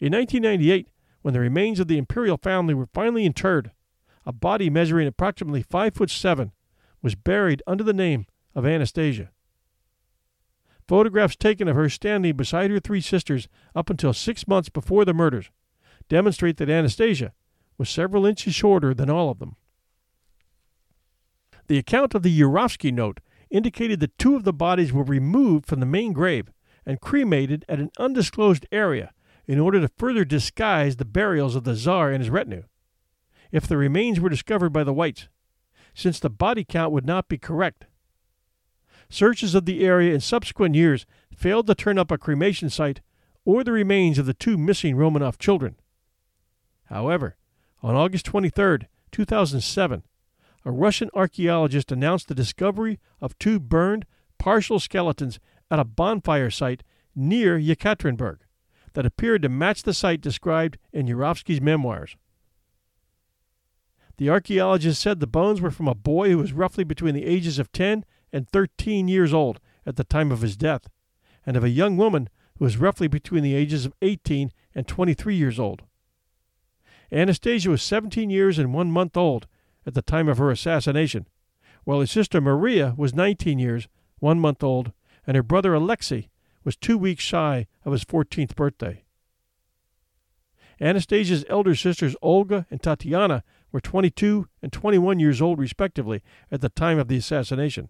In 0.00 0.12
1998, 0.12 0.88
when 1.22 1.34
the 1.34 1.40
remains 1.40 1.80
of 1.80 1.88
the 1.88 1.98
imperial 1.98 2.38
family 2.38 2.74
were 2.74 2.88
finally 2.92 3.24
interred, 3.24 3.70
a 4.24 4.32
body 4.32 4.68
measuring 4.68 5.06
approximately 5.06 5.62
5 5.62 5.94
foot 5.94 6.10
7 6.10 6.52
was 7.02 7.14
buried 7.14 7.62
under 7.66 7.84
the 7.84 7.92
name 7.92 8.26
of 8.54 8.66
Anastasia. 8.66 9.30
Photographs 10.88 11.36
taken 11.36 11.68
of 11.68 11.76
her 11.76 11.88
standing 11.88 12.36
beside 12.36 12.70
her 12.70 12.80
three 12.80 13.00
sisters 13.00 13.48
up 13.74 13.90
until 13.90 14.12
six 14.12 14.46
months 14.46 14.68
before 14.68 15.04
the 15.04 15.14
murders 15.14 15.50
demonstrate 16.08 16.56
that 16.58 16.70
Anastasia 16.70 17.32
was 17.78 17.90
several 17.90 18.24
inches 18.24 18.54
shorter 18.54 18.94
than 18.94 19.10
all 19.10 19.30
of 19.30 19.38
them. 19.38 19.56
The 21.66 21.78
account 21.78 22.14
of 22.14 22.22
the 22.22 22.40
Yurovsky 22.40 22.92
note 22.92 23.20
indicated 23.50 24.00
that 24.00 24.18
two 24.18 24.36
of 24.36 24.44
the 24.44 24.52
bodies 24.52 24.92
were 24.92 25.02
removed 25.02 25.66
from 25.66 25.80
the 25.80 25.86
main 25.86 26.12
grave 26.12 26.52
and 26.84 27.00
cremated 27.00 27.64
at 27.68 27.80
an 27.80 27.90
undisclosed 27.98 28.66
area 28.70 29.12
in 29.46 29.58
order 29.58 29.80
to 29.80 29.90
further 29.96 30.24
disguise 30.24 30.96
the 30.96 31.04
burials 31.04 31.56
of 31.56 31.64
the 31.64 31.74
Tsar 31.74 32.10
and 32.12 32.22
his 32.22 32.30
retinue. 32.30 32.64
If 33.50 33.66
the 33.66 33.76
remains 33.76 34.20
were 34.20 34.28
discovered 34.28 34.70
by 34.70 34.84
the 34.84 34.92
whites, 34.92 35.28
since 35.94 36.20
the 36.20 36.30
body 36.30 36.64
count 36.64 36.92
would 36.92 37.06
not 37.06 37.28
be 37.28 37.38
correct. 37.38 37.86
Searches 39.08 39.54
of 39.54 39.64
the 39.64 39.84
area 39.84 40.14
in 40.14 40.20
subsequent 40.20 40.74
years 40.74 41.06
failed 41.34 41.66
to 41.66 41.74
turn 41.74 41.98
up 41.98 42.10
a 42.10 42.18
cremation 42.18 42.70
site 42.70 43.00
or 43.44 43.62
the 43.62 43.72
remains 43.72 44.18
of 44.18 44.26
the 44.26 44.34
two 44.34 44.56
missing 44.58 44.96
Romanov 44.96 45.38
children. 45.38 45.76
However, 46.86 47.36
on 47.82 47.94
August 47.94 48.26
23, 48.26 48.88
2007, 49.12 50.02
a 50.64 50.70
Russian 50.70 51.10
archaeologist 51.14 51.92
announced 51.92 52.26
the 52.26 52.34
discovery 52.34 52.98
of 53.20 53.38
two 53.38 53.60
burned, 53.60 54.04
partial 54.38 54.80
skeletons 54.80 55.38
at 55.70 55.78
a 55.78 55.84
bonfire 55.84 56.50
site 56.50 56.82
near 57.14 57.58
Yekaterinburg 57.58 58.38
that 58.94 59.06
appeared 59.06 59.42
to 59.42 59.48
match 59.48 59.84
the 59.84 59.94
site 59.94 60.20
described 60.20 60.78
in 60.92 61.06
Yurovsky's 61.06 61.60
memoirs. 61.60 62.16
The 64.16 64.30
archaeologist 64.30 65.00
said 65.00 65.20
the 65.20 65.26
bones 65.26 65.60
were 65.60 65.70
from 65.70 65.86
a 65.86 65.94
boy 65.94 66.30
who 66.30 66.38
was 66.38 66.52
roughly 66.52 66.84
between 66.84 67.14
the 67.14 67.26
ages 67.26 67.58
of 67.58 67.70
10 67.70 68.04
and 68.32 68.48
13 68.48 69.08
years 69.08 69.32
old 69.32 69.60
at 69.84 69.96
the 69.96 70.04
time 70.04 70.32
of 70.32 70.40
his 70.40 70.56
death, 70.56 70.88
and 71.44 71.56
of 71.56 71.64
a 71.64 71.68
young 71.68 71.96
woman 71.96 72.28
who 72.58 72.64
was 72.64 72.76
roughly 72.76 73.08
between 73.08 73.42
the 73.42 73.54
ages 73.54 73.86
of 73.86 73.94
18 74.02 74.52
and 74.74 74.88
23 74.88 75.34
years 75.34 75.58
old. 75.58 75.82
Anastasia 77.12 77.70
was 77.70 77.82
17 77.82 78.30
years 78.30 78.58
and 78.58 78.74
one 78.74 78.90
month 78.90 79.16
old 79.16 79.46
at 79.86 79.94
the 79.94 80.02
time 80.02 80.28
of 80.28 80.38
her 80.38 80.50
assassination, 80.50 81.26
while 81.84 82.00
his 82.00 82.10
sister 82.10 82.40
Maria 82.40 82.94
was 82.96 83.14
19 83.14 83.58
years, 83.58 83.88
one 84.18 84.40
month 84.40 84.62
old, 84.64 84.92
and 85.26 85.36
her 85.36 85.42
brother 85.42 85.74
Alexei 85.74 86.28
was 86.64 86.76
two 86.76 86.98
weeks 86.98 87.22
shy 87.22 87.66
of 87.84 87.92
his 87.92 88.04
14th 88.04 88.56
birthday. 88.56 89.04
Anastasia's 90.80 91.44
elder 91.48 91.74
sisters 91.74 92.16
Olga 92.20 92.66
and 92.70 92.82
Tatiana 92.82 93.44
were 93.72 93.80
22 93.80 94.48
and 94.60 94.72
21 94.72 95.20
years 95.20 95.40
old, 95.40 95.58
respectively, 95.58 96.22
at 96.50 96.60
the 96.60 96.68
time 96.68 96.98
of 96.98 97.08
the 97.08 97.16
assassination. 97.16 97.88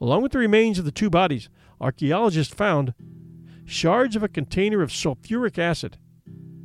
Along 0.00 0.22
with 0.22 0.32
the 0.32 0.38
remains 0.38 0.78
of 0.78 0.84
the 0.84 0.92
two 0.92 1.10
bodies, 1.10 1.48
archaeologists 1.80 2.54
found 2.54 2.94
shards 3.64 4.14
of 4.14 4.22
a 4.22 4.28
container 4.28 4.82
of 4.82 4.90
sulfuric 4.90 5.58
acid, 5.58 5.96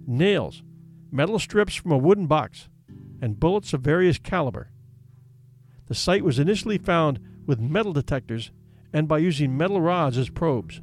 nails, 0.06 0.64
metal 1.12 1.40
strips 1.40 1.76
from 1.76 1.92
a 1.92 1.98
wooden 1.98 2.28
box, 2.28 2.70
and 3.22 3.40
bullets 3.40 3.74
of 3.74 3.82
various 3.82 4.18
caliber. 4.18 4.70
The 5.88 5.96
site 5.96 6.24
was 6.24 6.40
initially 6.40 6.78
found 6.78 7.20
with 7.46 7.60
metal 7.60 7.94
detectors 7.94 8.52
and 8.94 9.08
by 9.08 9.20
using 9.20 9.58
metal 9.58 9.82
rods 9.82 10.18
as 10.18 10.30
probes. 10.30 10.82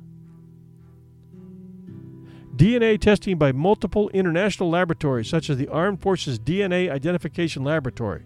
DNA 2.57 3.01
testing 3.01 3.39
by 3.39 3.53
multiple 3.53 4.09
international 4.11 4.69
laboratories, 4.69 5.29
such 5.29 5.49
as 5.49 5.59
the 5.59 5.69
Armed 5.69 6.01
Forces 6.01 6.39
DNA 6.39 6.91
Identification 6.91 7.63
Laboratory 7.63 8.25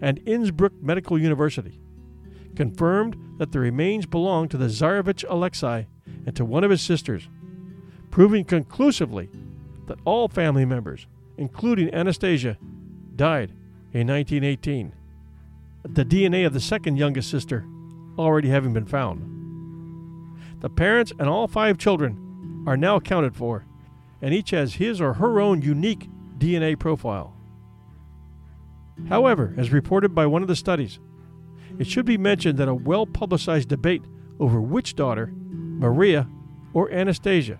and 0.00 0.18
Innsbruck 0.26 0.72
Medical 0.80 1.18
University, 1.18 1.80
confirmed 2.58 3.16
that 3.38 3.52
the 3.52 3.60
remains 3.60 4.04
belonged 4.04 4.50
to 4.50 4.56
the 4.56 4.66
Tsarevich 4.66 5.24
Alexei 5.28 5.86
and 6.26 6.34
to 6.34 6.44
one 6.44 6.64
of 6.64 6.72
his 6.72 6.80
sisters, 6.80 7.28
proving 8.10 8.44
conclusively 8.44 9.30
that 9.86 10.00
all 10.04 10.26
family 10.26 10.64
members, 10.64 11.06
including 11.36 11.94
Anastasia, 11.94 12.58
died 13.14 13.52
in 13.92 14.08
1918. 14.08 14.92
The 15.84 16.04
DNA 16.04 16.44
of 16.44 16.52
the 16.52 16.58
second 16.58 16.96
youngest 16.96 17.30
sister 17.30 17.64
already 18.18 18.48
having 18.48 18.72
been 18.72 18.86
found. 18.86 19.22
The 20.58 20.68
parents 20.68 21.12
and 21.16 21.28
all 21.28 21.46
five 21.46 21.78
children 21.78 22.64
are 22.66 22.76
now 22.76 22.96
accounted 22.96 23.36
for, 23.36 23.66
and 24.20 24.34
each 24.34 24.50
has 24.50 24.74
his 24.74 25.00
or 25.00 25.12
her 25.14 25.38
own 25.38 25.62
unique 25.62 26.08
DNA 26.38 26.76
profile. 26.76 27.36
However, 29.08 29.54
as 29.56 29.70
reported 29.70 30.12
by 30.12 30.26
one 30.26 30.42
of 30.42 30.48
the 30.48 30.56
studies, 30.56 30.98
it 31.78 31.86
should 31.86 32.06
be 32.06 32.18
mentioned 32.18 32.58
that 32.58 32.68
a 32.68 32.74
well 32.74 33.06
publicized 33.06 33.68
debate 33.68 34.02
over 34.40 34.60
which 34.60 34.94
daughter, 34.96 35.32
Maria 35.34 36.28
or 36.72 36.90
Anastasia, 36.90 37.58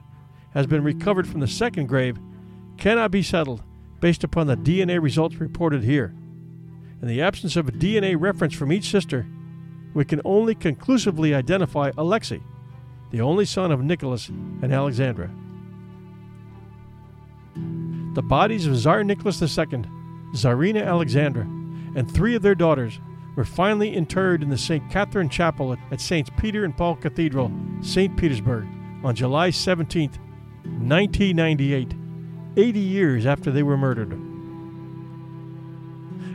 has 0.55 0.67
been 0.67 0.83
recovered 0.83 1.27
from 1.27 1.41
the 1.41 1.49
second 1.49 1.87
grave 1.87 2.19
cannot 2.77 3.11
be 3.11 3.23
settled 3.23 3.63
based 4.01 4.25
upon 4.25 4.47
the 4.47 4.57
DNA 4.57 5.03
results 5.03 5.37
reported 5.37 5.83
here. 5.83 6.15
In 7.01 7.09
the 7.09 7.23
absence 7.23 7.57
of 7.57 7.69
a 7.69 7.73
DNA 7.73 8.17
reference 8.19 8.55
from 8.55 8.73
each 8.73 8.91
sister, 8.91 9.27
we 9.95 10.05
can 10.05 10.21
only 10.25 10.55
conclusively 10.55 11.35
identify 11.35 11.91
Alexei, 11.97 12.41
the 13.11 13.21
only 13.21 13.45
son 13.45 13.73
of 13.73 13.83
Nicholas 13.83 14.29
and 14.29 14.73
Alexandra. 14.73 15.31
The 18.15 18.23
bodies 18.23 18.67
of 18.67 18.77
Tsar 18.77 19.05
Nicholas 19.05 19.41
II, 19.41 19.85
Tsarina 20.33 20.85
Alexandra, 20.85 21.43
and 21.43 22.11
three 22.11 22.35
of 22.35 22.43
their 22.43 22.55
daughters 22.55 23.01
were 23.39 23.45
finally 23.45 23.95
interred 23.95 24.43
in 24.43 24.49
the 24.49 24.59
St. 24.59 24.91
Catherine 24.91 25.29
Chapel 25.29 25.77
at 25.93 26.01
St. 26.01 26.37
Peter 26.39 26.65
and 26.65 26.77
Paul 26.77 26.97
Cathedral, 26.97 27.53
St. 27.83 28.17
Petersburg, 28.17 28.67
on 29.05 29.15
July 29.15 29.51
17, 29.51 30.11
1998 30.11 31.95
80 32.57 32.81
years 32.81 33.27
after 33.27 33.53
they 33.53 33.63
were 33.63 33.77
murdered. 33.77 34.11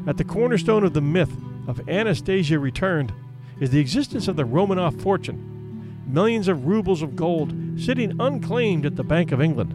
At 0.08 0.16
the 0.16 0.24
cornerstone 0.24 0.86
of 0.86 0.94
the 0.94 1.02
myth 1.02 1.36
of 1.68 1.90
Anastasia 1.90 2.58
Returned 2.58 3.12
is 3.60 3.72
the 3.72 3.82
existence 3.82 4.30
of 4.30 4.38
the 4.38 4.46
Romanov 4.46 5.02
fortune, 5.02 6.06
millions 6.08 6.48
of 6.48 6.68
rubles 6.68 7.02
of 7.02 7.18
gold 7.18 7.54
sitting 7.76 8.16
unclaimed 8.22 8.86
at 8.86 8.96
the 8.96 9.04
Bank 9.04 9.34
of 9.34 9.42
England. 9.42 9.74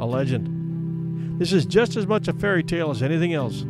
A 0.00 0.04
legend. 0.04 1.38
This 1.38 1.52
is 1.52 1.64
just 1.64 1.94
as 1.94 2.08
much 2.08 2.26
a 2.26 2.32
fairy 2.32 2.64
tale 2.64 2.90
as 2.90 3.04
anything 3.04 3.34
else. 3.34 3.64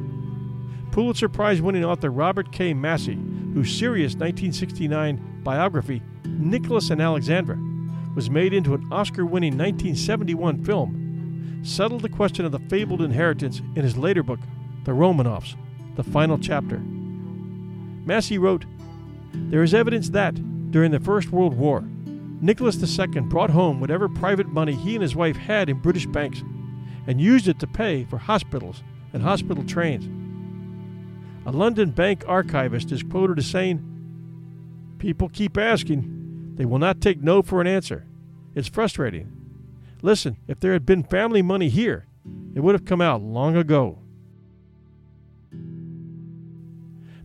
Pulitzer 0.92 1.28
Prize 1.28 1.62
winning 1.62 1.84
author 1.84 2.10
Robert 2.10 2.50
K. 2.50 2.74
Massie, 2.74 3.18
whose 3.54 3.76
serious 3.76 4.14
1969 4.14 5.40
biography, 5.44 6.02
Nicholas 6.24 6.90
and 6.90 7.00
Alexandra, 7.00 7.56
was 8.16 8.28
made 8.28 8.52
into 8.52 8.74
an 8.74 8.86
Oscar 8.90 9.24
winning 9.24 9.52
1971 9.52 10.64
film, 10.64 11.60
settled 11.62 12.02
the 12.02 12.08
question 12.08 12.44
of 12.44 12.52
the 12.52 12.58
fabled 12.68 13.02
inheritance 13.02 13.60
in 13.76 13.82
his 13.82 13.96
later 13.96 14.22
book, 14.22 14.40
The 14.84 14.92
Romanovs, 14.92 15.54
the 15.94 16.02
final 16.02 16.38
chapter. 16.38 16.78
Massie 18.04 18.38
wrote 18.38 18.64
There 19.32 19.62
is 19.62 19.74
evidence 19.74 20.10
that, 20.10 20.34
during 20.72 20.90
the 20.90 21.00
First 21.00 21.30
World 21.30 21.54
War, 21.54 21.84
Nicholas 22.40 22.82
II 22.82 23.20
brought 23.22 23.50
home 23.50 23.80
whatever 23.80 24.08
private 24.08 24.48
money 24.48 24.74
he 24.74 24.94
and 24.94 25.02
his 25.02 25.14
wife 25.14 25.36
had 25.36 25.68
in 25.68 25.78
British 25.78 26.06
banks 26.06 26.42
and 27.06 27.20
used 27.20 27.46
it 27.46 27.60
to 27.60 27.66
pay 27.66 28.04
for 28.04 28.18
hospitals 28.18 28.82
and 29.12 29.22
hospital 29.22 29.62
trains. 29.64 30.19
A 31.50 31.58
London 31.60 31.90
bank 31.90 32.22
archivist 32.28 32.92
is 32.92 33.02
quoted 33.02 33.40
as 33.40 33.46
saying, 33.46 33.82
People 35.00 35.28
keep 35.28 35.58
asking. 35.58 36.52
They 36.54 36.64
will 36.64 36.78
not 36.78 37.00
take 37.00 37.20
no 37.20 37.42
for 37.42 37.60
an 37.60 37.66
answer. 37.66 38.06
It's 38.54 38.68
frustrating. 38.68 39.32
Listen, 40.00 40.36
if 40.46 40.60
there 40.60 40.72
had 40.72 40.86
been 40.86 41.02
family 41.02 41.42
money 41.42 41.68
here, 41.68 42.06
it 42.54 42.60
would 42.60 42.76
have 42.76 42.84
come 42.84 43.00
out 43.00 43.20
long 43.20 43.56
ago. 43.56 43.98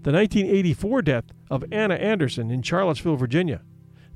The 0.01 0.11
1984 0.11 1.03
death 1.03 1.25
of 1.51 1.63
Anna 1.71 1.93
Anderson 1.93 2.49
in 2.49 2.63
Charlottesville, 2.63 3.17
Virginia, 3.17 3.61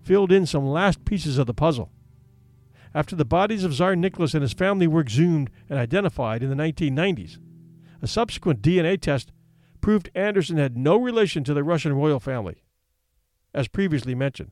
filled 0.02 0.32
in 0.32 0.48
some 0.48 0.66
last 0.66 1.06
pieces 1.06 1.38
of 1.38 1.46
the 1.46 1.54
puzzle. 1.54 1.92
After 2.96 3.16
the 3.16 3.26
bodies 3.26 3.64
of 3.64 3.76
Tsar 3.76 3.96
Nicholas 3.96 4.34
and 4.34 4.42
his 4.42 4.54
family 4.54 4.88
were 4.88 5.02
exhumed 5.02 5.52
and 5.70 5.78
identified 5.78 6.42
in 6.42 6.50
the 6.50 6.56
1990s, 6.56 7.38
a 8.02 8.08
subsequent 8.08 8.64
DNA 8.64 9.00
test 9.00 9.32
proved 9.82 10.10
Anderson 10.16 10.58
had 10.58 10.78
no 10.78 10.98
relation 10.98 11.44
to 11.44 11.54
the 11.54 11.64
Russian 11.64 11.94
royal 11.94 12.20
family, 12.20 12.64
as 13.54 13.68
previously 13.68 14.16
mentioned. 14.16 14.52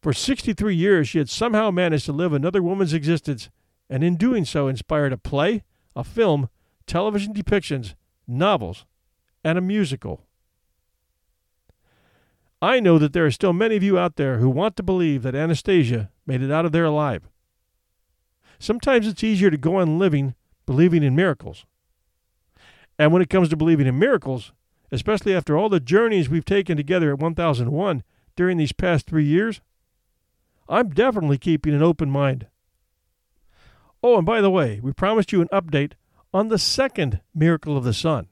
For 0.00 0.12
63 0.12 0.74
years, 0.74 1.08
she 1.08 1.18
had 1.18 1.28
somehow 1.28 1.70
managed 1.70 2.06
to 2.06 2.12
live 2.12 2.32
another 2.32 2.62
woman's 2.62 2.92
existence, 2.92 3.50
and 3.88 4.02
in 4.02 4.16
doing 4.16 4.44
so, 4.44 4.66
inspired 4.66 5.12
a 5.12 5.18
play, 5.18 5.62
a 5.94 6.02
film, 6.02 6.48
television 6.86 7.32
depictions, 7.32 7.94
novels, 8.26 8.84
and 9.44 9.58
a 9.58 9.60
musical. 9.60 10.26
I 12.60 12.80
know 12.80 12.98
that 12.98 13.12
there 13.12 13.26
are 13.26 13.30
still 13.30 13.52
many 13.52 13.76
of 13.76 13.82
you 13.82 13.98
out 13.98 14.16
there 14.16 14.38
who 14.38 14.48
want 14.48 14.76
to 14.76 14.82
believe 14.82 15.22
that 15.22 15.34
Anastasia 15.34 16.10
made 16.26 16.42
it 16.42 16.50
out 16.50 16.64
of 16.64 16.72
there 16.72 16.84
alive. 16.84 17.28
Sometimes 18.58 19.06
it's 19.08 19.24
easier 19.24 19.50
to 19.50 19.56
go 19.56 19.76
on 19.76 19.98
living 19.98 20.34
believing 20.66 21.02
in 21.02 21.16
miracles. 21.16 21.66
And 22.98 23.12
when 23.12 23.22
it 23.22 23.30
comes 23.30 23.48
to 23.48 23.56
believing 23.56 23.86
in 23.86 23.98
miracles, 23.98 24.52
especially 24.90 25.34
after 25.34 25.56
all 25.56 25.68
the 25.68 25.80
journeys 25.80 26.28
we've 26.28 26.44
taken 26.44 26.76
together 26.76 27.12
at 27.12 27.18
1001 27.18 28.02
during 28.36 28.58
these 28.58 28.72
past 28.72 29.06
three 29.06 29.24
years, 29.24 29.60
I'm 30.68 30.90
definitely 30.90 31.38
keeping 31.38 31.74
an 31.74 31.82
open 31.82 32.10
mind. 32.10 32.46
Oh, 34.02 34.16
and 34.16 34.26
by 34.26 34.40
the 34.40 34.50
way, 34.50 34.80
we 34.82 34.92
promised 34.92 35.32
you 35.32 35.40
an 35.40 35.48
update 35.52 35.92
on 36.34 36.48
the 36.48 36.58
second 36.58 37.20
miracle 37.34 37.76
of 37.76 37.84
the 37.84 37.94
sun. 37.94 38.28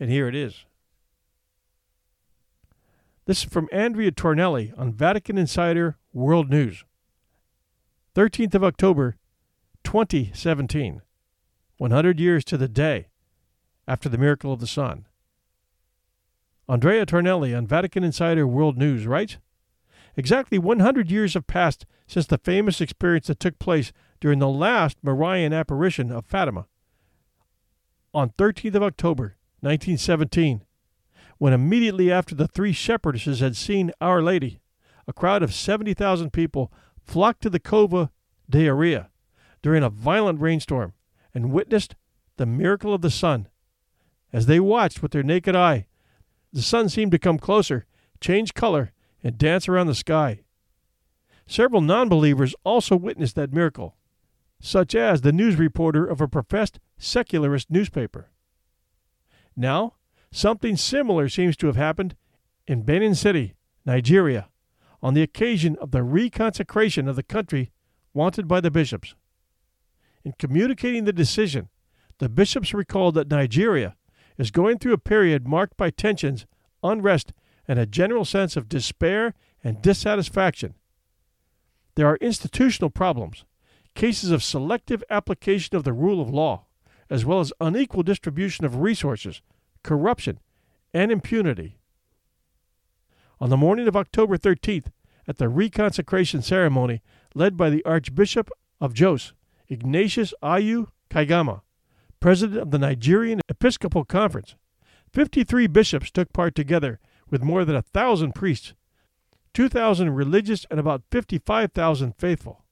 And 0.00 0.10
here 0.10 0.28
it 0.28 0.34
is. 0.34 0.64
This 3.26 3.44
is 3.44 3.50
from 3.50 3.68
Andrea 3.70 4.10
Tornielli 4.10 4.72
on 4.78 4.92
Vatican 4.92 5.36
Insider 5.36 5.98
World 6.12 6.48
News. 6.48 6.84
13th 8.14 8.54
of 8.54 8.64
October, 8.64 9.16
2017. 9.84 11.02
100 11.76 12.18
years 12.18 12.44
to 12.44 12.56
the 12.56 12.68
day 12.68 13.08
after 13.88 14.08
the 14.08 14.18
miracle 14.18 14.52
of 14.52 14.60
the 14.60 14.68
sun. 14.68 15.06
Andrea 16.68 17.04
Tornielli 17.04 17.56
on 17.56 17.66
Vatican 17.66 18.04
Insider 18.04 18.46
World 18.46 18.78
News 18.78 19.06
writes 19.06 19.38
Exactly 20.16 20.58
100 20.58 21.10
years 21.10 21.34
have 21.34 21.48
passed 21.48 21.86
since 22.06 22.26
the 22.26 22.38
famous 22.38 22.80
experience 22.80 23.26
that 23.26 23.40
took 23.40 23.58
place 23.58 23.92
during 24.20 24.38
the 24.38 24.48
last 24.48 24.98
Marian 25.02 25.52
apparition 25.52 26.12
of 26.12 26.26
Fatima 26.26 26.66
on 28.14 28.30
13th 28.30 28.74
of 28.74 28.82
October, 28.82 29.36
1917, 29.60 30.62
when 31.38 31.52
immediately 31.52 32.10
after 32.10 32.34
the 32.34 32.48
three 32.48 32.72
shepherdesses 32.72 33.40
had 33.40 33.56
seen 33.56 33.92
Our 34.00 34.22
Lady, 34.22 34.60
a 35.06 35.12
crowd 35.12 35.42
of 35.42 35.54
70,000 35.54 36.32
people 36.32 36.72
flocked 37.00 37.42
to 37.42 37.50
the 37.50 37.60
Cova 37.60 38.10
da 38.48 38.66
Iria 38.66 39.10
during 39.62 39.82
a 39.82 39.90
violent 39.90 40.40
rainstorm 40.40 40.94
and 41.34 41.52
witnessed 41.52 41.94
the 42.36 42.46
miracle 42.46 42.94
of 42.94 43.02
the 43.02 43.10
sun. 43.10 43.48
As 44.32 44.46
they 44.46 44.60
watched 44.60 45.02
with 45.02 45.12
their 45.12 45.22
naked 45.22 45.56
eye, 45.56 45.86
the 46.52 46.62
sun 46.62 46.88
seemed 46.88 47.12
to 47.12 47.18
come 47.18 47.38
closer, 47.38 47.86
change 48.20 48.54
color, 48.54 48.92
and 49.22 49.38
dance 49.38 49.68
around 49.68 49.86
the 49.86 49.94
sky. 49.94 50.40
Several 51.46 51.80
non 51.80 52.08
believers 52.08 52.54
also 52.64 52.96
witnessed 52.96 53.34
that 53.36 53.52
miracle, 53.52 53.96
such 54.60 54.94
as 54.94 55.20
the 55.20 55.32
news 55.32 55.56
reporter 55.56 56.04
of 56.06 56.20
a 56.20 56.28
professed 56.28 56.78
secularist 56.98 57.70
newspaper. 57.70 58.30
Now, 59.56 59.94
something 60.30 60.76
similar 60.76 61.28
seems 61.28 61.56
to 61.58 61.66
have 61.66 61.76
happened 61.76 62.14
in 62.66 62.82
Benin 62.82 63.14
City, 63.14 63.54
Nigeria, 63.86 64.48
on 65.02 65.14
the 65.14 65.22
occasion 65.22 65.76
of 65.80 65.90
the 65.90 66.00
reconsecration 66.00 67.08
of 67.08 67.16
the 67.16 67.22
country 67.22 67.70
wanted 68.12 68.46
by 68.46 68.60
the 68.60 68.70
bishops. 68.70 69.14
In 70.24 70.32
communicating 70.38 71.04
the 71.04 71.12
decision, 71.12 71.68
the 72.18 72.28
bishops 72.28 72.74
recalled 72.74 73.14
that 73.14 73.30
Nigeria 73.30 73.96
is 74.38 74.50
going 74.50 74.78
through 74.78 74.92
a 74.92 74.98
period 74.98 75.46
marked 75.46 75.76
by 75.76 75.90
tensions, 75.90 76.46
unrest, 76.82 77.32
and 77.66 77.78
a 77.78 77.86
general 77.86 78.24
sense 78.24 78.56
of 78.56 78.68
despair 78.68 79.34
and 79.62 79.82
dissatisfaction. 79.82 80.74
There 81.96 82.06
are 82.06 82.16
institutional 82.16 82.90
problems, 82.90 83.44
cases 83.94 84.30
of 84.30 84.42
selective 84.42 85.02
application 85.10 85.76
of 85.76 85.84
the 85.84 85.92
rule 85.92 86.22
of 86.22 86.30
law, 86.30 86.66
as 87.10 87.24
well 87.24 87.40
as 87.40 87.52
unequal 87.60 88.04
distribution 88.04 88.64
of 88.64 88.76
resources, 88.76 89.42
corruption, 89.82 90.38
and 90.94 91.10
impunity. 91.10 91.78
On 93.40 93.50
the 93.50 93.56
morning 93.56 93.88
of 93.88 93.96
October 93.96 94.38
13th, 94.38 94.86
at 95.26 95.38
the 95.38 95.46
reconsecration 95.46 96.42
ceremony 96.42 97.02
led 97.34 97.56
by 97.56 97.68
the 97.68 97.84
Archbishop 97.84 98.50
of 98.80 98.94
Jos, 98.94 99.34
Ignatius 99.68 100.32
Ayau 100.42 100.86
Kaigama, 101.10 101.60
president 102.20 102.60
of 102.60 102.70
the 102.70 102.78
Nigerian 102.78 103.40
Episcopal 103.48 104.04
Conference, 104.04 104.56
53 105.12 105.66
bishops 105.66 106.10
took 106.10 106.32
part 106.32 106.54
together 106.54 107.00
with 107.30 107.42
more 107.42 107.64
than 107.64 107.76
a 107.76 107.82
thousand 107.82 108.34
priests, 108.34 108.74
2,000 109.54 110.10
religious, 110.10 110.66
and 110.70 110.78
about 110.78 111.02
55,000 111.10 112.14
faithful. 112.16 112.64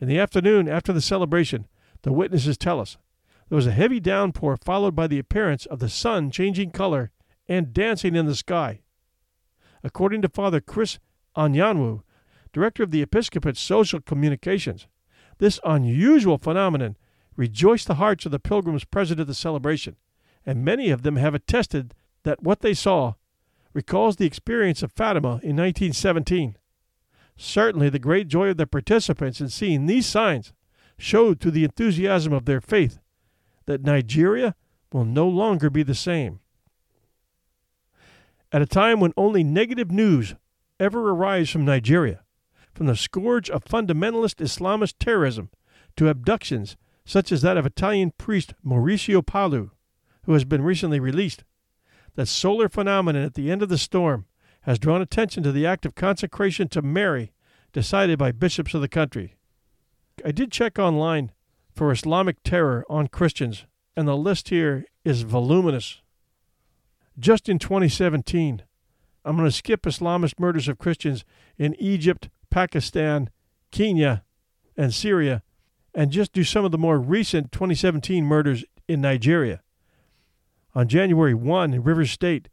In 0.00 0.08
the 0.08 0.18
afternoon 0.18 0.68
after 0.68 0.92
the 0.92 1.00
celebration, 1.00 1.66
the 2.02 2.12
witnesses 2.12 2.56
tell 2.56 2.80
us 2.80 2.96
there 3.48 3.56
was 3.56 3.66
a 3.66 3.72
heavy 3.72 3.98
downpour 3.98 4.56
followed 4.56 4.94
by 4.94 5.06
the 5.06 5.18
appearance 5.18 5.66
of 5.66 5.78
the 5.78 5.88
sun 5.88 6.30
changing 6.30 6.70
color 6.70 7.10
and 7.48 7.72
dancing 7.72 8.14
in 8.14 8.26
the 8.26 8.34
sky. 8.34 8.80
According 9.82 10.22
to 10.22 10.28
Father 10.28 10.60
Chris 10.60 10.98
Anyanwu, 11.36 12.02
director 12.52 12.82
of 12.82 12.90
the 12.90 13.02
Episcopate's 13.02 13.60
Social 13.60 14.00
Communications, 14.00 14.86
this 15.38 15.60
unusual 15.64 16.38
phenomenon 16.38 16.96
rejoiced 17.38 17.86
the 17.86 17.94
hearts 17.94 18.26
of 18.26 18.32
the 18.32 18.40
pilgrims 18.40 18.84
present 18.84 19.20
at 19.20 19.28
the 19.28 19.34
celebration, 19.34 19.96
and 20.44 20.64
many 20.64 20.90
of 20.90 21.02
them 21.02 21.16
have 21.16 21.34
attested 21.34 21.94
that 22.24 22.42
what 22.42 22.60
they 22.60 22.74
saw 22.74 23.14
recalls 23.72 24.16
the 24.16 24.26
experience 24.26 24.82
of 24.82 24.90
Fatima 24.90 25.28
in 25.44 25.54
1917. 25.56 26.58
Certainly, 27.36 27.90
the 27.90 28.00
great 28.00 28.26
joy 28.26 28.48
of 28.48 28.56
the 28.56 28.66
participants 28.66 29.40
in 29.40 29.48
seeing 29.48 29.86
these 29.86 30.04
signs 30.04 30.52
showed 30.98 31.38
through 31.38 31.52
the 31.52 31.62
enthusiasm 31.62 32.32
of 32.32 32.44
their 32.44 32.60
faith 32.60 32.98
that 33.66 33.84
Nigeria 33.84 34.56
will 34.92 35.04
no 35.04 35.28
longer 35.28 35.70
be 35.70 35.84
the 35.84 35.94
same. 35.94 36.40
At 38.50 38.62
a 38.62 38.66
time 38.66 38.98
when 38.98 39.12
only 39.16 39.44
negative 39.44 39.92
news 39.92 40.34
ever 40.80 41.10
arrives 41.10 41.50
from 41.50 41.64
Nigeria, 41.64 42.24
from 42.74 42.86
the 42.86 42.96
scourge 42.96 43.48
of 43.48 43.64
fundamentalist 43.64 44.42
Islamist 44.44 44.94
terrorism 44.98 45.50
to 45.96 46.08
abductions 46.08 46.76
such 47.08 47.32
as 47.32 47.40
that 47.40 47.56
of 47.56 47.64
Italian 47.64 48.12
priest 48.18 48.52
Maurizio 48.62 49.22
Pallù, 49.22 49.70
who 50.24 50.34
has 50.34 50.44
been 50.44 50.60
recently 50.60 51.00
released, 51.00 51.42
that 52.16 52.26
solar 52.26 52.68
phenomenon 52.68 53.22
at 53.22 53.32
the 53.32 53.50
end 53.50 53.62
of 53.62 53.70
the 53.70 53.78
storm 53.78 54.26
has 54.62 54.78
drawn 54.78 55.00
attention 55.00 55.42
to 55.42 55.50
the 55.50 55.64
act 55.64 55.86
of 55.86 55.94
consecration 55.94 56.68
to 56.68 56.82
Mary 56.82 57.32
decided 57.72 58.18
by 58.18 58.30
bishops 58.30 58.74
of 58.74 58.82
the 58.82 58.88
country. 58.88 59.38
I 60.22 60.32
did 60.32 60.52
check 60.52 60.78
online 60.78 61.32
for 61.74 61.90
Islamic 61.90 62.42
terror 62.42 62.84
on 62.90 63.06
Christians, 63.06 63.64
and 63.96 64.06
the 64.06 64.14
list 64.14 64.50
here 64.50 64.84
is 65.02 65.22
voluminous. 65.22 66.02
Just 67.18 67.48
in 67.48 67.58
2017, 67.58 68.64
I'm 69.24 69.36
going 69.36 69.48
to 69.48 69.56
skip 69.56 69.84
Islamist 69.84 70.38
murders 70.38 70.68
of 70.68 70.76
Christians 70.76 71.24
in 71.56 71.74
Egypt, 71.78 72.28
Pakistan, 72.50 73.30
Kenya, 73.70 74.24
and 74.76 74.92
Syria, 74.92 75.42
and 75.94 76.10
just 76.10 76.32
do 76.32 76.44
some 76.44 76.64
of 76.64 76.72
the 76.72 76.78
more 76.78 76.98
recent 76.98 77.52
2017 77.52 78.24
murders 78.24 78.64
in 78.86 79.00
Nigeria. 79.00 79.62
On 80.74 80.86
January 80.86 81.34
1 81.34 81.74
in 81.74 81.82
Rivers 81.82 82.10
State, 82.10 82.48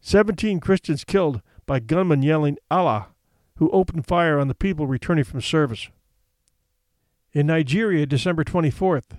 17 0.00 0.60
Christians 0.60 1.04
killed 1.04 1.40
by 1.66 1.80
gunmen 1.80 2.22
yelling 2.22 2.58
Allah, 2.70 3.08
who 3.56 3.70
opened 3.70 4.06
fire 4.06 4.38
on 4.38 4.48
the 4.48 4.54
people 4.54 4.86
returning 4.86 5.24
from 5.24 5.40
service. 5.40 5.88
In 7.32 7.46
Nigeria, 7.46 8.06
December 8.06 8.44
24th, 8.44 9.16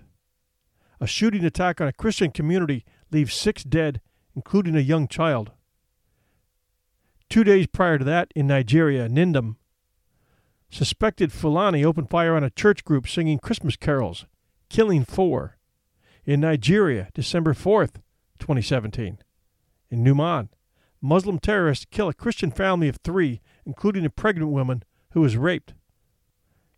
a 0.99 1.07
shooting 1.07 1.43
attack 1.43 1.81
on 1.81 1.87
a 1.87 1.93
Christian 1.93 2.31
community 2.31 2.85
leaves 3.11 3.33
six 3.33 3.63
dead, 3.63 3.99
including 4.35 4.75
a 4.75 4.79
young 4.79 5.07
child. 5.07 5.51
Two 7.29 7.43
days 7.43 7.67
prior 7.67 7.97
to 7.97 8.05
that, 8.05 8.31
in 8.35 8.47
Nigeria, 8.47 9.09
Nindam, 9.09 9.55
suspected 10.69 11.31
Fulani 11.31 11.83
opened 11.83 12.09
fire 12.09 12.35
on 12.35 12.43
a 12.43 12.49
church 12.49 12.83
group 12.83 13.07
singing 13.07 13.39
Christmas 13.39 13.75
carols, 13.75 14.25
killing 14.69 15.05
four. 15.05 15.57
In 16.25 16.39
Nigeria, 16.41 17.09
December 17.13 17.53
4th, 17.53 17.95
2017. 18.39 19.19
In 19.91 20.03
Numan, 20.03 20.49
Muslim 21.01 21.39
terrorists 21.39 21.85
kill 21.89 22.09
a 22.09 22.13
Christian 22.13 22.51
family 22.51 22.87
of 22.87 22.97
three, 22.97 23.41
including 23.65 24.05
a 24.05 24.09
pregnant 24.09 24.51
woman 24.51 24.83
who 25.11 25.21
was 25.21 25.37
raped. 25.37 25.73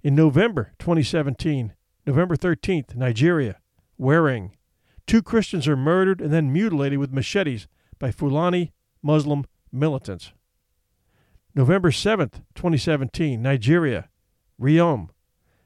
In 0.04 0.16
November 0.16 0.74
2017, 0.80 1.74
November 2.06 2.36
13th, 2.36 2.96
Nigeria, 2.96 3.58
Wearing, 3.98 4.56
two 5.08 5.24
Christians 5.24 5.68
are 5.68 5.76
murdered 5.76 6.22
and 6.22 6.32
then 6.32 6.54
mutilated 6.54 7.00
with 7.00 7.12
machetes 7.12 7.68
by 8.00 8.12
Fulani 8.12 8.74
Muslim 9.02 9.46
militants. 9.72 10.34
November 11.58 11.90
7th, 11.90 12.44
2017, 12.54 13.42
Nigeria, 13.42 14.10
Riom. 14.62 15.10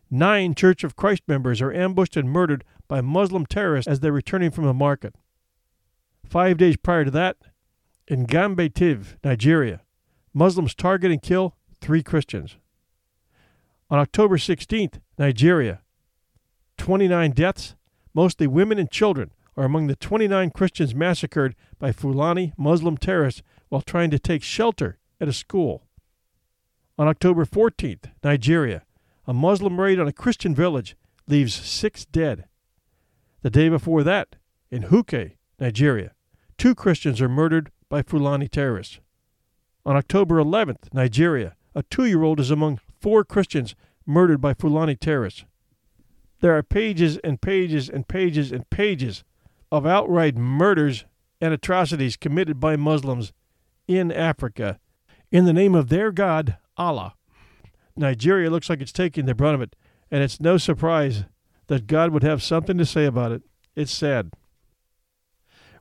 Nine 0.09 0.55
Church 0.55 0.85
of 0.85 0.95
Christ 0.95 1.23
members 1.27 1.61
are 1.61 1.73
ambushed 1.73 2.15
and 2.15 2.29
murdered 2.29 2.63
by 2.87 3.01
Muslim 3.01 3.45
terrorists 3.45 3.91
as 3.91 3.99
they're 3.99 4.13
returning 4.13 4.51
from 4.51 4.65
a 4.65 4.73
market. 4.73 5.13
Five 6.23 6.57
days 6.57 6.77
prior 6.77 7.03
to 7.03 7.11
that, 7.11 7.35
in 8.07 8.25
Gambe 8.25 8.73
Tiv, 8.73 9.17
Nigeria, 9.21 9.81
Muslims 10.33 10.73
target 10.73 11.11
and 11.11 11.21
kill 11.21 11.57
three 11.81 12.01
Christians. 12.01 12.55
On 13.89 13.99
October 13.99 14.37
16th, 14.37 15.01
Nigeria, 15.17 15.81
29 16.77 17.31
deaths, 17.31 17.75
mostly 18.13 18.47
women 18.47 18.79
and 18.79 18.89
children, 18.89 19.31
are 19.57 19.65
among 19.65 19.87
the 19.87 19.97
29 19.97 20.51
Christians 20.51 20.95
massacred 20.95 21.53
by 21.79 21.91
Fulani 21.91 22.53
Muslim 22.57 22.95
terrorists 22.95 23.43
while 23.67 23.81
trying 23.81 24.09
to 24.09 24.19
take 24.19 24.41
shelter 24.41 24.97
at 25.21 25.29
a 25.29 25.33
school. 25.33 25.83
On 26.97 27.07
October 27.07 27.45
14th, 27.45 28.11
Nigeria, 28.23 28.83
a 29.25 29.33
Muslim 29.33 29.79
raid 29.79 29.99
on 29.99 30.07
a 30.07 30.13
Christian 30.13 30.53
village 30.53 30.97
leaves 31.27 31.53
six 31.53 32.05
dead. 32.05 32.45
The 33.41 33.49
day 33.49 33.69
before 33.69 34.03
that, 34.03 34.35
in 34.69 34.83
Huke, 34.83 35.37
Nigeria, 35.59 36.11
Two 36.61 36.75
Christians 36.75 37.19
are 37.21 37.27
murdered 37.27 37.71
by 37.89 38.03
Fulani 38.03 38.47
terrorists. 38.47 38.99
On 39.83 39.95
October 39.95 40.35
11th, 40.35 40.93
Nigeria, 40.93 41.55
a 41.73 41.81
two 41.81 42.05
year 42.05 42.21
old 42.21 42.39
is 42.39 42.51
among 42.51 42.79
four 42.99 43.23
Christians 43.23 43.73
murdered 44.05 44.39
by 44.41 44.53
Fulani 44.53 44.95
terrorists. 44.95 45.43
There 46.41 46.55
are 46.55 46.61
pages 46.61 47.17
and 47.23 47.41
pages 47.41 47.89
and 47.89 48.07
pages 48.07 48.51
and 48.51 48.69
pages 48.69 49.23
of 49.71 49.87
outright 49.87 50.37
murders 50.37 51.05
and 51.41 51.51
atrocities 51.51 52.15
committed 52.15 52.59
by 52.59 52.75
Muslims 52.75 53.33
in 53.87 54.11
Africa 54.11 54.79
in 55.31 55.45
the 55.45 55.53
name 55.53 55.73
of 55.73 55.89
their 55.89 56.11
God, 56.11 56.57
Allah. 56.77 57.15
Nigeria 57.95 58.49
looks 58.49 58.69
like 58.69 58.81
it's 58.81 58.91
taking 58.91 59.25
the 59.25 59.35
brunt 59.35 59.55
of 59.55 59.61
it, 59.61 59.75
and 60.09 60.23
it's 60.23 60.39
no 60.39 60.57
surprise 60.57 61.25
that 61.67 61.87
God 61.87 62.11
would 62.11 62.23
have 62.23 62.43
something 62.43 62.77
to 62.77 62.85
say 62.85 63.05
about 63.05 63.31
it. 63.31 63.41
It's 63.75 63.91
sad. 63.91 64.31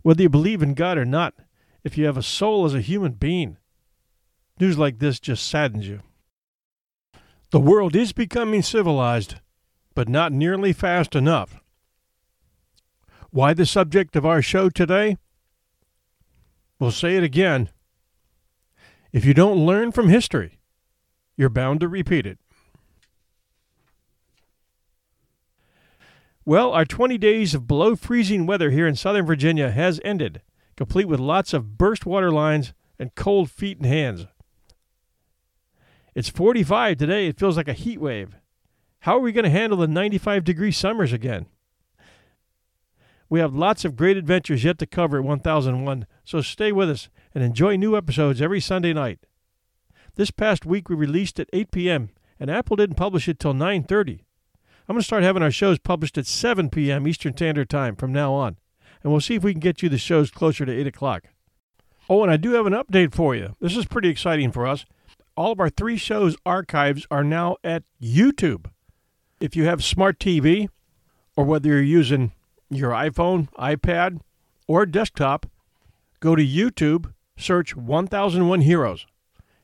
Whether 0.02 0.22
you 0.22 0.28
believe 0.28 0.62
in 0.62 0.74
God 0.74 0.97
or 0.97 1.05
not, 1.05 1.35
if 1.82 1.98
you 1.98 2.06
have 2.06 2.16
a 2.16 2.22
soul 2.22 2.64
as 2.64 2.74
a 2.74 2.81
human 2.81 3.12
being, 3.12 3.56
news 4.59 4.78
like 4.78 4.98
this 4.98 5.18
just 5.18 5.48
saddens 5.48 5.89
you. 5.89 6.01
The 7.51 7.60
world 7.60 7.97
is 7.97 8.12
becoming 8.12 8.62
civilized, 8.62 9.36
but 9.94 10.09
not 10.09 10.32
nearly 10.32 10.72
fast 10.72 11.16
enough. 11.16 11.60
Why 13.31 13.55
the 13.55 13.66
subject 13.66 14.14
of 14.16 14.24
our 14.24 14.43
show 14.43 14.68
today? 14.68 15.16
We'll 16.78 16.93
say 16.93 17.16
it 17.16 17.24
again. 17.24 17.70
If 19.12 19.24
you 19.24 19.35
don't 19.35 19.66
learn 19.66 19.91
from 19.91 20.09
history, 20.09 20.61
you're 21.37 21.49
bound 21.49 21.81
to 21.81 21.89
repeat 21.89 22.27
it. 22.27 22.39
Well, 26.45 26.73
our 26.73 26.85
20 26.85 27.19
days 27.19 27.55
of 27.55 27.66
below 27.66 27.97
freezing 27.97 28.47
weather 28.47 28.70
here 28.70 28.87
in 28.87 28.97
Southern 28.97 29.27
Virginia 29.27 29.70
has 29.70 30.01
ended, 30.05 30.43
complete 30.77 31.07
with 31.07 31.20
lots 31.20 31.53
of 31.53 31.77
burst 31.77 32.07
water 32.07 32.31
lines 32.31 32.73
and 32.99 33.15
cold 33.15 33.51
feet 33.51 33.78
and 33.78 33.87
hands. 33.87 34.27
It's 36.15 36.28
45 36.28 36.97
today. 36.97 37.28
It 37.28 37.39
feels 37.39 37.57
like 37.57 37.69
a 37.69 37.73
heat 37.73 38.01
wave. 38.01 38.37
How 39.01 39.16
are 39.16 39.20
we 39.20 39.32
going 39.32 39.45
to 39.45 39.51
handle 39.51 39.78
the 39.78 39.89
95 39.89 40.45
degree 40.45 40.73
summers 40.73 41.12
again? 41.12 41.47
We 43.28 43.41
have 43.41 43.55
lots 43.55 43.85
of 43.85 43.97
great 43.97 44.16
adventures 44.16 44.65
yet 44.65 44.78
to 44.78 44.87
cover 44.87 45.19
at 45.19 45.24
1001, 45.24 46.07
so 46.24 46.41
stay 46.41 46.73
with 46.73 46.91
us 46.91 47.09
and 47.35 47.44
enjoy 47.44 47.77
new 47.77 47.97
episodes 47.97 48.40
every 48.40 48.61
Sunday 48.61 48.93
night. 48.93 49.20
This 50.16 50.31
past 50.31 50.66
week 50.66 50.89
we 50.89 50.97
released 50.97 51.39
at 51.40 51.48
8 51.52 51.70
p.m., 51.70 52.11
and 52.39 52.51
Apple 52.51 52.77
didn't 52.77 52.97
publish 52.97 53.28
it 53.28 53.39
till 53.39 53.55
9:30. 53.55 54.20
I'm 54.89 54.94
going 54.94 55.01
to 55.01 55.05
start 55.05 55.23
having 55.23 55.43
our 55.43 55.51
shows 55.51 55.78
published 55.78 56.19
at 56.19 56.27
7 56.27 56.70
p.m. 56.70 57.07
Eastern 57.07 57.32
Standard 57.36 57.70
Time 57.70 57.94
from 57.94 58.12
now 58.12 58.32
on, 58.32 58.57
and 59.02 59.12
we'll 59.12 59.20
see 59.20 59.36
if 59.36 59.44
we 59.44 59.52
can 59.52 59.61
get 59.61 59.82
you 59.82 59.89
the 59.89 59.98
shows 59.98 60.31
closer 60.31 60.66
to 60.66 60.73
8 60.73 60.86
o'clock. 60.86 61.24
Oh, 62.09 62.23
and 62.24 62.32
I 62.32 62.36
do 62.36 62.52
have 62.55 62.66
an 62.66 62.73
update 62.73 63.15
for 63.15 63.36
you. 63.36 63.55
This 63.61 63.77
is 63.77 63.85
pretty 63.85 64.09
exciting 64.09 64.51
for 64.51 64.66
us. 64.66 64.85
All 65.36 65.52
of 65.52 65.61
our 65.61 65.70
three 65.70 65.97
shows' 65.97 66.36
archives 66.44 67.07
are 67.09 67.23
now 67.23 67.57
at 67.62 67.85
YouTube. 68.02 68.66
If 69.39 69.55
you 69.55 69.65
have 69.66 69.85
smart 69.85 70.19
TV, 70.19 70.69
or 71.36 71.44
whether 71.44 71.69
you're 71.69 71.82
using 71.82 72.32
your 72.69 72.90
iPhone, 72.90 73.48
iPad, 73.52 74.20
or 74.66 74.86
desktop, 74.86 75.47
go 76.19 76.35
to 76.35 76.44
YouTube, 76.44 77.12
search 77.41 77.75
1001 77.77 78.61
Heroes, 78.62 79.07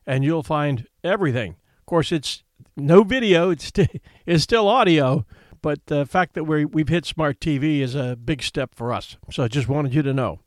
and 0.07 0.25
you'll 0.25 0.43
find 0.43 0.87
everything. 1.05 1.57
Of 1.79 1.87
course, 1.87 2.13
it's 2.13 2.43
no 2.77 3.03
video, 3.03 3.51
it's, 3.51 3.67
st- 3.67 4.03
it's 4.27 4.43
still 4.45 4.69
audio, 4.69 5.25
but 5.63 5.87
the 5.87 6.07
fact 6.07 6.35
that 6.35 6.45
we 6.45 6.65
we've 6.65 6.89
hit 6.89 7.07
smart 7.07 7.41
TV 7.41 7.81
is 7.81 7.95
a 7.95 8.17
big 8.17 8.43
step 8.43 8.75
for 8.75 8.93
us. 8.93 9.17
So 9.31 9.43
I 9.45 9.49
just 9.49 9.69
wanted 9.69 9.95
you 9.95 10.03
to 10.03 10.15
know. 10.15 10.41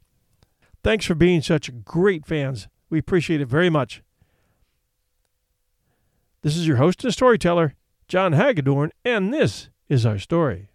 Thanks 0.83 1.05
for 1.05 1.15
being 1.15 1.41
such 1.41 1.83
great 1.83 2.25
fans. 2.25 2.67
We 2.89 2.99
appreciate 2.99 3.41
it 3.41 3.47
very 3.47 3.69
much. 3.69 4.01
This 6.41 6.55
is 6.55 6.67
your 6.67 6.77
host 6.77 7.03
and 7.03 7.13
storyteller, 7.13 7.75
John 8.07 8.31
Hagedorn, 8.31 8.91
and 9.03 9.33
this 9.33 9.69
is 9.89 10.05
our 10.05 10.17
story. 10.17 10.68